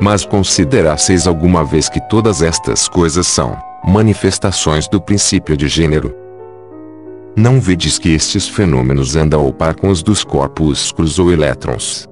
[0.01, 6.22] Mas considerasseis alguma vez que todas estas coisas são manifestações do princípio de gênero,
[7.37, 12.07] não vedes que estes fenômenos andam ao par com os dos corpúsculos ou elétrons.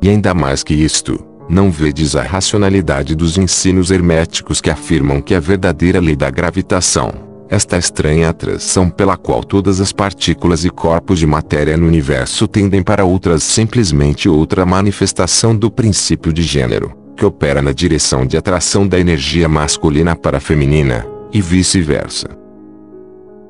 [0.00, 1.18] E ainda mais que isto,
[1.48, 7.12] não vedes a racionalidade dos ensinos herméticos que afirmam que a verdadeira lei da gravitação,
[7.50, 12.82] esta estranha atração pela qual todas as partículas e corpos de matéria no universo tendem
[12.82, 18.86] para outras simplesmente outra manifestação do princípio de gênero, que opera na direção de atração
[18.86, 22.47] da energia masculina para a feminina, e vice-versa.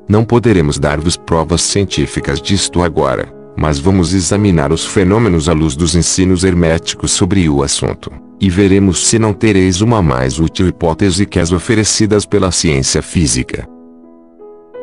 [0.09, 5.95] Não poderemos dar-vos provas científicas disto agora, mas vamos examinar os fenômenos à luz dos
[5.95, 8.11] ensinos herméticos sobre o assunto,
[8.41, 13.69] e veremos se não tereis uma mais útil hipótese que as oferecidas pela ciência física.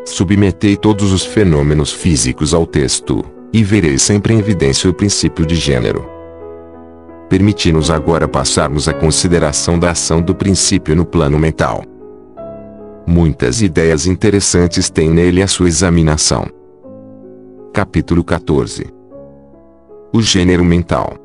[0.06, 5.56] Submetei todos os fenômenos físicos ao texto, e vereis sempre em evidência o princípio de
[5.56, 6.07] gênero.
[7.30, 11.84] Permiti-nos agora passarmos à consideração da ação do princípio no plano mental.
[13.07, 16.48] Muitas ideias interessantes tem nele a sua examinação.
[17.72, 18.88] Capítulo 14
[20.11, 21.15] O gênero mental.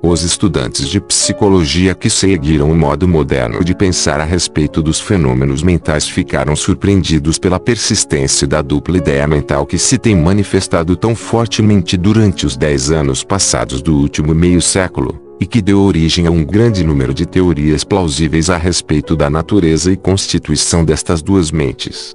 [0.00, 5.60] Os estudantes de psicologia que seguiram o modo moderno de pensar a respeito dos fenômenos
[5.62, 11.96] mentais ficaram surpreendidos pela persistência da dupla ideia mental que se tem manifestado tão fortemente
[11.96, 16.44] durante os dez anos passados do último meio século e que deu origem a um
[16.44, 22.14] grande número de teorias plausíveis a respeito da natureza e constituição destas duas mentes.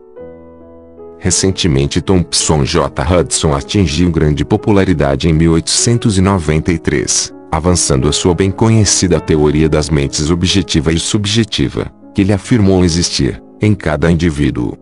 [1.18, 3.02] Recentemente Thompson J.
[3.02, 10.94] Hudson atingiu grande popularidade em 1893, avançando a sua bem conhecida teoria das mentes objetiva
[10.94, 14.78] e subjetiva, que ele afirmou existir, em cada indivíduo.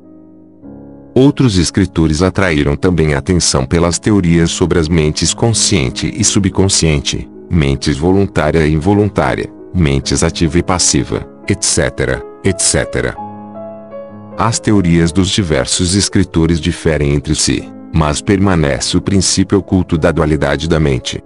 [1.15, 7.97] Outros escritores atraíram também a atenção pelas teorias sobre as mentes consciente e subconsciente, mentes
[7.97, 13.15] voluntária e involuntária, mentes ativa e passiva, etc., etc.
[14.35, 20.67] As teorias dos diversos escritores diferem entre si, mas permanece o princípio oculto da dualidade
[20.67, 21.23] da mente.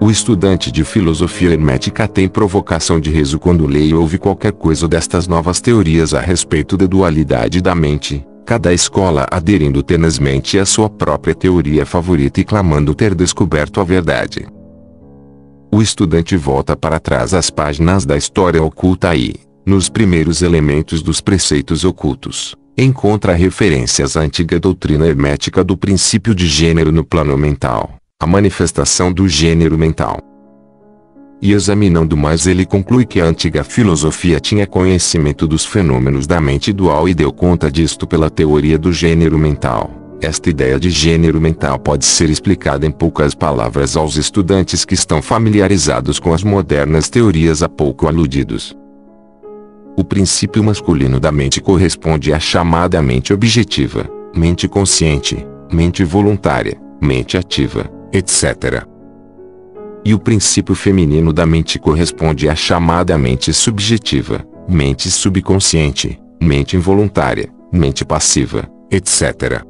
[0.00, 4.86] O estudante de filosofia hermética tem provocação de riso quando lê ou ouve qualquer coisa
[4.86, 10.88] destas novas teorias a respeito da dualidade da mente, cada escola aderindo tenazmente à sua
[10.88, 14.46] própria teoria favorita e clamando ter descoberto a verdade.
[15.72, 19.34] O estudante volta para trás às páginas da história oculta e,
[19.64, 26.48] nos primeiros elementos dos preceitos ocultos, encontra referências à antiga doutrina hermética do princípio de
[26.48, 30.18] gênero no plano mental, a manifestação do gênero mental.
[31.40, 36.72] E examinando mais ele conclui que a antiga filosofia tinha conhecimento dos fenômenos da mente
[36.72, 39.99] dual e deu conta disto pela teoria do gênero mental.
[40.20, 45.22] Esta ideia de gênero mental pode ser explicada em poucas palavras aos estudantes que estão
[45.22, 48.76] familiarizados com as modernas teorias há pouco aludidos.
[49.96, 54.06] O princípio masculino da mente corresponde à chamada mente objetiva,
[54.36, 58.84] mente consciente, mente voluntária, mente ativa, etc.
[60.04, 67.50] E o princípio feminino da mente corresponde à chamada mente subjetiva, mente subconsciente, mente involuntária,
[67.72, 69.69] mente passiva, etc.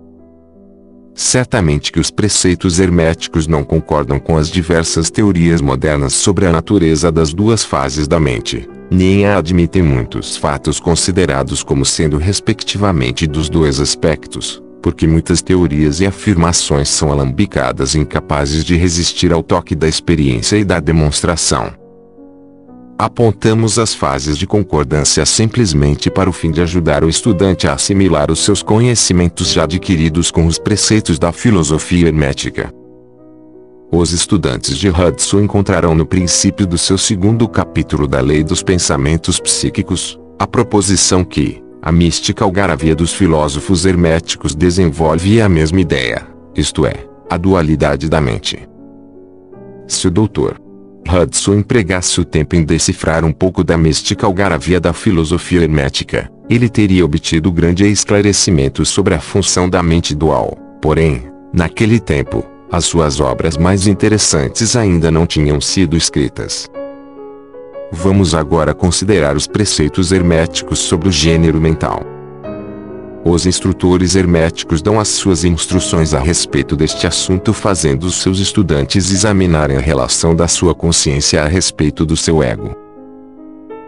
[1.14, 7.10] Certamente que os preceitos herméticos não concordam com as diversas teorias modernas sobre a natureza
[7.10, 13.48] das duas fases da mente, nem a admitem muitos fatos considerados como sendo respectivamente dos
[13.48, 19.74] dois aspectos, porque muitas teorias e afirmações são alambicadas e incapazes de resistir ao toque
[19.74, 21.79] da experiência e da demonstração.
[23.00, 28.30] Apontamos as fases de concordância simplesmente para o fim de ajudar o estudante a assimilar
[28.30, 32.70] os seus conhecimentos já adquiridos com os preceitos da filosofia hermética.
[33.90, 39.40] Os estudantes de Hudson encontrarão no princípio do seu segundo capítulo da Lei dos Pensamentos
[39.40, 46.84] Psíquicos, a proposição que, a mística algaravia dos filósofos herméticos desenvolve a mesma ideia, isto
[46.84, 46.96] é,
[47.30, 48.68] a dualidade da mente.
[49.88, 50.60] Se o doutor
[51.08, 56.68] Hudson empregasse o tempo em decifrar um pouco da mística algaravia da filosofia hermética, ele
[56.68, 60.56] teria obtido grande esclarecimento sobre a função da mente dual.
[60.80, 66.68] Porém, naquele tempo, as suas obras mais interessantes ainda não tinham sido escritas.
[67.92, 72.04] Vamos agora considerar os preceitos herméticos sobre o gênero mental.
[73.24, 79.10] Os instrutores herméticos dão as suas instruções a respeito deste assunto fazendo os seus estudantes
[79.12, 82.74] examinarem a relação da sua consciência a respeito do seu ego.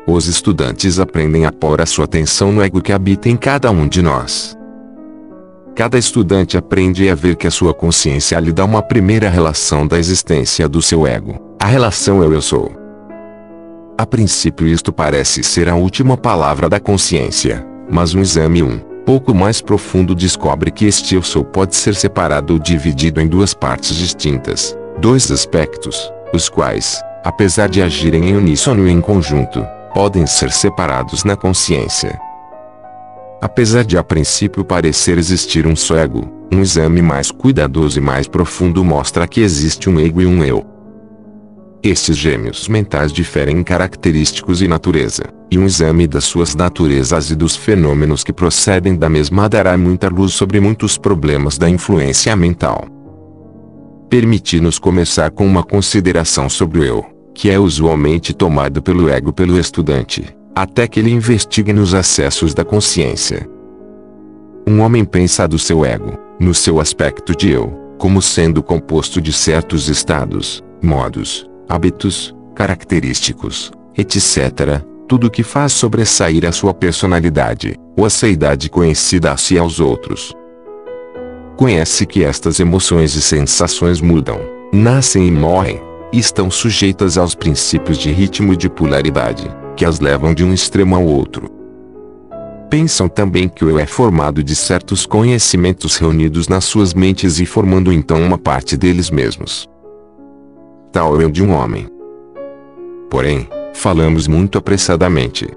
[0.06, 3.88] Os estudantes aprendem a pôr a sua atenção no ego que habita em cada um
[3.88, 4.56] de nós.
[5.74, 9.98] Cada estudante aprende a ver que a sua consciência lhe dá uma primeira relação da
[9.98, 11.40] existência do seu ego.
[11.58, 12.70] A relação eu-eu sou.
[13.96, 19.34] A princípio isto parece ser a última palavra da consciência, mas um exame 1 pouco
[19.34, 23.96] mais profundo descobre que este eu sou pode ser separado ou dividido em duas partes
[23.96, 30.50] distintas, dois aspectos, os quais, apesar de agirem em uníssono e em conjunto, podem ser
[30.50, 32.18] separados na consciência.
[33.40, 38.28] Apesar de a princípio parecer existir um só ego, um exame mais cuidadoso e mais
[38.28, 40.64] profundo mostra que existe um ego e um eu.
[41.82, 47.36] Estes gêmeos mentais diferem em característicos e natureza, e um exame das suas naturezas e
[47.36, 52.86] dos fenômenos que procedem da mesma dará muita luz sobre muitos problemas da influência mental.
[54.08, 57.04] Permite-nos começar com uma consideração sobre o eu,
[57.34, 60.24] que é usualmente tomado pelo ego pelo estudante,
[60.54, 63.46] até que ele investigue nos acessos da consciência.
[64.66, 67.68] Um homem pensa do seu ego, no seu aspecto de eu,
[67.98, 76.52] como sendo composto de certos estados, modos, hábitos, característicos, etc., tudo que faz sobressair a
[76.52, 80.32] sua personalidade, ou a seidade conhecida a si aos outros.
[81.56, 84.40] Conhece que estas emoções e sensações mudam,
[84.72, 85.80] nascem e morrem,
[86.12, 90.52] e estão sujeitas aos princípios de ritmo e de polaridade, que as levam de um
[90.52, 91.50] extremo ao outro.
[92.70, 97.44] Pensam também que o eu é formado de certos conhecimentos reunidos nas suas mentes e
[97.44, 99.70] formando então uma parte deles mesmos
[100.92, 101.88] tal eu de um homem.
[103.10, 105.48] Porém, falamos muito apressadamente.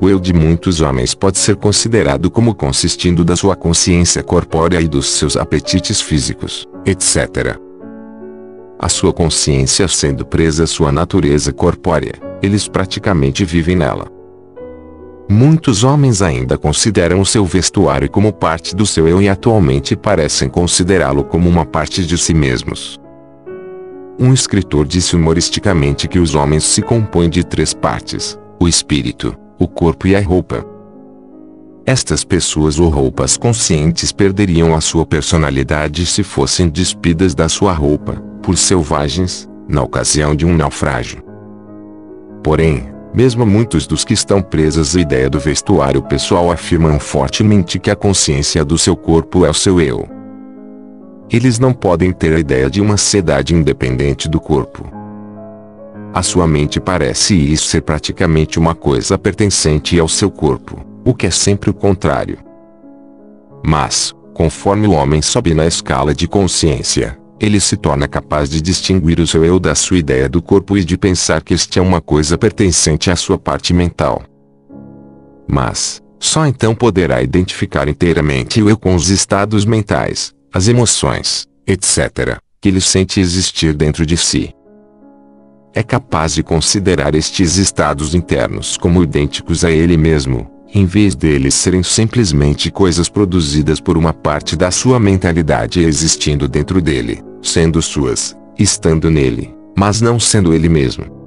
[0.00, 4.86] O eu de muitos homens pode ser considerado como consistindo da sua consciência corpórea e
[4.86, 7.58] dos seus apetites físicos, etc.
[8.78, 12.12] A sua consciência sendo presa à sua natureza corpórea,
[12.42, 14.06] eles praticamente vivem nela.
[15.28, 20.48] Muitos homens ainda consideram o seu vestuário como parte do seu eu e atualmente parecem
[20.48, 23.00] considerá-lo como uma parte de si mesmos.
[24.18, 29.68] Um escritor disse humoristicamente que os homens se compõem de três partes: o espírito, o
[29.68, 30.64] corpo e a roupa.
[31.84, 38.14] Estas pessoas ou roupas conscientes perderiam a sua personalidade se fossem despidas da sua roupa,
[38.42, 41.22] por selvagens, na ocasião de um naufrágio.
[42.42, 47.90] Porém, mesmo muitos dos que estão presos à ideia do vestuário pessoal afirmam fortemente que
[47.90, 50.08] a consciência do seu corpo é o seu eu.
[51.30, 54.88] Eles não podem ter a ideia de uma cidade independente do corpo.
[56.14, 61.26] A sua mente parece isso ser praticamente uma coisa pertencente ao seu corpo, o que
[61.26, 62.38] é sempre o contrário.
[63.64, 69.20] Mas, conforme o homem sobe na escala de consciência, ele se torna capaz de distinguir
[69.20, 72.00] o seu eu da sua ideia do corpo e de pensar que este é uma
[72.00, 74.22] coisa pertencente à sua parte mental.
[75.46, 82.38] Mas, só então poderá identificar inteiramente o eu com os estados mentais, as emoções, etc.,
[82.62, 84.54] que ele sente existir dentro de si.
[85.74, 91.54] É capaz de considerar estes estados internos como idênticos a ele mesmo, em vez deles
[91.54, 98.34] serem simplesmente coisas produzidas por uma parte da sua mentalidade existindo dentro dele, sendo suas,
[98.58, 101.25] estando nele, mas não sendo ele mesmo.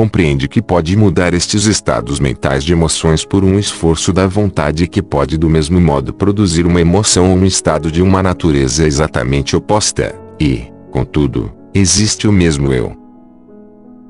[0.00, 5.02] Compreende que pode mudar estes estados mentais de emoções por um esforço da vontade que
[5.02, 10.18] pode do mesmo modo produzir uma emoção ou um estado de uma natureza exatamente oposta,
[10.40, 12.96] e, contudo, existe o mesmo eu.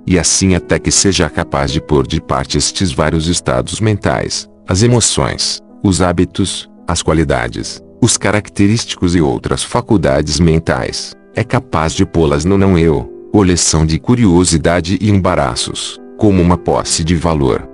[0.06, 4.84] E assim até que seja capaz de pôr de parte estes vários estados mentais, as
[4.84, 12.44] emoções, os hábitos, as qualidades, os característicos e outras faculdades mentais, é capaz de pô-las
[12.44, 17.68] no não-eu, coleção de curiosidade e embaraços, como uma posse de valor.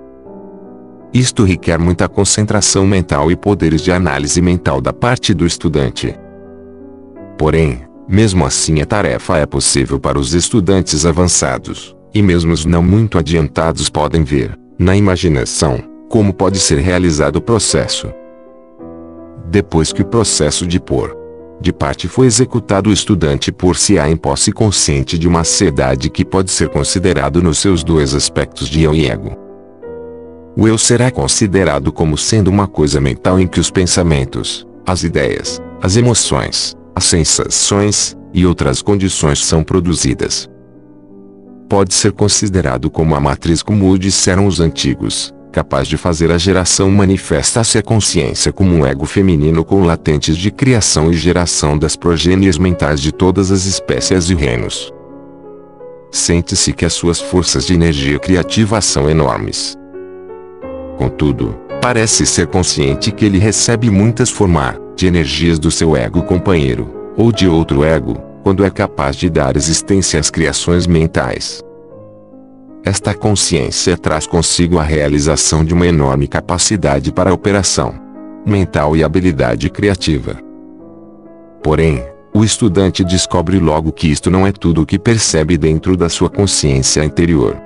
[1.11, 6.15] Isto requer muita concentração mental e poderes de análise mental da parte do estudante.
[7.39, 12.83] Porém, mesmo assim a tarefa é possível para os estudantes avançados, e mesmo os não
[12.83, 18.13] muito adiantados podem ver, na imaginação, como pode ser realizado o processo.
[19.49, 21.16] Depois que o processo de pôr
[21.59, 26.09] de parte foi executado o estudante por si há em posse consciente de uma ansiedade
[26.09, 29.35] que pode ser considerado nos seus dois aspectos de eu e ego.
[30.55, 35.61] O eu será considerado como sendo uma coisa mental em que os pensamentos, as ideias,
[35.81, 40.49] as emoções, as sensações, e outras condições são produzidas.
[41.69, 46.91] Pode ser considerado como a matriz como disseram os antigos, capaz de fazer a geração
[46.91, 52.59] manifestar-se a consciência como um ego feminino com latentes de criação e geração das progênies
[52.59, 54.93] mentais de todas as espécies e reinos.
[56.11, 59.75] Sente-se que as suas forças de energia criativa são enormes.
[60.95, 66.87] Contudo, parece ser consciente que ele recebe muitas formar de energias do seu ego companheiro,
[67.17, 68.13] ou de outro ego,
[68.43, 71.63] quando é capaz de dar existência às criações mentais.
[72.87, 77.93] Esta consciência traz consigo a realização de uma enorme capacidade para operação
[78.45, 80.39] mental e habilidade criativa.
[81.61, 82.01] Porém,
[82.33, 86.29] o estudante descobre logo que isto não é tudo o que percebe dentro da sua
[86.29, 87.57] consciência interior.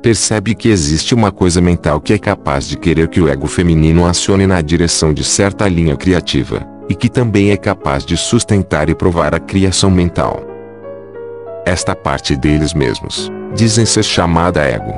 [0.00, 4.06] Percebe que existe uma coisa mental que é capaz de querer que o ego feminino
[4.06, 8.94] acione na direção de certa linha criativa, e que também é capaz de sustentar e
[8.94, 10.57] provar a criação mental.
[11.64, 14.92] Esta parte deles mesmos dizem ser chamada ego.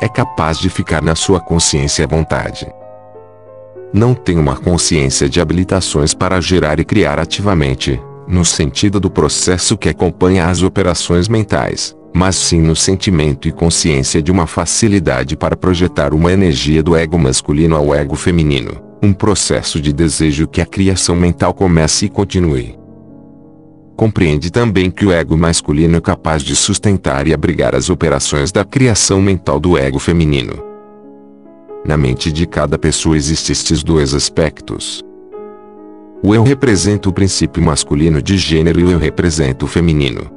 [0.00, 2.66] É capaz de ficar na sua consciência à vontade.
[3.92, 9.76] Não tem uma consciência de habilitações para gerar e criar ativamente, no sentido do processo
[9.76, 15.56] que acompanha as operações mentais, mas sim no sentimento e consciência de uma facilidade para
[15.56, 20.66] projetar uma energia do ego masculino ao ego feminino, um processo de desejo que a
[20.66, 22.78] criação mental comece e continue
[23.98, 28.64] compreende também que o ego masculino é capaz de sustentar e abrigar as operações da
[28.64, 30.62] criação mental do ego feminino.
[31.84, 35.02] Na mente de cada pessoa existem estes dois aspectos.
[36.22, 40.30] O eu representa o princípio masculino de gênero e o eu representa o feminino.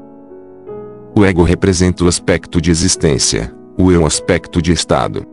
[1.16, 5.24] O ego representa o aspecto de existência, o eu aspecto de estado.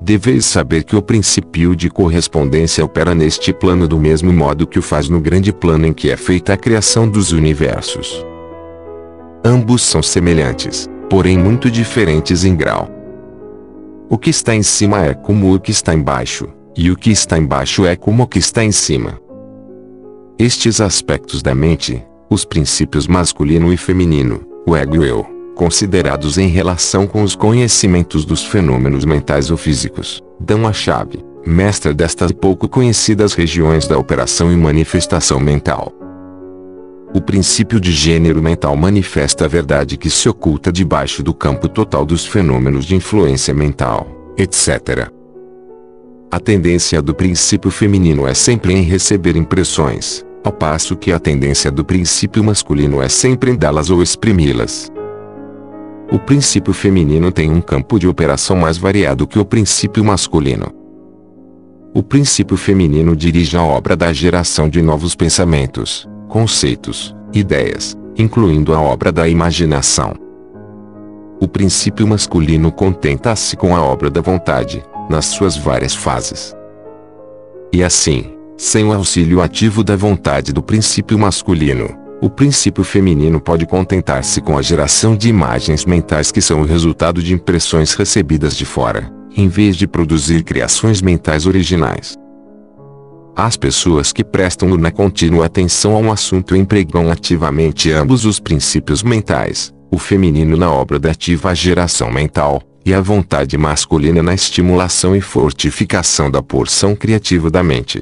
[0.00, 4.82] Deveis saber que o princípio de correspondência opera neste plano do mesmo modo que o
[4.82, 8.24] faz no grande plano em que é feita a criação dos universos.
[9.44, 12.90] Ambos são semelhantes, porém muito diferentes em grau.
[14.08, 17.38] O que está em cima é como o que está embaixo, e o que está
[17.38, 19.18] embaixo é como o que está em cima.
[20.38, 26.36] Estes aspectos da mente, os princípios masculino e feminino, o ego e o eu, considerados
[26.36, 32.30] em relação com os conhecimentos dos fenômenos mentais ou físicos, dão a chave, mestra destas
[32.30, 35.92] pouco conhecidas regiões da operação e manifestação mental.
[37.14, 42.04] O princípio de gênero mental manifesta a verdade que se oculta debaixo do campo total
[42.04, 44.06] dos fenômenos de influência mental,
[44.36, 45.10] etc.
[46.30, 51.70] A tendência do princípio feminino é sempre em receber impressões, ao passo que a tendência
[51.70, 54.92] do princípio masculino é sempre em dá-las ou exprimi-las.
[56.10, 60.72] O princípio feminino tem um campo de operação mais variado que o princípio masculino.
[61.92, 68.80] O princípio feminino dirige a obra da geração de novos pensamentos, conceitos, ideias, incluindo a
[68.80, 70.14] obra da imaginação.
[71.40, 76.54] O princípio masculino contenta-se com a obra da vontade, nas suas várias fases.
[77.72, 83.66] E assim, sem o auxílio ativo da vontade do princípio masculino, o princípio feminino pode
[83.66, 88.64] contentar-se com a geração de imagens mentais que são o resultado de impressões recebidas de
[88.64, 92.16] fora, em vez de produzir criações mentais originais.
[93.36, 99.02] As pessoas que prestam na contínua atenção a um assunto empregam ativamente ambos os princípios
[99.02, 105.14] mentais, o feminino na obra da ativa geração mental, e a vontade masculina na estimulação
[105.14, 108.00] e fortificação da porção criativa da mente.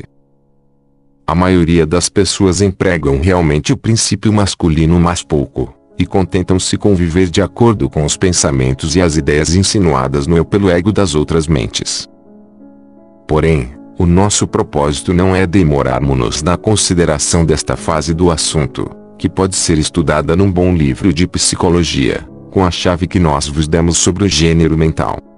[1.26, 7.30] A maioria das pessoas empregam realmente o princípio masculino mas pouco, e contentam-se com viver
[7.30, 11.46] de acordo com os pensamentos e as ideias insinuadas no eu pelo ego das outras
[11.46, 12.06] mentes.
[13.26, 19.56] Porém, o nosso propósito não é demorarmos-nos na consideração desta fase do assunto, que pode
[19.56, 24.24] ser estudada num bom livro de psicologia, com a chave que nós vos demos sobre
[24.24, 25.34] o gênero mental.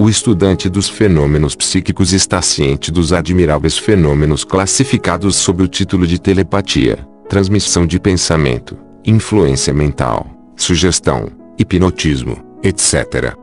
[0.00, 6.18] O estudante dos fenômenos psíquicos está ciente dos admiráveis fenômenos classificados sob o título de
[6.18, 11.28] telepatia, transmissão de pensamento, influência mental, sugestão,
[11.58, 13.36] hipnotismo, etc.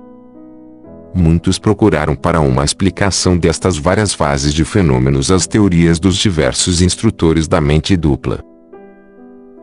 [1.13, 7.47] Muitos procuraram para uma explicação destas várias fases de fenômenos as teorias dos diversos instrutores
[7.47, 8.43] da mente dupla.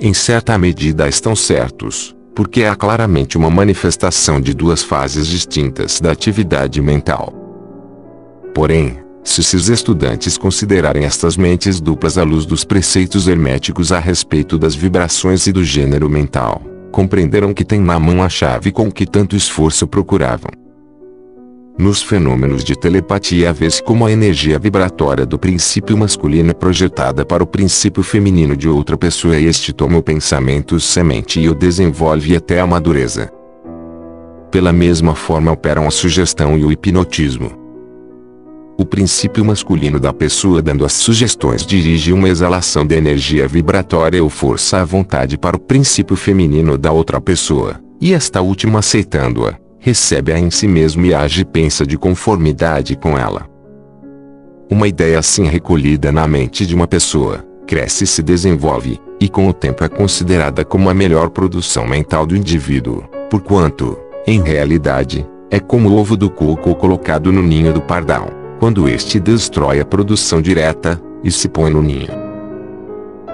[0.01, 6.11] Em certa medida estão certos, porque há claramente uma manifestação de duas fases distintas da
[6.11, 7.33] atividade mental.
[8.55, 14.59] Porém, se esses estudantes considerarem estas mentes duplas à luz dos preceitos herméticos a respeito
[14.59, 16.61] das vibrações e do gênero mental,
[16.93, 20.64] compreenderão que têm na mão a chave com que tanto esforço procuravam.
[21.77, 27.43] Nos fenômenos de telepatia vê-se como a energia vibratória do princípio masculino é projetada para
[27.43, 32.37] o princípio feminino de outra pessoa e este toma o pensamento semente e o desenvolve
[32.37, 33.29] até a madureza.
[34.53, 37.51] Pela mesma forma operam a sugestão e o hipnotismo.
[38.79, 44.31] O princípio masculino da pessoa dando as sugestões dirige uma exalação de energia vibratória ou
[44.31, 50.39] força à vontade para o princípio feminino da outra pessoa, e esta última aceitando-a recebe-a
[50.39, 53.47] em si mesmo e age e pensa de conformidade com ela.
[54.71, 59.47] Uma ideia assim recolhida na mente de uma pessoa, cresce e se desenvolve, e com
[59.47, 65.61] o tempo é considerada como a melhor produção mental do indivíduo, porquanto, em realidade, é
[65.61, 70.41] como o ovo do coco colocado no ninho do pardal, quando este destrói a produção
[70.41, 72.24] direta, e se põe no ninho.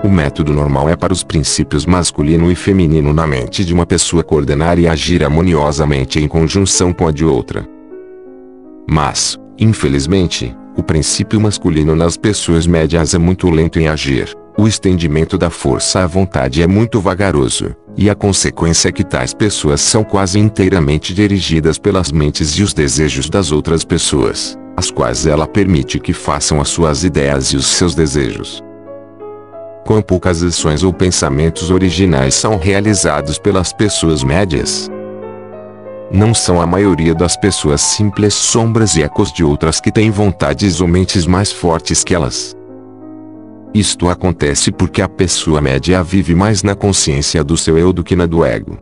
[0.03, 4.23] O método normal é para os princípios masculino e feminino na mente de uma pessoa
[4.23, 7.69] coordenar e agir harmoniosamente em conjunção com a de outra.
[8.89, 15.37] Mas, infelizmente, o princípio masculino nas pessoas médias é muito lento em agir, o estendimento
[15.37, 20.03] da força à vontade é muito vagaroso, e a consequência é que tais pessoas são
[20.03, 26.01] quase inteiramente dirigidas pelas mentes e os desejos das outras pessoas, as quais ela permite
[26.01, 28.63] que façam as suas ideias e os seus desejos.
[29.85, 34.91] Quão poucas ações ou pensamentos originais são realizados pelas pessoas médias.
[36.13, 40.81] Não são a maioria das pessoas simples sombras e ecos de outras que têm vontades
[40.81, 42.55] ou mentes mais fortes que elas.
[43.73, 48.17] Isto acontece porque a pessoa média vive mais na consciência do seu eu do que
[48.17, 48.77] na do ego.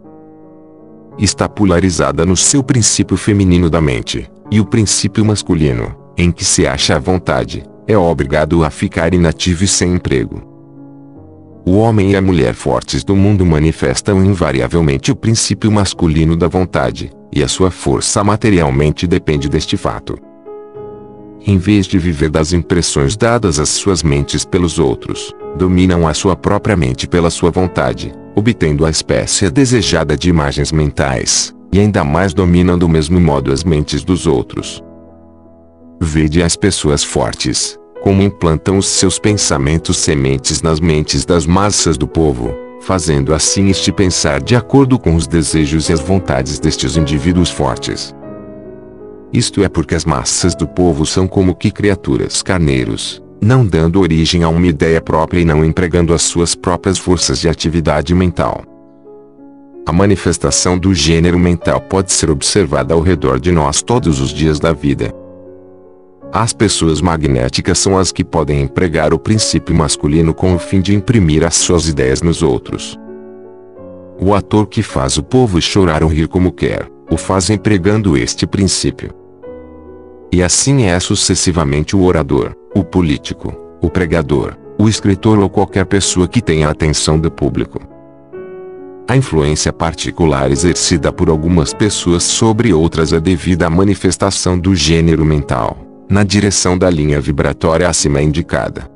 [1.18, 6.66] Está polarizada no seu princípio feminino da mente, e o princípio masculino, em que se
[6.66, 10.47] acha à vontade, é obrigado a ficar inativo e sem emprego.
[11.68, 17.10] O homem e a mulher fortes do mundo manifestam invariavelmente o princípio masculino da vontade,
[17.30, 20.16] e a sua força materialmente depende deste fato.
[21.46, 26.34] Em vez de viver das impressões dadas às suas mentes pelos outros, dominam a sua
[26.34, 32.32] própria mente pela sua vontade, obtendo a espécie desejada de imagens mentais, e ainda mais
[32.32, 34.82] dominam do mesmo modo as mentes dos outros.
[36.00, 42.06] Vede as pessoas fortes, como implantam os seus pensamentos sementes nas mentes das massas do
[42.06, 47.50] povo, fazendo assim este pensar de acordo com os desejos e as vontades destes indivíduos
[47.50, 48.14] fortes.
[49.32, 54.42] Isto é porque as massas do povo são como que criaturas carneiros, não dando origem
[54.42, 58.62] a uma ideia própria e não empregando as suas próprias forças de atividade mental.
[59.86, 64.60] A manifestação do gênero mental pode ser observada ao redor de nós todos os dias
[64.60, 65.14] da vida.
[66.32, 70.94] As pessoas magnéticas são as que podem empregar o princípio masculino com o fim de
[70.94, 72.98] imprimir as suas ideias nos outros.
[74.20, 78.46] O ator que faz o povo chorar ou rir como quer, o faz empregando este
[78.46, 79.10] princípio.
[80.30, 86.28] E assim é sucessivamente o orador, o político, o pregador, o escritor ou qualquer pessoa
[86.28, 87.80] que tenha a atenção do público.
[89.08, 95.24] A influência particular exercida por algumas pessoas sobre outras é devida à manifestação do gênero
[95.24, 98.90] mental na direção da linha vibratória acima indicada.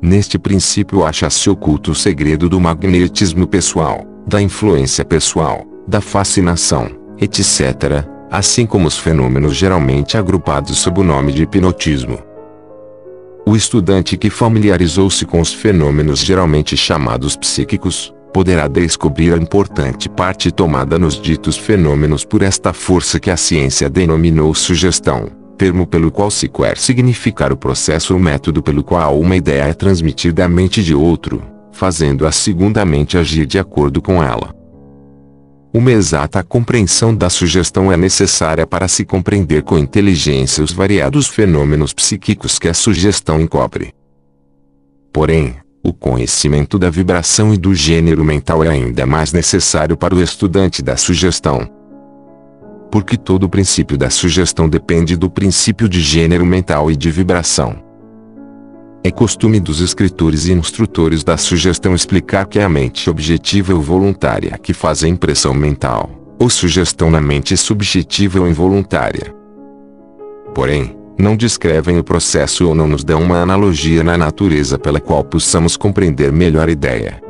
[0.00, 6.90] Neste princípio acha-se oculto o segredo do magnetismo pessoal, da influência pessoal, da fascinação,
[7.20, 12.18] etc., assim como os fenômenos geralmente agrupados sob o nome de hipnotismo.
[13.46, 20.52] O estudante que familiarizou-se com os fenômenos geralmente chamados psíquicos, poderá descobrir a importante parte
[20.52, 26.30] tomada nos ditos fenômenos por esta força que a ciência denominou sugestão termo pelo qual
[26.30, 30.82] se quer significar o processo ou método pelo qual uma ideia é transmitida à mente
[30.82, 34.54] de outro, fazendo a segunda mente agir de acordo com ela.
[35.70, 41.92] Uma exata compreensão da sugestão é necessária para se compreender com inteligência os variados fenômenos
[41.92, 43.92] psíquicos que a sugestão encobre.
[45.12, 50.22] Porém, o conhecimento da vibração e do gênero mental é ainda mais necessário para o
[50.22, 51.79] estudante da sugestão.
[52.90, 57.90] Porque todo o princípio da sugestão depende do princípio de gênero mental e de vibração.
[59.02, 63.80] É costume dos escritores e instrutores da sugestão explicar que é a mente objetiva ou
[63.80, 69.34] voluntária que faz a impressão mental, ou sugestão na mente subjetiva ou involuntária.
[70.54, 75.22] Porém, não descrevem o processo ou não nos dão uma analogia na natureza pela qual
[75.22, 77.22] possamos compreender melhor a ideia.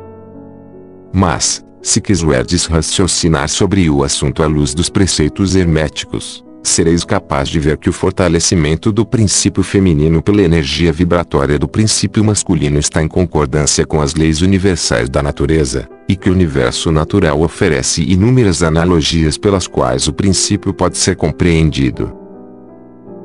[1.13, 7.59] Mas, se quiserdes raciocinar sobre o assunto à luz dos preceitos herméticos, sereis capaz de
[7.59, 13.07] ver que o fortalecimento do princípio feminino pela energia vibratória do princípio masculino está em
[13.07, 19.37] concordância com as leis universais da natureza, e que o universo natural oferece inúmeras analogias
[19.37, 22.13] pelas quais o princípio pode ser compreendido.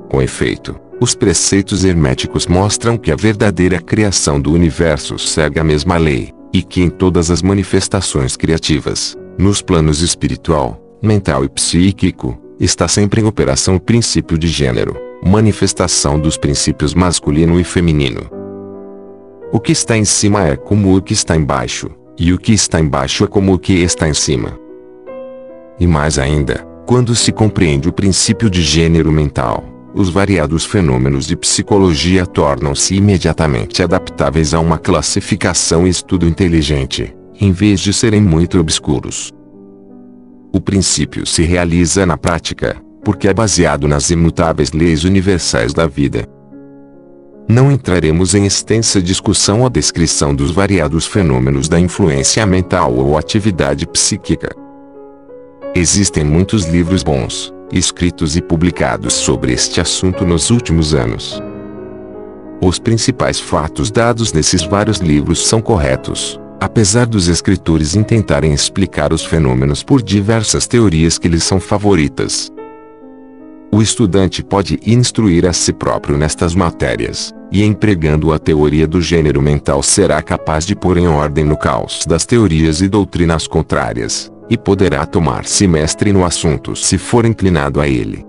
[0.09, 5.99] Com efeito, os preceitos herméticos mostram que a verdadeira criação do universo segue a mesma
[5.99, 12.89] lei, e que em todas as manifestações criativas, nos planos espiritual, mental e psíquico, está
[12.89, 18.31] sempre em operação o princípio de gênero, manifestação dos princípios masculino e feminino.
[19.53, 22.81] O que está em cima é como o que está embaixo, e o que está
[22.81, 24.59] embaixo é como o que está em cima.
[25.79, 29.63] E mais ainda, quando se compreende o princípio de gênero mental,
[29.97, 37.51] os variados fenômenos de psicologia tornam-se imediatamente adaptáveis a uma classificação e estudo inteligente, em
[37.51, 39.33] vez de serem muito obscuros.
[40.53, 46.29] O princípio se realiza na prática, porque é baseado nas imutáveis leis universais da vida.
[47.49, 53.87] Não entraremos em extensa discussão ou descrição dos variados fenômenos da influência mental ou atividade
[53.87, 54.51] psíquica.
[55.75, 61.43] Existem muitos livros bons, escritos e publicados sobre este assunto nos últimos anos.
[62.61, 69.25] Os principais fatos dados nesses vários livros são corretos, apesar dos escritores intentarem explicar os
[69.25, 72.51] fenômenos por diversas teorias que lhes são favoritas.
[73.71, 79.43] O estudante pode instruir a si próprio nestas matérias, e empregando a teoria do gênero
[79.43, 84.57] mental será capaz de pôr em ordem no caos das teorias e doutrinas contrárias, e
[84.57, 88.25] poderá tomar-se mestre no assunto se for inclinado a ele.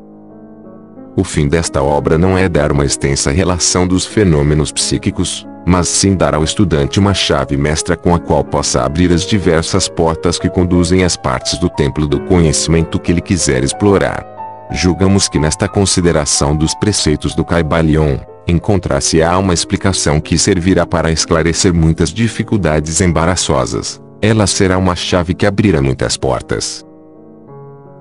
[1.15, 6.15] O fim desta obra não é dar uma extensa relação dos fenômenos psíquicos, mas sim
[6.15, 10.47] dar ao estudante uma chave mestra com a qual possa abrir as diversas portas que
[10.47, 14.25] conduzem às partes do templo do conhecimento que ele quiser explorar.
[14.71, 18.17] Julgamos que nesta consideração dos preceitos do Caibalion,
[18.47, 24.06] encontrar-se-á uma explicação que servirá para esclarecer muitas dificuldades embaraçosas.
[24.21, 26.83] Ela será uma chave que abrirá muitas portas.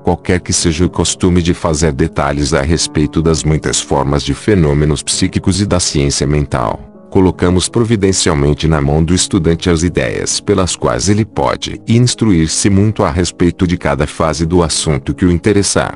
[0.02, 5.02] Qualquer que seja o costume de fazer detalhes a respeito das muitas formas de fenômenos
[5.02, 6.80] psíquicos e da ciência mental,
[7.10, 13.10] colocamos providencialmente na mão do estudante as ideias pelas quais ele pode instruir-se muito a
[13.10, 15.94] respeito de cada fase do assunto que o interessar.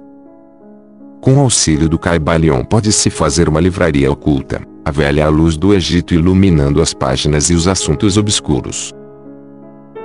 [1.21, 6.83] Com auxílio do Caibalion pode-se fazer uma livraria oculta, a velha luz do Egito iluminando
[6.83, 8.93] as páginas e os assuntos obscuros.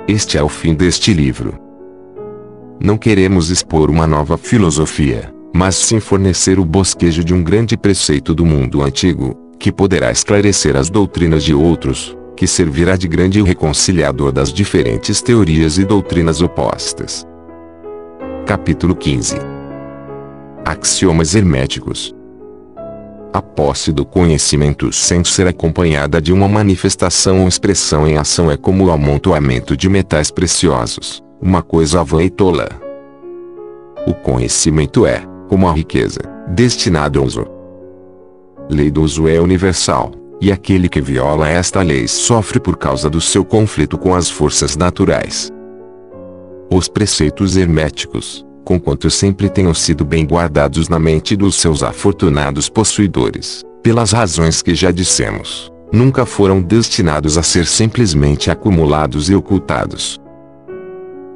[0.08, 1.58] Este é o fim deste livro.
[2.80, 8.32] Não queremos expor uma nova filosofia, mas sim fornecer o bosquejo de um grande preceito
[8.32, 14.30] do mundo antigo, que poderá esclarecer as doutrinas de outros, que servirá de grande reconciliador
[14.30, 17.26] das diferentes teorias e doutrinas opostas.
[18.46, 19.34] Capítulo 15
[20.64, 22.15] Axiomas herméticos
[23.36, 28.56] A posse do conhecimento sem ser acompanhada de uma manifestação ou expressão em ação é
[28.56, 32.66] como o amontoamento de metais preciosos, uma coisa vã e tola.
[34.06, 37.46] O conhecimento é, como a riqueza, destinado ao uso
[38.70, 43.20] lei do uso é universal, e aquele que viola esta lei sofre por causa do
[43.20, 45.52] seu conflito com as forças naturais.
[46.72, 53.62] Os preceitos herméticos, conquanto sempre tenham sido bem guardados na mente dos seus afortunados possuidores,
[53.80, 60.20] pelas razões que já dissemos, nunca foram destinados a ser simplesmente acumulados e ocultados.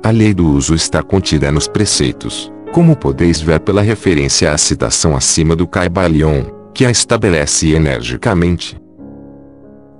[0.02, 5.16] A lei do uso está contida nos preceitos, como podeis ver pela referência à citação
[5.16, 6.42] acima do Caibalion,
[6.74, 8.76] que a estabelece energicamente.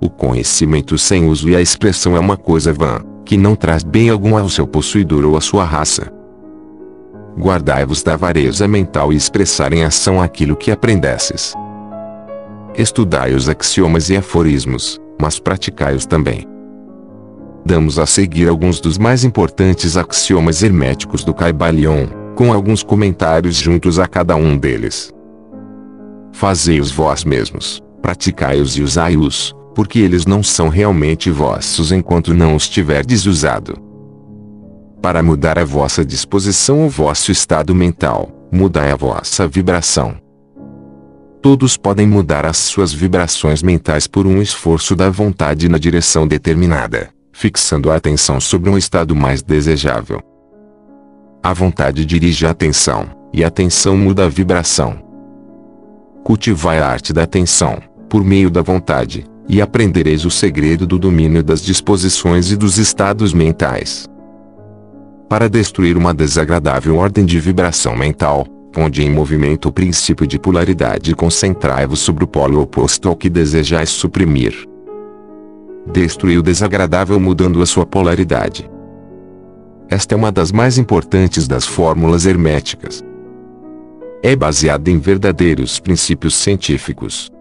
[0.01, 4.09] O conhecimento sem uso e a expressão é uma coisa vã, que não traz bem
[4.09, 6.11] algum ao seu possuidor ou à sua raça.
[7.37, 11.53] Guardai-vos da avareza mental e expressar em ação aquilo que aprendesses.
[12.75, 16.47] Estudai os axiomas e aforismos, mas praticai-os também.
[17.65, 23.99] damos a seguir alguns dos mais importantes axiomas herméticos do Caibalion, com alguns comentários juntos
[23.99, 25.11] a cada um deles.
[26.31, 32.67] Fazei-os vós mesmos, praticai-os e usai-os, porque eles não são realmente vossos enquanto não os
[32.67, 33.90] tiverdes usado.
[35.01, 40.15] Para mudar a vossa disposição ou vosso estado mental, mudai a vossa vibração.
[41.41, 47.09] Todos podem mudar as suas vibrações mentais por um esforço da vontade na direção determinada,
[47.33, 50.21] fixando a atenção sobre um estado mais desejável.
[51.41, 55.01] A vontade dirige a atenção, e a atenção muda a vibração.
[56.23, 61.43] Cultivai a arte da atenção, por meio da vontade, e aprendereis o segredo do domínio
[61.43, 64.10] das disposições e dos estados mentais.
[65.31, 71.15] Para destruir uma desagradável ordem de vibração mental, Ponde em movimento o princípio de polaridade
[71.15, 74.67] concentrai-vos sobre o polo oposto ao que desejais suprimir.
[75.89, 78.69] Destruir o desagradável mudando a sua polaridade.
[79.89, 83.01] Esta é uma das mais importantes das fórmulas herméticas.
[84.21, 87.31] É baseada em verdadeiros princípios científicos.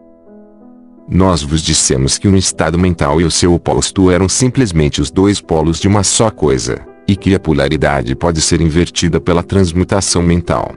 [1.08, 5.40] Nós vos dissemos que um estado mental e o seu oposto eram simplesmente os dois
[5.40, 10.72] polos de uma só coisa, e que a polaridade pode ser invertida pela transmutação mental.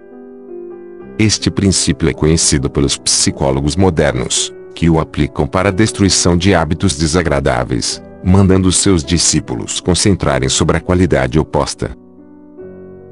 [1.20, 6.98] Este princípio é conhecido pelos psicólogos modernos, que o aplicam para a destruição de hábitos
[6.98, 11.96] desagradáveis, mandando seus discípulos concentrarem sobre a qualidade oposta.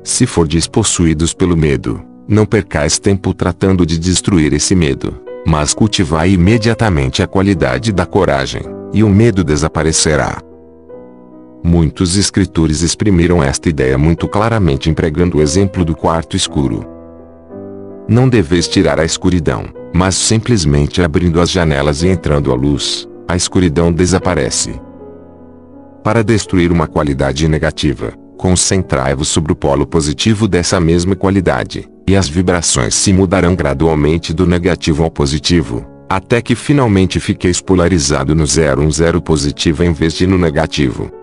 [0.03, 6.31] Se for despossuídos pelo medo, não percais tempo tratando de destruir esse medo, mas cultivai
[6.31, 10.41] imediatamente a qualidade da coragem, e o medo desaparecerá.
[11.63, 16.85] Muitos escritores exprimiram esta ideia muito claramente empregando o exemplo do quarto escuro.
[18.07, 23.35] Não deveis tirar a escuridão, mas simplesmente abrindo as janelas e entrando a luz, a
[23.35, 24.81] escuridão desaparece.
[26.03, 32.27] Para destruir uma qualidade negativa, concentrai-vos sobre o polo positivo dessa mesma qualidade, e as
[32.27, 38.81] vibrações se mudarão gradualmente do negativo ao positivo, até que finalmente fiqueis polarizado no zero
[38.81, 41.20] um zero positivo em vez de no negativo.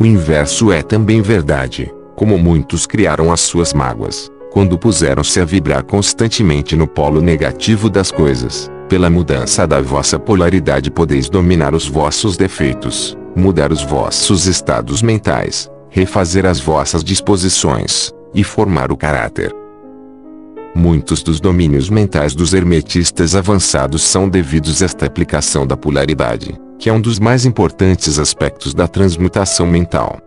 [0.00, 5.84] O inverso é também verdade, como muitos criaram as suas mágoas quando puseram-se a vibrar
[5.84, 12.36] constantemente no polo negativo das coisas, pela mudança da vossa polaridade podeis dominar os vossos
[12.36, 19.54] defeitos, mudar os vossos estados mentais, refazer as vossas disposições, e formar o caráter.
[20.74, 26.88] Muitos dos domínios mentais dos hermetistas avançados são devidos a esta aplicação da polaridade, que
[26.88, 30.18] é um dos mais importantes aspectos da transmutação mental.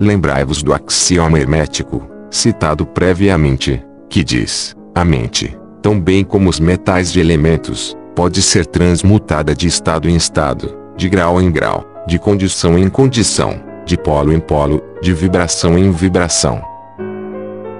[0.00, 7.12] Lembrai-vos do axioma hermético, citado previamente, que diz: a mente, tão bem como os metais
[7.12, 12.76] de elementos, pode ser transmutada de estado em estado, de grau em grau, de condição
[12.76, 16.60] em condição, de polo em polo, de vibração em vibração.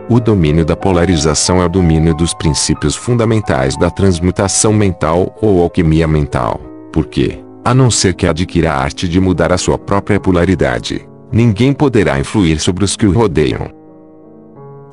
[0.08, 6.08] O domínio da polarização é o domínio dos princípios fundamentais da transmutação mental ou alquimia
[6.08, 6.60] mental,
[6.92, 11.74] porque, a não ser que adquira a arte de mudar a sua própria polaridade, ninguém
[11.74, 13.70] poderá influir sobre os que o rodeiam.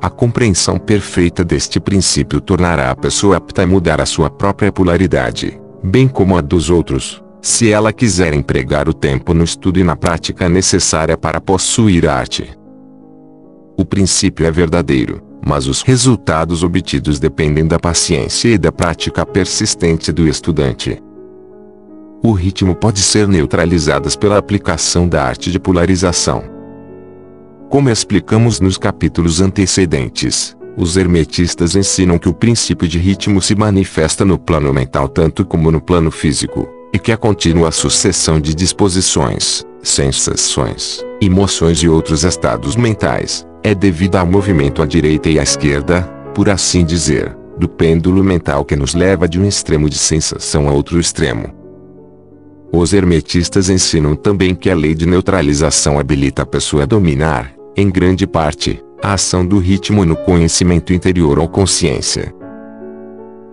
[0.02, 5.58] A compreensão perfeita deste princípio tornará a pessoa apta a mudar a sua própria polaridade,
[5.82, 9.96] bem como a dos outros, se ela quiser empregar o tempo no estudo e na
[9.96, 12.50] prática necessária para possuir a arte.
[13.74, 20.12] O princípio é verdadeiro, mas os resultados obtidos dependem da paciência e da prática persistente
[20.12, 21.02] do estudante.
[22.26, 26.56] O ritmo pode ser neutralizado pela aplicação da arte de polarização
[27.68, 34.24] como explicamos nos capítulos antecedentes, os hermetistas ensinam que o princípio de ritmo se manifesta
[34.24, 39.64] no plano mental tanto como no plano físico, e que a contínua sucessão de disposições,
[39.82, 46.02] sensações, emoções e outros estados mentais, é devida ao movimento à direita e à esquerda,
[46.34, 50.72] por assim dizer, do pêndulo mental que nos leva de um extremo de sensação a
[50.72, 51.55] outro extremo.
[52.78, 57.88] Os hermetistas ensinam também que a lei de neutralização habilita a pessoa a dominar, em
[57.88, 62.34] grande parte, a ação do ritmo no conhecimento interior ou consciência.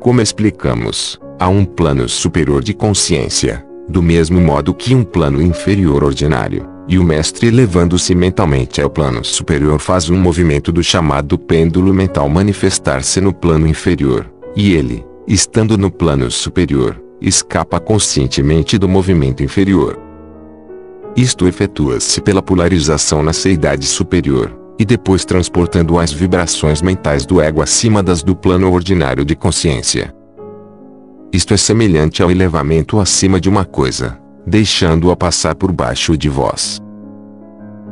[0.02, 6.04] Como explicamos, há um plano superior de consciência, do mesmo modo que um plano inferior
[6.04, 11.94] ordinário, e o mestre elevando-se mentalmente ao plano superior faz um movimento do chamado pêndulo
[11.94, 19.42] mental manifestar-se no plano inferior, e ele, estando no plano superior, escapa conscientemente do movimento
[19.42, 19.98] inferior.
[21.16, 27.62] Isto efetua-se pela polarização na seidade superior, e depois transportando as vibrações mentais do ego
[27.62, 30.14] acima das do plano ordinário de consciência.
[31.32, 36.82] Isto é semelhante ao elevamento acima de uma coisa, deixando-a passar por baixo de vós.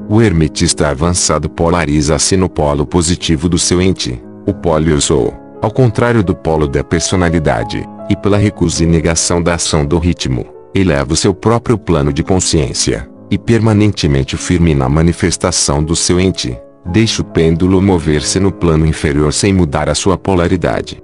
[0.10, 5.72] O hermetista avançado polariza-se no polo positivo do seu ente, o polo eu sou, ao
[5.72, 11.14] contrário do polo da personalidade, e pela recusa e negação da ação do ritmo, eleva
[11.14, 17.22] o seu próprio plano de consciência, e permanentemente firme na manifestação do seu ente, deixa
[17.22, 21.02] o pêndulo mover-se no plano inferior sem mudar a sua polaridade.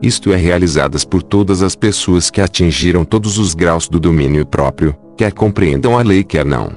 [0.00, 4.96] Isto é realizadas por todas as pessoas que atingiram todos os graus do domínio próprio,
[5.14, 6.72] quer compreendam a lei quer não.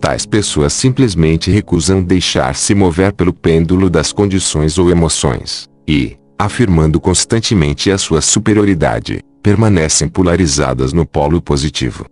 [0.00, 7.90] Tais pessoas simplesmente recusam deixar-se mover pelo pêndulo das condições ou emoções, e, afirmando constantemente
[7.90, 12.04] a sua superioridade, permanecem polarizadas no polo positivo.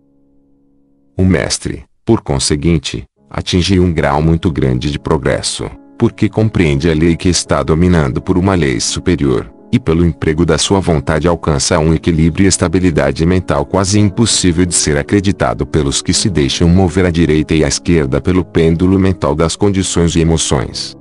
[1.17, 7.17] O mestre, por conseguinte, atinge um grau muito grande de progresso, porque compreende a lei
[7.17, 11.93] que está dominando por uma lei superior, e pelo emprego da sua vontade alcança um
[11.93, 17.11] equilíbrio e estabilidade mental quase impossível de ser acreditado pelos que se deixam mover à
[17.11, 20.97] direita e à esquerda pelo pêndulo mental das condições e emoções.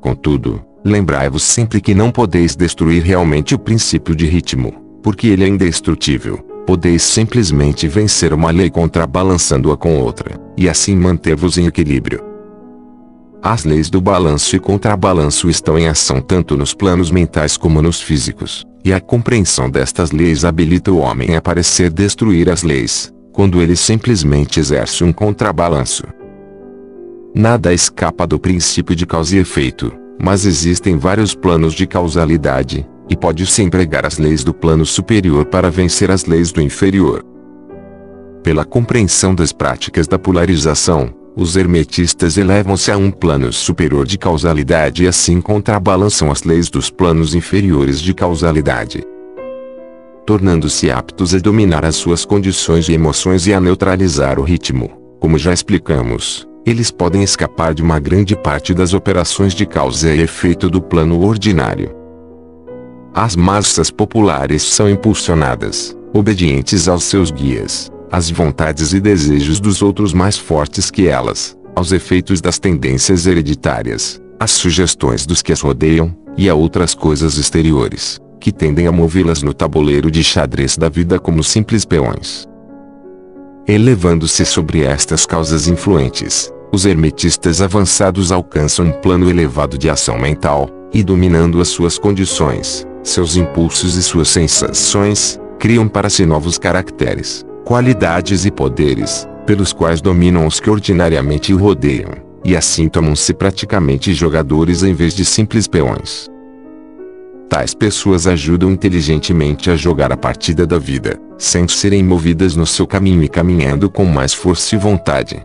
[0.00, 4.72] Contudo, lembrai-vos sempre que não podeis destruir realmente o princípio de ritmo,
[5.02, 6.38] porque ele é indestrutível.
[6.66, 12.24] Podeis simplesmente vencer uma lei contrabalançando-a com outra, e assim manter-vos em equilíbrio.
[13.40, 18.00] As leis do balanço e contrabalanço estão em ação tanto nos planos mentais como nos
[18.00, 23.62] físicos, e a compreensão destas leis habilita o homem a parecer destruir as leis, quando
[23.62, 26.02] ele simplesmente exerce um contrabalanço.
[27.32, 33.16] Nada escapa do princípio de causa e efeito, mas existem vários planos de causalidade, e
[33.16, 37.24] pode-se empregar as leis do plano superior para vencer as leis do inferior.
[38.42, 45.04] Pela compreensão das práticas da polarização, os hermetistas elevam-se a um plano superior de causalidade
[45.04, 49.04] e assim contrabalançam as leis dos planos inferiores de causalidade.
[50.24, 54.90] Tornando-se aptos a dominar as suas condições e emoções e a neutralizar o ritmo,
[55.20, 60.20] como já explicamos, eles podem escapar de uma grande parte das operações de causa e
[60.20, 61.94] efeito do plano ordinário.
[63.14, 70.12] As massas populares são impulsionadas, obedientes aos seus guias, as vontades e desejos dos outros
[70.12, 76.14] mais fortes que elas, aos efeitos das tendências hereditárias, às sugestões dos que as rodeiam,
[76.36, 81.18] e a outras coisas exteriores, que tendem a movê-las no tabuleiro de xadrez da vida
[81.18, 82.44] como simples peões.
[83.66, 90.68] Elevando-se sobre estas causas influentes, os hermetistas avançados alcançam um plano elevado de ação mental,
[90.92, 97.42] e dominando as suas condições, seus impulsos e suas sensações, criam para si novos caracteres,
[97.64, 102.10] qualidades e poderes, pelos quais dominam os que ordinariamente o rodeiam,
[102.44, 106.28] e assim tornam-se praticamente jogadores em vez de simples peões.
[107.48, 112.86] Tais pessoas ajudam inteligentemente a jogar a partida da vida, sem serem movidas no seu
[112.86, 115.42] caminho e caminhando com mais força e vontade.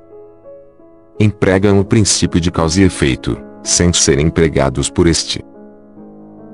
[1.20, 5.44] Empregam o princípio de causa e efeito, sem serem empregados por este.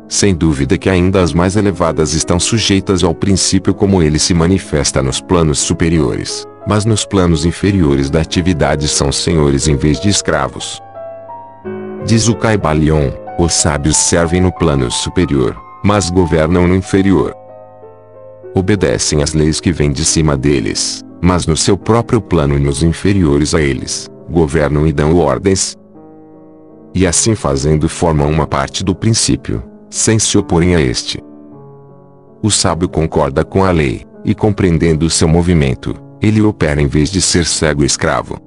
[0.10, 5.04] Sem dúvida que ainda as mais elevadas estão sujeitas ao princípio como ele se manifesta
[5.04, 10.82] nos planos superiores, mas nos planos inferiores da atividade são senhores em vez de escravos.
[12.06, 17.34] Diz o Caibalion, os sábios servem no plano superior, mas governam no inferior.
[18.56, 22.82] Obedecem às leis que vêm de cima deles, mas no seu próprio plano e nos
[22.82, 25.76] inferiores a eles, governam e dão ordens.
[26.94, 31.22] E assim fazendo formam uma parte do princípio, sem se oporem a este.
[32.42, 37.22] O sábio concorda com a lei, e compreendendo seu movimento, ele opera em vez de
[37.22, 38.38] ser cego escravo.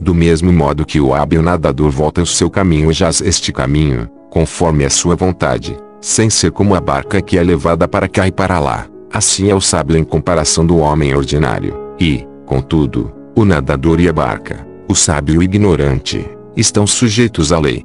[0.00, 4.08] Do mesmo modo que o hábil nadador volta o seu caminho e jaz este caminho,
[4.30, 8.32] conforme a sua vontade, sem ser como a barca que é levada para cá e
[8.32, 14.00] para lá, assim é o sábio em comparação do homem ordinário, e, contudo, o nadador
[14.00, 16.26] e a barca, o sábio e o ignorante,
[16.56, 17.84] estão sujeitos à lei.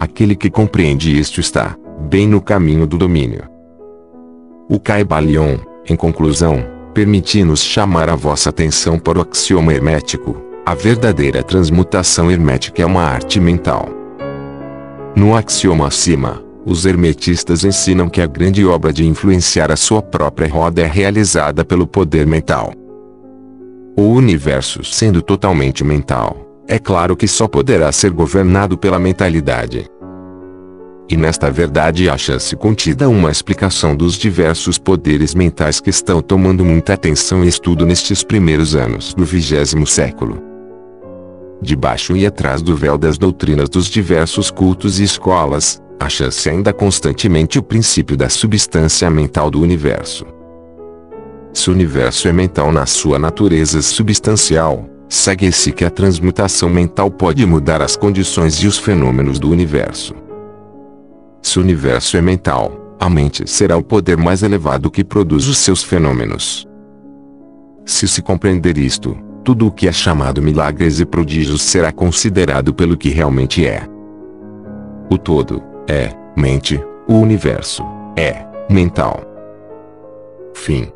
[0.00, 1.76] Aquele que compreende isto está,
[2.08, 3.42] bem no caminho do domínio.
[4.70, 6.64] O Caibalion, em conclusão,
[6.94, 10.40] permite-nos chamar a vossa atenção para o axioma hermético.
[10.64, 13.86] A verdadeira transmutação hermética é uma arte mental.
[15.14, 20.48] No axioma acima, os hermetistas ensinam que a grande obra de influenciar a sua própria
[20.48, 22.72] roda é realizada pelo poder mental.
[23.94, 29.84] O universo sendo totalmente mental, é claro que só poderá ser governado pela mentalidade.
[31.10, 36.94] E nesta verdade acha-se contida uma explicação dos diversos poderes mentais que estão tomando muita
[36.94, 40.42] atenção e estudo nestes primeiros anos do vigésimo século.
[41.60, 47.58] Debaixo e atrás do véu das doutrinas dos diversos cultos e escolas, acha-se ainda constantemente
[47.58, 50.24] o princípio da substância mental do universo.
[51.52, 57.44] Se o universo é mental na sua natureza substancial, segue-se que a transmutação mental pode
[57.44, 60.14] mudar as condições e os fenômenos do universo.
[61.42, 65.58] Se o universo é mental, a mente será o poder mais elevado que produz os
[65.58, 66.66] seus fenômenos.
[67.84, 72.96] Se se compreender isto, tudo o que é chamado milagres e prodígios será considerado pelo
[72.96, 73.86] que realmente é.
[75.10, 77.82] O todo é mente, o universo
[78.16, 79.20] é mental.
[80.54, 80.90] Fim.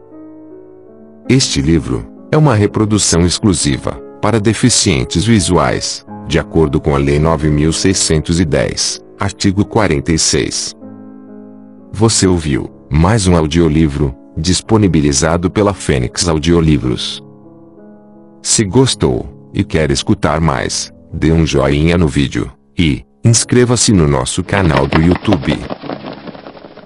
[1.29, 9.01] Este livro é uma reprodução exclusiva para deficientes visuais, de acordo com a Lei 9610,
[9.19, 10.73] artigo 46.
[11.93, 17.21] Você ouviu mais um audiolivro disponibilizado pela Fênix Audiolivros.
[18.41, 24.45] Se gostou e quer escutar mais, dê um joinha no vídeo e inscreva-se no nosso
[24.45, 25.59] canal do YouTube.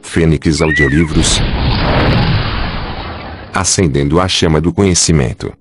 [0.00, 1.38] Fênix Audiolivros
[3.54, 5.52] acendendo a chama do conhecimento.